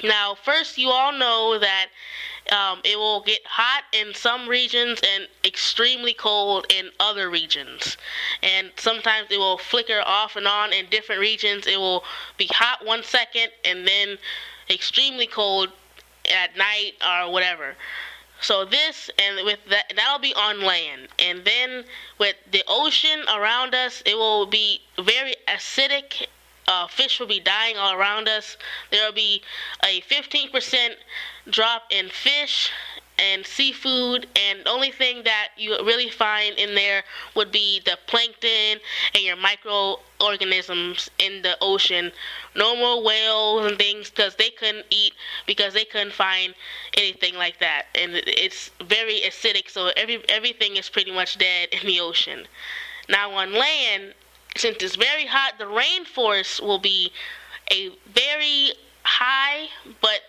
now, 0.02 0.36
first, 0.36 0.78
you 0.78 0.90
all 0.90 1.12
know 1.12 1.60
that 1.60 1.88
um, 2.52 2.82
it 2.84 2.98
will 2.98 3.22
get 3.22 3.42
hot 3.46 3.84
in 3.94 4.14
some 4.14 4.50
regions 4.50 5.00
and 5.14 5.28
extremely 5.46 6.14
cold 6.14 6.66
in 6.70 6.90
other 7.00 7.30
regions. 7.30 7.98
And 8.42 8.72
sometimes 8.76 9.28
it 9.32 9.38
will 9.38 9.58
flicker 9.58 10.02
off 10.06 10.36
and 10.36 10.48
on 10.48 10.74
in 10.74 10.88
different 10.90 11.22
regions. 11.22 11.68
It 11.68 11.78
will 11.78 12.04
be 12.38 12.48
hot 12.52 12.86
one 12.86 13.04
second 13.04 13.50
and 13.64 13.88
then 13.88 14.18
extremely 14.70 15.28
cold 15.28 15.70
at 16.34 16.58
night 16.58 16.94
or 17.06 17.32
whatever. 17.32 17.76
So 18.42 18.66
this 18.66 19.10
and 19.18 19.46
with 19.46 19.60
that 19.70 19.94
that'll 19.96 20.20
be 20.20 20.34
on 20.34 20.62
land. 20.62 21.08
And 21.18 21.46
then 21.46 21.86
with 22.18 22.36
the 22.52 22.64
ocean 22.68 23.24
around 23.30 23.74
us, 23.74 24.04
it 24.06 24.16
will 24.16 24.46
be 24.46 24.82
very 24.98 25.36
acidic 25.48 26.28
uh, 26.68 26.88
fish 26.88 27.20
will 27.20 27.28
be 27.28 27.40
dying 27.40 27.78
all 27.78 27.94
around 27.94 28.28
us. 28.28 28.58
There 28.92 29.06
will 29.06 29.14
be 29.14 29.42
a 29.84 30.02
15% 30.02 30.96
drop 31.50 31.84
in 31.90 32.10
fish 32.10 32.72
and 33.20 33.46
seafood, 33.46 34.28
and 34.36 34.66
the 34.66 34.70
only 34.70 34.90
thing 34.90 35.24
that 35.24 35.50
you 35.56 35.78
really 35.86 36.10
find 36.10 36.58
in 36.58 36.74
there 36.74 37.04
would 37.36 37.52
be 37.52 37.80
the 37.86 37.98
plankton 38.08 38.80
and 39.14 39.24
your 39.24 39.36
microorganisms 39.36 41.12
in 41.20 41.42
the 41.44 41.56
ocean. 41.62 42.12
No 42.56 42.76
more 42.76 43.04
whales 43.04 43.68
and 43.68 43.78
things 43.78 44.10
because 44.10 44.36
they 44.36 44.50
couldn't 44.50 44.86
eat 44.90 45.14
because 45.46 45.74
they 45.74 45.86
couldn't 45.86 46.14
find 46.14 46.56
anything 46.98 47.36
like 47.36 47.60
that, 47.60 47.86
and 47.94 48.14
it's 48.16 48.72
very 48.84 49.22
acidic, 49.22 49.70
so 49.70 49.92
every 49.96 50.28
everything 50.30 50.78
is 50.78 50.90
pretty 50.90 51.12
much 51.12 51.38
dead 51.38 51.70
in 51.72 51.86
the 51.86 52.00
ocean. 52.00 52.48
Now 53.10 53.32
on 53.32 53.54
land, 53.54 54.16
since 54.56 54.78
it's 54.82 54.96
very 54.96 55.26
hot, 55.26 55.54
the 55.58 55.66
rainforest 55.66 56.62
will 56.62 56.80
be 56.80 57.12
a 57.72 57.90
very 58.14 58.72
high, 59.04 59.68
but 60.02 60.22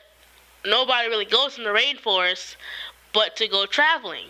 nobody 0.65 1.09
really 1.09 1.25
goes 1.25 1.59
in 1.59 1.65
the 1.65 1.71
rainforest 1.71 2.57
but 3.13 3.37
to 3.37 3.49
go 3.49 3.67
traveling. 3.67 4.27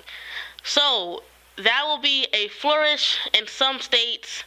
So 0.63 1.23
that 1.57 1.83
will 1.85 2.01
be 2.01 2.27
a 2.33 2.49
flourish 2.49 3.19
in 3.33 3.47
some 3.47 3.81
states 3.81 4.45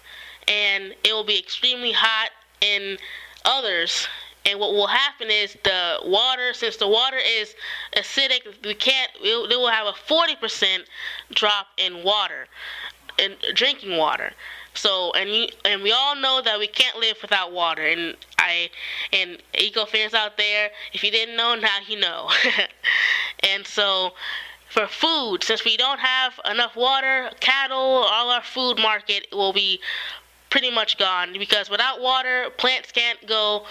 and 0.47 0.93
it 1.03 1.13
will 1.13 1.23
be 1.23 1.37
extremely 1.37 1.91
hot 1.91 2.29
in 2.61 2.97
others. 3.45 4.07
And 4.45 4.59
what 4.59 4.73
will 4.73 4.87
happen 4.87 5.29
is 5.29 5.57
the 5.63 5.99
water, 6.05 6.53
since 6.53 6.77
the 6.77 6.87
water 6.87 7.17
is 7.17 7.53
acidic, 7.95 8.41
we 8.63 8.73
can't, 8.73 9.11
we 9.21 9.35
will 9.35 9.69
have 9.69 9.87
a 9.87 9.91
40% 9.91 10.79
drop 11.33 11.67
in 11.77 12.03
water, 12.03 12.47
in 13.17 13.35
drinking 13.53 13.97
water. 13.97 14.31
So 14.77 15.11
and 15.13 15.29
you 15.29 15.47
and 15.65 15.81
we 15.81 15.91
all 15.91 16.15
know 16.15 16.41
that 16.41 16.59
we 16.59 16.67
can't 16.67 16.97
live 16.97 17.17
without 17.21 17.51
water. 17.51 17.85
And 17.85 18.15
I 18.37 18.69
and 19.11 19.37
eco 19.55 19.85
fans 19.85 20.13
out 20.13 20.37
there, 20.37 20.69
if 20.93 21.03
you 21.03 21.11
didn't 21.11 21.35
know, 21.35 21.55
now 21.55 21.77
you 21.87 21.99
know. 21.99 22.29
and 23.43 23.65
so 23.65 24.13
for 24.69 24.87
food, 24.87 25.43
since 25.43 25.65
we 25.65 25.77
don't 25.77 25.99
have 25.99 26.39
enough 26.49 26.75
water, 26.75 27.31
cattle, 27.39 27.77
all 27.77 28.29
our 28.29 28.43
food 28.43 28.77
market 28.77 29.27
will 29.31 29.53
be 29.53 29.79
pretty 30.49 30.69
much 30.69 30.97
gone 30.97 31.33
because 31.37 31.69
without 31.69 31.99
water, 31.99 32.49
plants 32.57 32.91
can't 32.91 33.25
go. 33.27 33.65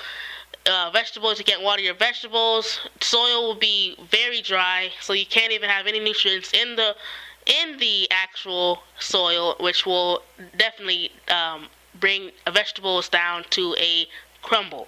Uh, 0.68 0.90
vegetables, 0.90 1.38
you 1.38 1.44
can't 1.44 1.62
water 1.62 1.80
your 1.80 1.94
vegetables. 1.94 2.80
Soil 3.00 3.46
will 3.46 3.54
be 3.54 3.96
very 4.10 4.42
dry, 4.42 4.90
so 5.00 5.12
you 5.12 5.24
can't 5.24 5.52
even 5.52 5.70
have 5.70 5.86
any 5.86 6.00
nutrients 6.00 6.52
in 6.52 6.74
the 6.74 6.96
in 7.46 7.78
the 7.78 8.08
actual 8.10 8.82
soil, 8.98 9.56
which 9.60 9.86
will 9.86 10.22
definitely 10.56 11.12
um, 11.28 11.68
bring 11.98 12.30
vegetables 12.52 13.08
down 13.08 13.44
to 13.50 13.74
a 13.78 14.06
crumble. 14.42 14.86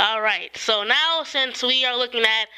All 0.00 0.20
right, 0.20 0.56
so 0.56 0.82
now 0.82 1.22
since 1.24 1.62
we 1.62 1.84
are 1.84 1.96
looking 1.96 2.22
at 2.24 2.48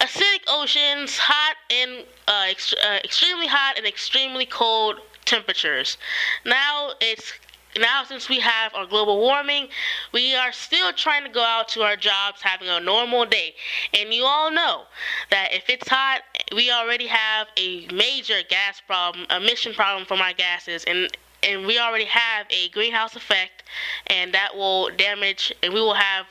acidic 0.00 0.40
oceans, 0.48 1.18
hot 1.18 1.56
and 1.70 2.04
uh, 2.26 2.46
ex- 2.48 2.74
uh, 2.74 2.98
extremely 3.04 3.46
hot 3.46 3.76
and 3.76 3.86
extremely 3.86 4.46
cold 4.46 4.96
temperatures, 5.24 5.98
now 6.44 6.92
it's 7.00 7.34
now 7.78 8.04
since 8.04 8.28
we 8.28 8.40
have 8.40 8.74
our 8.74 8.86
global 8.86 9.18
warming, 9.18 9.68
we 10.12 10.34
are 10.34 10.52
still 10.52 10.92
trying 10.92 11.24
to 11.24 11.30
go 11.30 11.42
out 11.42 11.68
to 11.68 11.82
our 11.82 11.96
jobs 11.96 12.42
having 12.42 12.68
a 12.68 12.80
normal 12.80 13.26
day. 13.26 13.54
And 13.94 14.12
you 14.12 14.24
all 14.24 14.50
know 14.50 14.84
that 15.30 15.52
if 15.52 15.68
it's 15.68 15.88
hot, 15.88 16.22
we 16.54 16.70
already 16.70 17.06
have 17.06 17.46
a 17.56 17.86
major 17.92 18.40
gas 18.48 18.80
problem, 18.86 19.26
emission 19.30 19.74
problem 19.74 20.06
from 20.06 20.20
our 20.20 20.32
gases 20.32 20.84
and 20.84 21.08
and 21.42 21.66
we 21.66 21.78
already 21.78 22.04
have 22.04 22.46
a 22.50 22.68
greenhouse 22.68 23.16
effect 23.16 23.62
and 24.08 24.34
that 24.34 24.54
will 24.54 24.90
damage 24.96 25.54
and 25.62 25.72
we 25.72 25.80
will 25.80 25.94
have 25.94 26.26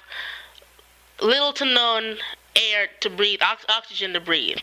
little 1.21 1.51
to 1.53 1.65
none 1.65 2.17
air 2.55 2.87
to 3.01 3.09
breathe, 3.09 3.41
ox- 3.41 3.65
oxygen 3.69 4.13
to 4.13 4.19
breathe. 4.19 4.57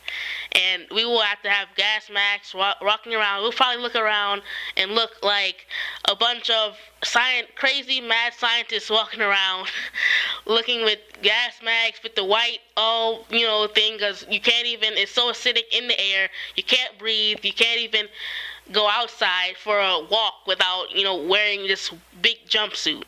And 0.52 0.84
we 0.94 1.04
will 1.04 1.20
have 1.20 1.42
to 1.42 1.50
have 1.50 1.68
gas 1.76 2.10
masks 2.12 2.54
walking 2.54 3.14
around. 3.14 3.42
We'll 3.42 3.52
probably 3.52 3.82
look 3.82 3.96
around 3.96 4.42
and 4.76 4.92
look 4.92 5.10
like 5.22 5.66
a 6.08 6.16
bunch 6.16 6.50
of 6.50 6.76
science, 7.04 7.48
crazy 7.54 8.00
mad 8.00 8.32
scientists 8.34 8.90
walking 8.90 9.20
around, 9.20 9.68
looking 10.46 10.82
with 10.82 10.98
gas 11.22 11.54
masks 11.64 12.02
with 12.02 12.14
the 12.14 12.24
white 12.24 12.58
all 12.76 13.24
you 13.30 13.46
know 13.46 13.66
thing, 13.66 13.94
because 13.94 14.26
you 14.30 14.40
can't 14.40 14.66
even. 14.66 14.94
It's 14.94 15.12
so 15.12 15.30
acidic 15.30 15.64
in 15.72 15.88
the 15.88 16.00
air. 16.00 16.28
You 16.56 16.62
can't 16.62 16.98
breathe. 16.98 17.38
You 17.42 17.52
can't 17.52 17.80
even 17.80 18.06
go 18.72 18.88
outside 18.88 19.56
for 19.62 19.78
a 19.78 20.00
walk 20.10 20.46
without 20.46 20.90
you 20.90 21.04
know 21.04 21.16
wearing 21.16 21.66
this 21.66 21.92
big 22.22 22.36
jumpsuit. 22.48 23.04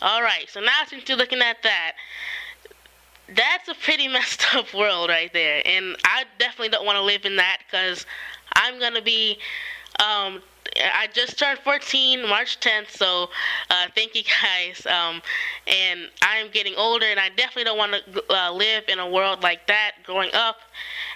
All 0.00 0.22
right. 0.22 0.48
So 0.48 0.60
now 0.60 0.82
since 0.86 1.08
you're 1.08 1.18
looking 1.18 1.42
at 1.42 1.62
that 1.62 1.92
that's 3.36 3.68
a 3.68 3.74
pretty 3.74 4.08
messed 4.16 4.54
up 4.54 4.72
world 4.74 5.08
right 5.08 5.32
there. 5.32 5.62
And 5.64 5.96
I 6.04 6.24
definitely 6.38 6.70
don't 6.70 6.86
want 6.86 6.96
to 6.96 7.02
live 7.02 7.24
in 7.24 7.36
that 7.36 7.58
because 7.66 8.06
I'm 8.54 8.78
going 8.78 8.94
to 8.94 9.02
be. 9.02 9.38
Um, 10.00 10.42
I 10.76 11.08
just 11.12 11.38
turned 11.38 11.58
14 11.58 12.26
March 12.26 12.58
10th, 12.60 12.90
so 12.90 13.28
uh, 13.68 13.86
thank 13.94 14.14
you 14.14 14.22
guys. 14.42 14.86
Um, 14.86 15.20
and 15.66 16.08
I'm 16.22 16.50
getting 16.50 16.74
older, 16.76 17.04
and 17.04 17.20
I 17.20 17.28
definitely 17.30 17.64
don't 17.64 17.76
want 17.76 17.92
to 17.92 18.34
uh, 18.34 18.52
live 18.52 18.84
in 18.88 18.98
a 18.98 19.08
world 19.08 19.42
like 19.42 19.66
that 19.66 19.92
growing 20.04 20.30
up 20.32 20.56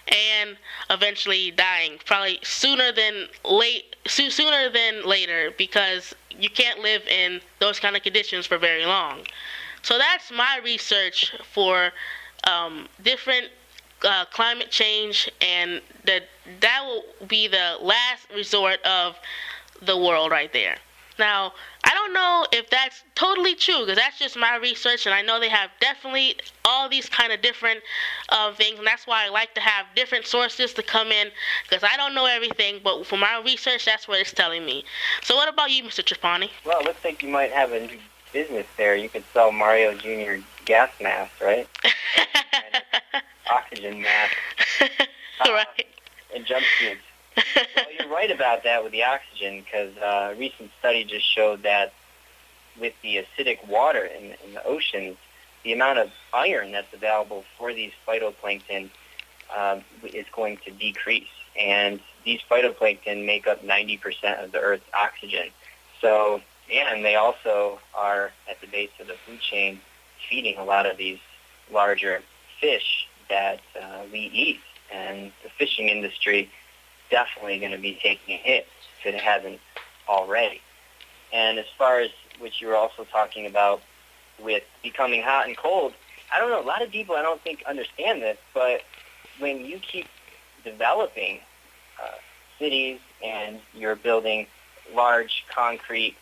and 0.09 0.57
eventually 0.91 1.53
dying. 1.53 1.99
Probably 2.05 2.39
sooner 2.43 2.93
than 2.93 3.29
late, 3.45 3.97
so- 4.07 4.29
sooner 4.29 4.69
than 4.69 5.07
later, 5.07 5.53
because 5.57 6.15
you 6.31 6.51
can't 6.51 6.81
live 6.81 7.03
in 7.09 7.41
those 7.59 7.81
kind 7.81 7.97
of 7.97 8.03
conditions 8.03 8.47
for 8.47 8.59
very 8.59 8.85
long. 8.85 9.21
So 9.87 9.99
that's 9.99 10.33
my 10.33 10.59
research 10.65 11.33
for 11.53 11.93
um, 12.43 12.89
different 13.05 13.51
uh, 14.03 14.25
climate 14.33 14.69
change, 14.69 15.31
and 15.41 15.81
that 16.05 16.25
that 16.61 16.83
will 16.85 17.05
be 17.29 17.47
the 17.47 17.77
last 17.81 18.27
resort 18.35 18.83
of 18.83 19.15
the 19.81 19.97
world 19.97 20.33
right 20.33 20.53
there. 20.53 20.75
Now, 21.21 21.53
I 21.85 21.95
don't 21.95 22.13
know 22.13 22.47
if 22.51 22.69
that's 22.69 23.05
totally 23.15 23.55
true 23.55 23.83
because 23.83 23.95
that's 23.95 24.19
just 24.19 24.37
my 24.37 24.57
research, 24.57 25.07
and 25.07 25.15
I 25.15 25.23
know 25.23 25.39
they 25.39 25.49
have 25.51 25.71
definitely 25.79 26.35
all 26.65 26.89
these 26.89 27.09
kind 27.09 27.33
of 27.33 27.41
different 27.41 27.79
uh, 28.31 28.53
things, 28.55 28.79
and 28.79 28.87
that's 28.89 29.07
why 29.07 29.25
I 29.25 29.29
like 29.29 29.55
to 29.55 29.61
have 29.61 29.87
different 29.95 30.27
sources 30.27 30.75
to 30.75 30.83
come 30.83 31.13
in 31.13 31.29
because 31.71 31.85
I 31.85 31.97
don't 31.97 32.13
know 32.13 32.27
everything, 32.27 32.81
but 32.83 33.07
for 33.07 33.19
my 33.19 33.41
research, 33.45 33.85
that's 33.85 34.09
what 34.09 34.19
it's 34.19 34.33
telling 34.33 34.67
me. 34.67 34.85
So, 35.23 35.37
what 35.37 35.49
about 35.49 35.71
you, 35.71 35.85
Mr. 35.85 36.03
Trapani? 36.03 36.51
Well, 36.65 36.81
it 36.81 36.87
looks 36.87 37.05
like 37.05 37.23
you 37.23 37.29
might 37.29 37.53
have 37.53 37.71
a 37.71 37.89
business 38.33 38.67
there. 38.77 38.97
You 38.97 39.09
could 39.09 39.25
sell 39.33 39.53
Mario 39.53 39.95
Jr. 39.95 40.43
gas 40.65 40.91
masks, 41.01 41.41
right? 41.41 41.69
oxygen 43.51 44.03
masks. 44.03 44.37
Uh, 45.39 45.53
right. 45.53 45.87
And 46.35 46.47
jumpsuits. 46.47 46.97
well, 47.37 47.85
you're 47.99 48.09
right 48.09 48.31
about 48.31 48.65
that 48.65 48.83
with 48.83 48.91
the 48.91 49.05
oxygen 49.05 49.61
because 49.61 49.95
uh, 49.99 50.33
a 50.33 50.35
recent 50.35 50.71
study 50.79 51.05
just 51.05 51.27
showed 51.27 51.63
that 51.63 51.93
with 52.81 52.95
the 53.03 53.17
acidic 53.17 53.67
water 53.69 54.03
in, 54.03 54.35
in 54.47 54.55
the 54.55 54.65
oceans, 54.65 55.19
the 55.63 55.75
amount 55.75 55.99
of 55.99 56.11
iron 56.33 56.73
that's 56.73 56.93
available 56.95 57.45
for 57.59 57.75
these 57.75 57.93
phytoplankton 58.09 58.89
um, 59.55 59.83
is 60.05 60.25
going 60.33 60.57
to 60.65 60.71
decrease. 60.71 61.29
And 61.59 62.01
these 62.25 62.41
phytoplankton 62.51 63.27
make 63.27 63.47
up 63.47 63.63
90% 63.63 64.43
of 64.43 64.53
the 64.53 64.61
Earth's 64.61 64.89
oxygen. 64.95 65.49
So 66.01 66.41
and 66.73 67.05
they 67.05 67.15
also 67.15 67.79
are 67.95 68.33
at 68.51 68.61
the 68.61 68.67
base 68.67 68.91
of 69.01 69.07
the 69.07 69.15
food 69.27 69.41
chain 69.41 69.81
feeding 70.29 70.57
a 70.59 70.65
lot 70.65 70.87
of 70.87 70.97
these 70.97 71.19
larger 71.71 72.23
fish 72.61 73.09
that 73.29 73.61
uh, 73.81 74.03
we 74.13 74.19
eat. 74.19 74.61
And 74.93 75.33
the 75.43 75.51
fishing 75.51 75.89
industry 75.89 76.51
definitely 77.11 77.59
going 77.59 77.73
to 77.73 77.79
be 77.79 77.99
taking 78.01 78.35
a 78.35 78.39
hit 78.39 78.67
if 79.01 79.07
it 79.07 79.21
hasn't 79.21 79.61
already. 80.09 80.61
And 81.33 81.59
as 81.59 81.67
far 81.77 82.01
as 82.01 82.11
what 82.39 82.61
you 82.61 82.69
were 82.69 82.77
also 82.77 83.05
talking 83.05 83.47
about 83.47 83.83
with 84.43 84.63
becoming 84.83 85.23
hot 85.23 85.47
and 85.47 85.57
cold, 85.57 85.93
I 86.33 86.41
don't 86.41 86.51
know, 86.51 86.61
a 86.61 86.67
lot 86.67 86.83
of 86.83 86.91
people 86.91 87.17
I 87.17 87.23
don't 87.23 87.41
think 87.41 87.63
understand 87.67 88.23
this, 88.23 88.39
but 88.55 88.83
when 89.39 89.65
you 89.65 89.79
keep 89.79 90.07
developing 90.65 91.41
uh, 92.03 92.15
cities 92.59 92.99
and 93.25 93.61
you're 93.75 93.97
building 93.97 94.47
large 94.95 95.45
concrete 95.53 96.17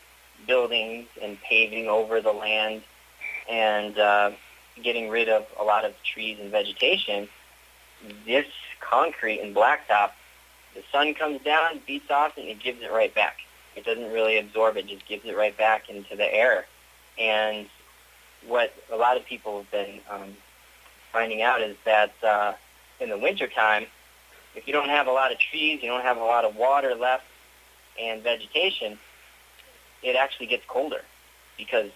buildings 0.46 1.06
and 1.22 1.40
paving 1.42 1.88
over 1.88 2.20
the 2.20 2.32
land 2.32 2.82
and 3.48 3.98
uh, 3.98 4.30
getting 4.82 5.08
rid 5.08 5.28
of 5.28 5.46
a 5.58 5.64
lot 5.64 5.84
of 5.84 5.94
trees 6.02 6.38
and 6.40 6.50
vegetation, 6.50 7.28
this 8.26 8.46
concrete 8.80 9.40
and 9.40 9.54
blacktop, 9.54 10.10
the 10.74 10.82
sun 10.90 11.14
comes 11.14 11.40
down, 11.42 11.80
beats 11.86 12.10
off, 12.10 12.36
and 12.36 12.48
it 12.48 12.60
gives 12.60 12.82
it 12.82 12.90
right 12.90 13.14
back. 13.14 13.38
It 13.76 13.84
doesn't 13.84 14.12
really 14.12 14.38
absorb 14.38 14.76
it, 14.76 14.86
just 14.86 15.06
gives 15.06 15.24
it 15.24 15.36
right 15.36 15.56
back 15.56 15.88
into 15.88 16.16
the 16.16 16.32
air. 16.32 16.66
And 17.18 17.66
what 18.46 18.74
a 18.92 18.96
lot 18.96 19.16
of 19.16 19.24
people 19.24 19.58
have 19.58 19.70
been 19.70 20.00
um, 20.10 20.36
finding 21.12 21.42
out 21.42 21.60
is 21.60 21.76
that 21.84 22.12
uh, 22.22 22.54
in 23.00 23.08
the 23.08 23.18
wintertime, 23.18 23.86
if 24.54 24.66
you 24.66 24.72
don't 24.72 24.88
have 24.88 25.06
a 25.06 25.12
lot 25.12 25.32
of 25.32 25.38
trees, 25.38 25.82
you 25.82 25.88
don't 25.88 26.02
have 26.02 26.16
a 26.16 26.24
lot 26.24 26.44
of 26.44 26.56
water 26.56 26.94
left 26.94 27.24
and 28.00 28.22
vegetation, 28.22 28.98
it 30.04 30.16
actually 30.16 30.46
gets 30.46 30.64
colder 30.66 31.00
because 31.56 31.90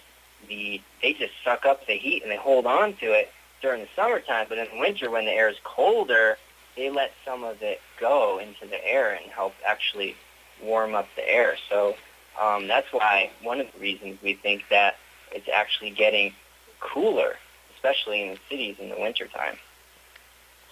the 0.47 0.81
they 1.01 1.13
just 1.13 1.33
suck 1.43 1.65
up 1.65 1.85
the 1.85 1.93
heat 1.97 2.23
and 2.23 2.31
they 2.31 2.37
hold 2.37 2.65
on 2.65 2.93
to 2.95 3.11
it 3.11 3.31
during 3.61 3.81
the 3.81 3.89
summertime. 3.95 4.47
But 4.49 4.57
in 4.57 4.79
winter, 4.79 5.09
when 5.09 5.25
the 5.25 5.31
air 5.31 5.49
is 5.49 5.57
colder, 5.63 6.37
they 6.75 6.89
let 6.89 7.11
some 7.23 7.43
of 7.43 7.61
it 7.61 7.81
go 7.99 8.39
into 8.39 8.65
the 8.65 8.85
air 8.85 9.13
and 9.13 9.31
help 9.31 9.53
actually 9.65 10.15
warm 10.61 10.95
up 10.95 11.07
the 11.15 11.29
air. 11.29 11.55
So 11.69 11.95
um, 12.41 12.67
that's 12.67 12.91
why 12.91 13.31
one 13.41 13.59
of 13.59 13.67
the 13.73 13.79
reasons 13.79 14.17
we 14.21 14.33
think 14.33 14.63
that 14.69 14.97
it's 15.31 15.49
actually 15.53 15.91
getting 15.91 16.33
cooler, 16.79 17.35
especially 17.75 18.23
in 18.23 18.29
the 18.29 18.39
cities 18.49 18.77
in 18.79 18.89
the 18.89 18.97
wintertime. 18.97 19.57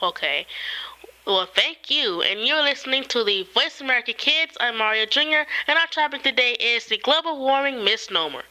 Okay. 0.01 0.45
Well, 1.27 1.45
thank 1.45 1.91
you. 1.91 2.21
And 2.21 2.47
you're 2.47 2.61
listening 2.61 3.03
to 3.09 3.21
the 3.21 3.43
Voice 3.53 3.81
America 3.81 4.13
Kids. 4.13 4.55
I'm 4.61 4.77
Mario 4.77 5.05
Jr. 5.05 5.43
And 5.67 5.77
our 5.77 5.87
topic 5.87 6.23
today 6.23 6.53
is 6.53 6.85
the 6.85 6.97
global 6.99 7.37
warming 7.39 7.83
misnomer. 7.83 8.43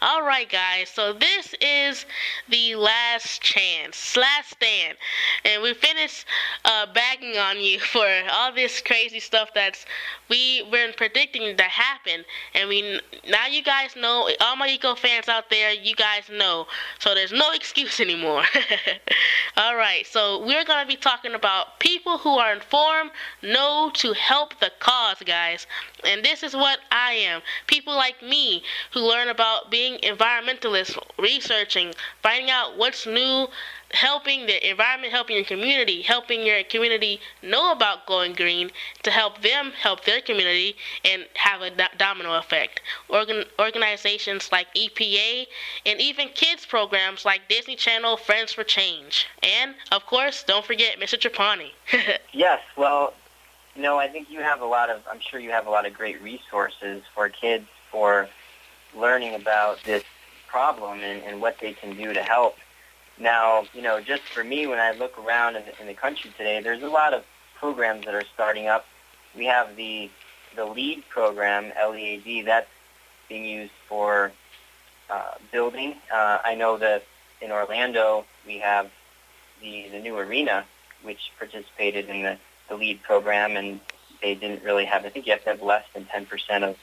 All 0.00 0.22
right, 0.22 0.48
guys. 0.48 0.88
So 0.88 1.12
this 1.12 1.54
is 1.60 2.06
the 2.48 2.74
last 2.74 3.42
chance, 3.42 4.16
last 4.16 4.50
stand, 4.50 4.96
and 5.44 5.62
we 5.62 5.72
finished 5.74 6.26
uh, 6.64 6.86
bagging 6.92 7.36
on 7.38 7.58
you 7.60 7.80
for 7.92 8.06
all 8.30 8.52
this 8.52 8.80
crazy 8.80 9.20
stuff 9.20 9.50
that's 9.54 9.84
we 10.28 10.68
been 10.70 10.92
predicting 10.96 11.56
to 11.56 11.62
happen, 11.62 12.24
and 12.54 12.68
we 12.68 13.00
now 13.28 13.46
you 13.46 13.62
guys 13.62 13.96
know. 13.96 14.28
All 14.40 14.56
my 14.56 14.68
eco 14.68 14.94
fans 14.94 15.28
out 15.28 15.48
there, 15.50 15.72
you 15.72 15.94
guys 15.94 16.24
know. 16.30 16.66
So 16.98 17.14
there's 17.14 17.32
no 17.32 17.52
excuse 17.54 18.00
anymore. 18.00 18.42
all 19.56 19.76
right. 19.76 20.06
So 20.06 20.44
we're 20.44 20.64
gonna 20.64 20.86
be 20.86 20.96
talking 20.96 21.34
about 21.34 21.78
people 21.80 22.05
who 22.06 22.38
are 22.38 22.52
informed 22.52 23.10
know 23.42 23.90
to 23.94 24.12
help 24.12 24.58
the 24.60 24.70
cause, 24.78 25.18
guys. 25.26 25.66
And 26.04 26.24
this 26.24 26.42
is 26.44 26.54
what 26.54 26.78
I 26.92 27.12
am. 27.14 27.42
People 27.66 27.94
like 27.94 28.22
me 28.22 28.62
who 28.92 29.00
learn 29.00 29.28
about 29.28 29.70
being 29.70 29.98
environmentalists, 29.98 30.96
researching, 31.18 31.94
finding 32.22 32.50
out 32.50 32.76
what's 32.76 33.06
new, 33.06 33.48
helping 33.92 34.46
the 34.46 34.70
environment, 34.70 35.12
helping 35.12 35.36
your 35.36 35.44
community, 35.44 36.02
helping 36.02 36.44
your 36.44 36.62
community 36.64 37.20
know 37.42 37.72
about 37.72 38.06
going 38.06 38.32
green 38.32 38.70
to 39.02 39.10
help 39.10 39.42
them 39.42 39.72
help 39.80 40.04
their 40.04 40.20
community 40.20 40.76
and 41.04 41.24
have 41.34 41.62
a 41.62 41.70
domino 41.96 42.34
effect. 42.34 42.80
Organ- 43.08 43.44
organizations 43.58 44.50
like 44.50 44.66
EPA 44.74 45.46
and 45.84 46.00
even 46.00 46.28
kids 46.28 46.66
programs 46.66 47.24
like 47.24 47.42
Disney 47.48 47.76
Channel 47.76 48.16
Friends 48.16 48.52
for 48.52 48.64
Change. 48.64 49.26
And, 49.42 49.74
of 49.92 50.04
course, 50.06 50.44
don't 50.44 50.64
forget 50.64 50.98
Mr. 50.98 51.18
Trapani. 51.18 51.70
yes, 52.32 52.60
well, 52.76 53.14
you 53.74 53.82
know, 53.82 53.98
I 53.98 54.08
think 54.08 54.30
you 54.30 54.40
have 54.40 54.60
a 54.60 54.66
lot 54.66 54.90
of, 54.90 55.02
I'm 55.10 55.20
sure 55.20 55.38
you 55.38 55.50
have 55.50 55.66
a 55.66 55.70
lot 55.70 55.86
of 55.86 55.94
great 55.94 56.20
resources 56.22 57.02
for 57.14 57.28
kids 57.28 57.66
for 57.90 58.28
learning 58.96 59.34
about 59.34 59.82
this 59.84 60.02
problem 60.48 61.00
and, 61.00 61.22
and 61.22 61.40
what 61.40 61.58
they 61.60 61.72
can 61.72 61.94
do 61.96 62.12
to 62.12 62.22
help. 62.22 62.56
Now, 63.18 63.66
you 63.72 63.82
know, 63.82 64.00
just 64.00 64.22
for 64.34 64.44
me, 64.44 64.66
when 64.66 64.78
I 64.78 64.92
look 64.92 65.18
around 65.18 65.56
in 65.56 65.64
the, 65.64 65.80
in 65.80 65.86
the 65.86 65.94
country 65.94 66.32
today, 66.36 66.60
there's 66.60 66.82
a 66.82 66.88
lot 66.88 67.14
of 67.14 67.24
programs 67.58 68.04
that 68.04 68.14
are 68.14 68.24
starting 68.34 68.66
up. 68.68 68.84
We 69.34 69.46
have 69.46 69.76
the 69.76 70.10
the 70.54 70.64
LEED 70.64 71.04
program, 71.10 71.70
L-E-A-D, 71.76 72.42
that's 72.42 72.70
being 73.28 73.44
used 73.44 73.72
for 73.88 74.32
uh, 75.10 75.34
building. 75.52 75.94
Uh, 76.12 76.38
I 76.44 76.54
know 76.54 76.78
that 76.78 77.04
in 77.40 77.52
Orlando 77.52 78.24
we 78.46 78.58
have 78.58 78.90
the, 79.60 79.88
the 79.90 80.00
new 80.00 80.16
arena, 80.16 80.64
which 81.02 81.30
participated 81.38 82.08
in 82.08 82.22
the, 82.22 82.38
the 82.68 82.76
LEED 82.76 83.02
program, 83.02 83.56
and 83.56 83.80
they 84.22 84.34
didn't 84.34 84.62
really 84.64 84.86
have, 84.86 85.04
I 85.04 85.10
think 85.10 85.26
you 85.26 85.32
have 85.32 85.44
to 85.44 85.50
have 85.50 85.62
less 85.62 85.84
than 85.94 86.06
10% 86.06 86.62
of 86.62 86.76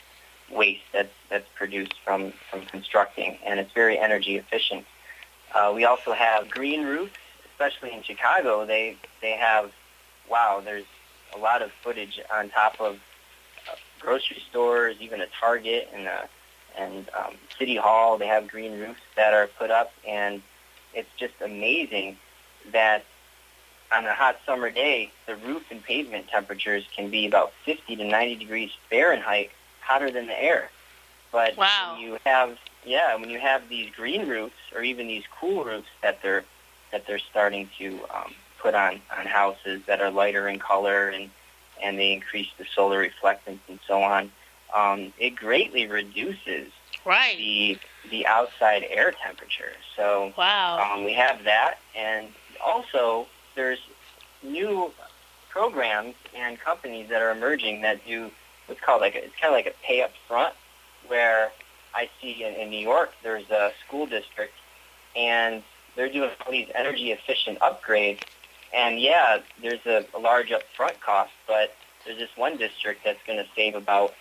waste 0.52 0.84
that's, 0.92 1.14
that's 1.30 1.48
produced 1.56 1.96
from, 2.06 2.34
from 2.52 2.66
constructing, 2.66 3.38
and 3.46 3.60
it's 3.60 3.74
very 3.74 3.98
energy 3.98 4.38
efficient. 4.38 4.86
Uh, 5.54 5.72
we 5.76 5.86
also 5.86 6.14
have 6.14 6.50
green 6.50 6.86
roofs, 6.86 7.14
especially 7.52 7.94
in 7.94 8.04
Chicago, 8.04 8.66
they 8.66 8.98
they 9.22 9.32
have 9.32 9.72
wow. 10.30 10.62
There's 10.64 10.86
a 11.36 11.38
lot 11.38 11.62
of 11.62 11.72
footage 11.72 12.20
on 12.32 12.50
top 12.50 12.80
of 12.80 12.96
uh, 13.72 13.76
grocery 14.00 14.42
stores, 14.50 14.98
even 15.00 15.22
a 15.22 15.28
Target 15.40 15.90
and 15.94 16.08
a, 16.08 16.30
and 16.78 17.10
um, 17.18 17.36
City 17.58 17.76
Hall. 17.76 18.18
They 18.18 18.28
have 18.28 18.48
green 18.48 18.80
roofs 18.80 19.02
that 19.16 19.34
are 19.34 19.48
put 19.48 19.70
up, 19.70 19.94
and 20.08 20.42
it's 20.94 21.10
just 21.18 21.34
amazing 21.42 22.18
that 22.72 23.06
on 23.92 24.06
a 24.06 24.14
hot 24.14 24.38
summer 24.46 24.72
day, 24.72 25.12
the 25.28 25.36
roof 25.36 25.64
and 25.70 25.84
pavement 25.84 26.28
temperatures 26.28 26.88
can 26.96 27.10
be 27.10 27.28
about 27.28 27.54
50 27.66 27.96
to 27.98 28.04
90 28.04 28.36
degrees 28.36 28.72
Fahrenheit 28.90 29.52
hotter 29.82 30.10
than 30.10 30.26
the 30.26 30.44
air. 30.44 30.70
But 31.32 31.58
wow. 31.58 31.98
you 32.00 32.18
have 32.26 32.58
yeah, 32.86 33.16
when 33.16 33.30
you 33.30 33.40
have 33.40 33.70
these 33.70 33.90
green 33.96 34.28
roofs 34.28 34.56
or 34.74 34.82
even 34.82 35.08
these 35.08 35.24
cool 35.40 35.64
roofs 35.64 35.90
that 36.02 36.22
they're 36.22 36.44
that 36.92 37.08
they're 37.08 37.20
starting 37.20 37.70
to 37.78 38.00
um, 38.14 38.34
put 38.60 38.76
on 38.76 39.02
on 39.18 39.26
houses 39.26 39.82
that 39.88 40.02
are 40.02 40.12
lighter 40.12 40.48
in 40.48 40.60
color 40.60 41.10
and 41.10 41.30
and 41.82 41.98
they 41.98 42.14
increase 42.14 42.50
the 42.58 42.66
solar 42.74 43.08
reflectance 43.08 43.60
and 43.68 43.80
so 43.88 44.02
on, 44.02 44.32
um, 44.74 45.12
it 45.18 45.36
greatly 45.36 45.88
reduces 45.88 46.72
right. 47.06 47.38
the 47.38 47.78
the 48.10 48.26
outside 48.26 48.86
air 48.90 49.12
temperature. 49.12 49.74
So 49.96 50.34
wow. 50.38 50.94
um, 50.94 51.04
we 51.04 51.14
have 51.14 51.44
that, 51.44 51.76
and 51.96 52.28
also 52.64 53.28
there's 53.56 53.80
new 54.42 54.92
programs 55.50 56.16
and 56.36 56.60
companies 56.60 57.10
that 57.10 57.22
are 57.22 57.32
emerging 57.32 57.82
that 57.82 58.06
do 58.06 58.32
what's 58.66 58.82
called 58.82 59.02
like 59.02 59.16
a, 59.16 59.24
it's 59.24 59.36
kind 59.40 59.54
of 59.54 59.58
like 59.58 59.68
a 59.68 59.86
pay 59.86 60.02
up 60.02 60.12
front, 60.28 60.54
where 61.08 61.52
I 61.96 62.10
see 62.22 62.44
in, 62.44 62.54
in 62.56 62.70
New 62.70 62.80
York 62.80 63.14
there's 63.24 63.50
a 63.50 63.72
school 63.86 64.06
district, 64.06 64.54
and 65.16 65.64
they're 65.96 66.12
doing 66.12 66.32
all 66.46 66.52
these 66.52 66.70
energy 66.76 67.12
efficient 67.12 67.60
upgrades, 67.60 68.22
and 68.74 69.00
yeah, 69.00 69.40
there's 69.62 69.86
a, 69.86 70.06
a 70.16 70.20
large 70.20 70.50
upfront 70.50 71.00
cost, 71.00 71.32
but 71.48 71.76
there's 72.06 72.18
this 72.18 72.36
one 72.36 72.58
district 72.58 73.04
that's 73.04 73.20
going 73.26 73.40
to 73.40 73.46
save 73.56 73.76
about 73.76 74.14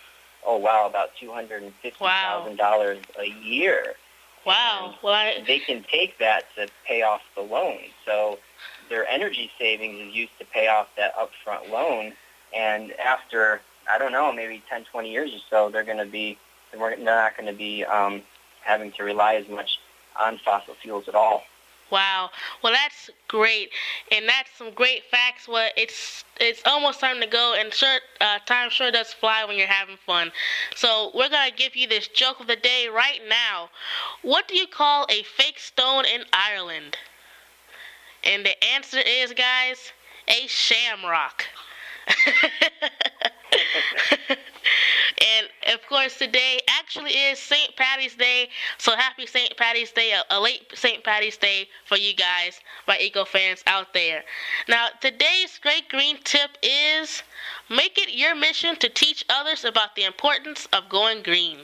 oh 0.45 0.57
wow 0.57 0.87
about 0.87 1.09
two 1.19 1.31
hundred 1.31 1.63
and 1.63 1.73
fifty 1.81 1.99
thousand 1.99 2.57
wow. 2.57 2.71
dollars 2.71 2.99
a 3.19 3.27
year. 3.45 3.95
Wow. 4.45 4.87
And 4.87 4.95
well, 5.01 5.13
I... 5.13 5.43
they 5.45 5.59
can 5.59 5.83
take 5.83 6.17
that 6.19 6.43
to 6.55 6.67
pay 6.85 7.01
off 7.01 7.21
the 7.35 7.41
loan. 7.41 7.79
So 8.05 8.39
their 8.89 9.07
energy 9.07 9.49
savings 9.57 9.99
is 9.99 10.13
used 10.13 10.37
to 10.39 10.45
pay 10.45 10.67
off 10.67 10.87
that 10.97 11.13
upfront 11.15 11.69
loan. 11.69 12.13
And 12.55 12.91
after, 12.93 13.61
I 13.91 13.97
don't 13.97 14.11
know, 14.11 14.31
maybe 14.31 14.61
10, 14.69 14.85
20 14.85 15.11
years 15.11 15.31
or 15.33 15.39
so, 15.49 15.69
they're 15.69 15.83
going 15.83 15.97
to 15.97 16.05
be, 16.05 16.37
they're 16.73 16.97
not 16.97 17.37
going 17.37 17.47
to 17.47 17.57
be 17.57 17.85
um, 17.85 18.21
having 18.61 18.91
to 18.93 19.03
rely 19.03 19.35
as 19.35 19.47
much 19.47 19.79
on 20.19 20.37
fossil 20.39 20.75
fuels 20.81 21.07
at 21.07 21.15
all. 21.15 21.43
Wow. 21.91 22.31
Well, 22.63 22.73
that's 22.73 23.11
great, 23.27 23.69
and 24.11 24.27
that's 24.27 24.49
some 24.57 24.71
great 24.71 25.03
facts. 25.11 25.47
Well, 25.47 25.69
it's 25.77 26.23
it's 26.39 26.61
almost 26.65 26.99
time 26.99 27.21
to 27.21 27.27
go, 27.27 27.53
and 27.55 27.71
sure, 27.71 27.99
uh, 28.19 28.39
time 28.47 28.71
sure 28.71 28.89
does 28.89 29.13
fly 29.13 29.45
when 29.45 29.57
you're 29.57 29.67
having 29.67 29.97
fun. 29.97 30.31
So 30.75 31.11
we're 31.13 31.29
gonna 31.29 31.51
give 31.55 31.75
you 31.75 31.87
this 31.87 32.07
joke 32.07 32.39
of 32.39 32.47
the 32.47 32.55
day 32.55 32.87
right 32.87 33.21
now. 33.29 33.69
What 34.23 34.47
do 34.47 34.55
you 34.55 34.65
call 34.65 35.05
a 35.09 35.21
fake 35.21 35.59
stone 35.59 36.05
in 36.05 36.23
Ireland? 36.33 36.97
And 38.23 38.43
the 38.43 38.63
answer 38.63 39.01
is, 39.05 39.31
guys, 39.33 39.91
a 40.27 40.47
shamrock. 40.47 41.45
of 45.67 45.85
course, 45.87 46.17
today 46.17 46.59
actually 46.69 47.11
is 47.11 47.39
St. 47.39 47.75
Patty's 47.75 48.15
Day, 48.15 48.49
so 48.77 48.95
happy 48.95 49.25
St. 49.25 49.55
Patty's 49.57 49.91
Day, 49.91 50.11
a, 50.11 50.23
a, 50.29 50.39
late 50.39 50.71
St. 50.73 51.03
Patty's 51.03 51.37
Day 51.37 51.67
for 51.85 51.97
you 51.97 52.13
guys, 52.13 52.59
my 52.87 52.97
eco 52.99 53.25
fans 53.25 53.63
out 53.67 53.93
there. 53.93 54.23
Now, 54.67 54.87
today's 55.01 55.59
great 55.59 55.89
green 55.89 56.17
tip 56.23 56.57
is 56.61 57.23
make 57.69 57.97
it 57.97 58.13
your 58.13 58.35
mission 58.35 58.75
to 58.77 58.89
teach 58.89 59.25
others 59.29 59.63
about 59.65 59.95
the 59.95 60.03
importance 60.03 60.67
of 60.73 60.89
going 60.89 61.23
green. 61.23 61.59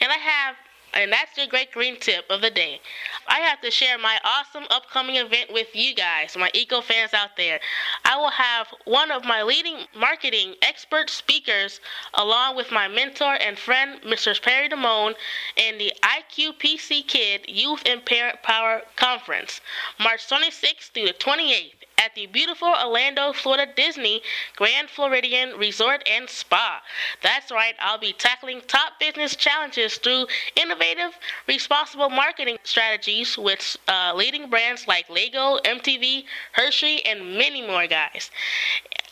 And 0.00 0.10
I 0.10 0.16
have 0.16 0.56
and 0.94 1.12
that's 1.12 1.36
your 1.36 1.46
great 1.46 1.72
green 1.72 1.98
tip 1.98 2.24
of 2.30 2.40
the 2.40 2.50
day. 2.50 2.80
I 3.26 3.40
have 3.40 3.60
to 3.62 3.70
share 3.70 3.98
my 3.98 4.18
awesome 4.24 4.64
upcoming 4.70 5.16
event 5.16 5.52
with 5.52 5.74
you 5.74 5.94
guys, 5.94 6.36
my 6.36 6.50
eco 6.54 6.80
fans 6.80 7.12
out 7.12 7.36
there. 7.36 7.60
I 8.04 8.16
will 8.16 8.30
have 8.30 8.68
one 8.84 9.10
of 9.10 9.24
my 9.24 9.42
leading 9.42 9.86
marketing 9.96 10.54
expert 10.62 11.10
speakers, 11.10 11.80
along 12.14 12.56
with 12.56 12.70
my 12.70 12.88
mentor 12.88 13.36
and 13.40 13.58
friend, 13.58 14.00
Mr. 14.02 14.40
Perry 14.40 14.68
Damone, 14.68 15.14
in 15.56 15.78
the 15.78 15.92
IQPC 16.02 17.06
Kid 17.06 17.46
Youth 17.48 17.82
and 17.86 18.04
Parent 18.04 18.42
Power 18.42 18.82
Conference, 18.96 19.60
March 19.98 20.28
26th 20.28 20.90
through 20.92 21.06
the 21.06 21.14
28th 21.14 21.83
at 21.98 22.14
the 22.14 22.26
beautiful 22.26 22.68
Orlando, 22.68 23.32
Florida 23.32 23.70
Disney 23.74 24.22
Grand 24.56 24.88
Floridian 24.90 25.56
Resort 25.58 26.02
and 26.06 26.28
Spa. 26.28 26.82
That's 27.22 27.50
right, 27.50 27.74
I'll 27.80 27.98
be 27.98 28.12
tackling 28.12 28.60
top 28.66 28.98
business 29.00 29.36
challenges 29.36 29.96
through 29.98 30.26
innovative, 30.56 31.18
responsible 31.46 32.10
marketing 32.10 32.58
strategies 32.64 33.38
with 33.38 33.76
uh, 33.88 34.12
leading 34.14 34.50
brands 34.50 34.86
like 34.86 35.08
Lego, 35.08 35.58
MTV, 35.64 36.24
Hershey, 36.52 37.04
and 37.04 37.36
many 37.38 37.66
more 37.66 37.86
guys. 37.86 38.30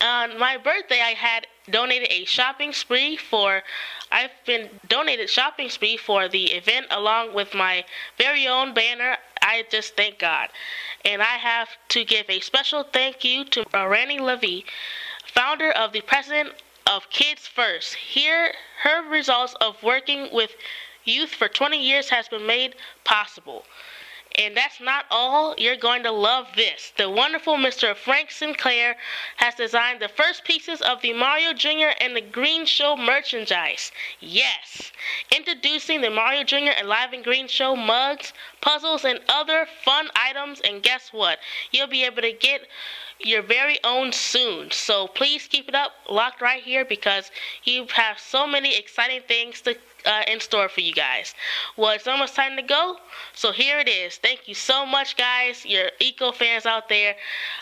On 0.00 0.38
my 0.38 0.56
birthday, 0.56 1.00
I 1.00 1.14
had 1.14 1.46
donated 1.70 2.08
a 2.10 2.24
shopping 2.24 2.72
spree 2.72 3.16
for 3.16 3.62
I've 4.10 4.32
been 4.44 4.68
donated 4.88 5.30
shopping 5.30 5.70
spree 5.70 5.96
for 5.96 6.28
the 6.28 6.52
event 6.52 6.86
along 6.90 7.34
with 7.34 7.54
my 7.54 7.84
very 8.18 8.48
own 8.48 8.74
banner 8.74 9.16
I 9.42 9.64
just 9.70 9.96
thank 9.96 10.18
God. 10.18 10.48
And 11.04 11.20
I 11.20 11.36
have 11.36 11.68
to 11.90 12.04
give 12.04 12.30
a 12.30 12.40
special 12.40 12.84
thank 12.84 13.24
you 13.24 13.44
to 13.46 13.64
uh, 13.76 13.88
Ranny 13.88 14.18
Levy, 14.18 14.64
founder 15.26 15.72
of 15.72 15.92
the 15.92 16.00
president 16.00 16.54
of 16.86 17.10
Kids 17.10 17.46
First. 17.46 17.94
Here, 17.94 18.54
her 18.82 19.08
results 19.10 19.54
of 19.60 19.82
working 19.82 20.28
with 20.32 20.52
youth 21.04 21.30
for 21.30 21.48
20 21.48 21.76
years 21.76 22.08
has 22.10 22.28
been 22.28 22.46
made 22.46 22.76
possible. 23.04 23.64
And 24.38 24.56
that's 24.56 24.80
not 24.80 25.04
all. 25.10 25.54
You're 25.58 25.76
going 25.76 26.02
to 26.04 26.10
love 26.10 26.46
this. 26.56 26.92
The 26.96 27.10
wonderful 27.10 27.56
Mr. 27.56 27.94
Frank 27.94 28.30
Sinclair 28.30 28.96
has 29.36 29.54
designed 29.54 30.00
the 30.00 30.08
first 30.08 30.44
pieces 30.44 30.80
of 30.80 31.02
the 31.02 31.12
Mario 31.12 31.52
Jr. 31.52 31.92
and 32.00 32.16
the 32.16 32.22
Green 32.22 32.64
Show 32.64 32.96
merchandise. 32.96 33.92
Yes, 34.20 34.90
introducing 35.30 36.00
the 36.00 36.10
Mario 36.10 36.44
Jr. 36.44 36.80
Alive 36.80 37.12
and 37.12 37.22
Green 37.22 37.46
Show 37.46 37.76
mugs, 37.76 38.32
puzzles, 38.60 39.04
and 39.04 39.20
other 39.28 39.66
fun 39.84 40.08
items. 40.16 40.60
And 40.60 40.82
guess 40.82 41.12
what? 41.12 41.38
You'll 41.70 41.86
be 41.86 42.04
able 42.04 42.22
to 42.22 42.32
get 42.32 42.62
your 43.24 43.42
very 43.42 43.78
own 43.84 44.12
soon. 44.12 44.70
So 44.70 45.06
please 45.06 45.46
keep 45.46 45.68
it 45.68 45.74
up, 45.74 45.92
locked 46.08 46.40
right 46.40 46.62
here, 46.62 46.84
because 46.84 47.30
you 47.64 47.86
have 47.94 48.18
so 48.18 48.46
many 48.46 48.76
exciting 48.76 49.20
things 49.28 49.60
to 49.62 49.76
uh, 50.04 50.22
in 50.26 50.40
store 50.40 50.68
for 50.68 50.80
you 50.80 50.92
guys. 50.92 51.34
Well, 51.76 51.90
it's 51.90 52.06
almost 52.06 52.34
time 52.34 52.56
to 52.56 52.62
go, 52.62 52.96
so 53.34 53.52
here 53.52 53.78
it 53.78 53.88
is. 53.88 54.16
Thank 54.16 54.48
you 54.48 54.54
so 54.54 54.86
much, 54.86 55.16
guys. 55.16 55.64
Your 55.64 55.90
eco 56.00 56.32
fans 56.32 56.66
out 56.66 56.88
there. 56.88 57.14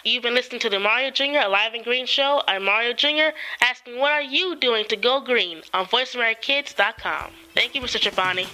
You've 0.05 0.22
been 0.22 0.34
listening 0.34 0.61
to 0.61 0.70
the 0.70 0.78
Mario 0.78 1.11
Jr. 1.11 1.45
Alive 1.45 1.74
and 1.74 1.84
Green 1.84 2.07
Show. 2.07 2.43
I'm 2.47 2.64
Mario 2.64 2.93
Jr. 2.93 3.34
asking, 3.61 3.99
what 3.99 4.12
are 4.12 4.22
you 4.22 4.57
doing 4.57 4.84
to 4.86 4.97
go 4.97 5.20
green 5.20 5.62
on 5.74 5.86
VoiceAmericaKids.com. 5.86 7.30
Thank 7.55 7.74
you, 7.74 7.80
Mr. 7.80 8.01
Trapani. 8.01 8.47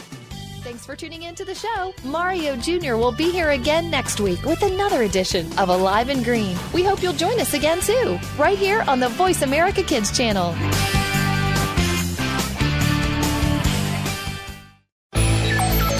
Thanks 0.67 0.85
for 0.85 0.97
tuning 0.97 1.23
in 1.23 1.37
to 1.37 1.45
the 1.45 1.55
show. 1.55 1.95
Mario 2.05 2.57
Jr. 2.57 2.97
will 2.97 3.13
be 3.13 3.31
here 3.31 3.51
again 3.51 3.89
next 3.89 4.19
week 4.21 4.43
with 4.43 4.63
another 4.63 5.03
edition 5.03 5.47
of 5.59 5.69
Alive 5.69 6.09
and 6.09 6.25
Green. 6.25 6.57
We 6.75 6.83
hope 6.83 7.05
you'll 7.05 7.13
join 7.13 7.39
us 7.41 7.55
again 7.55 7.81
too, 7.81 8.19
right 8.37 8.59
here 8.59 8.83
on 8.89 8.99
the 8.99 9.09
Voice 9.11 9.43
America 9.43 9.85
Kids 9.85 10.17
channel. 10.17 10.57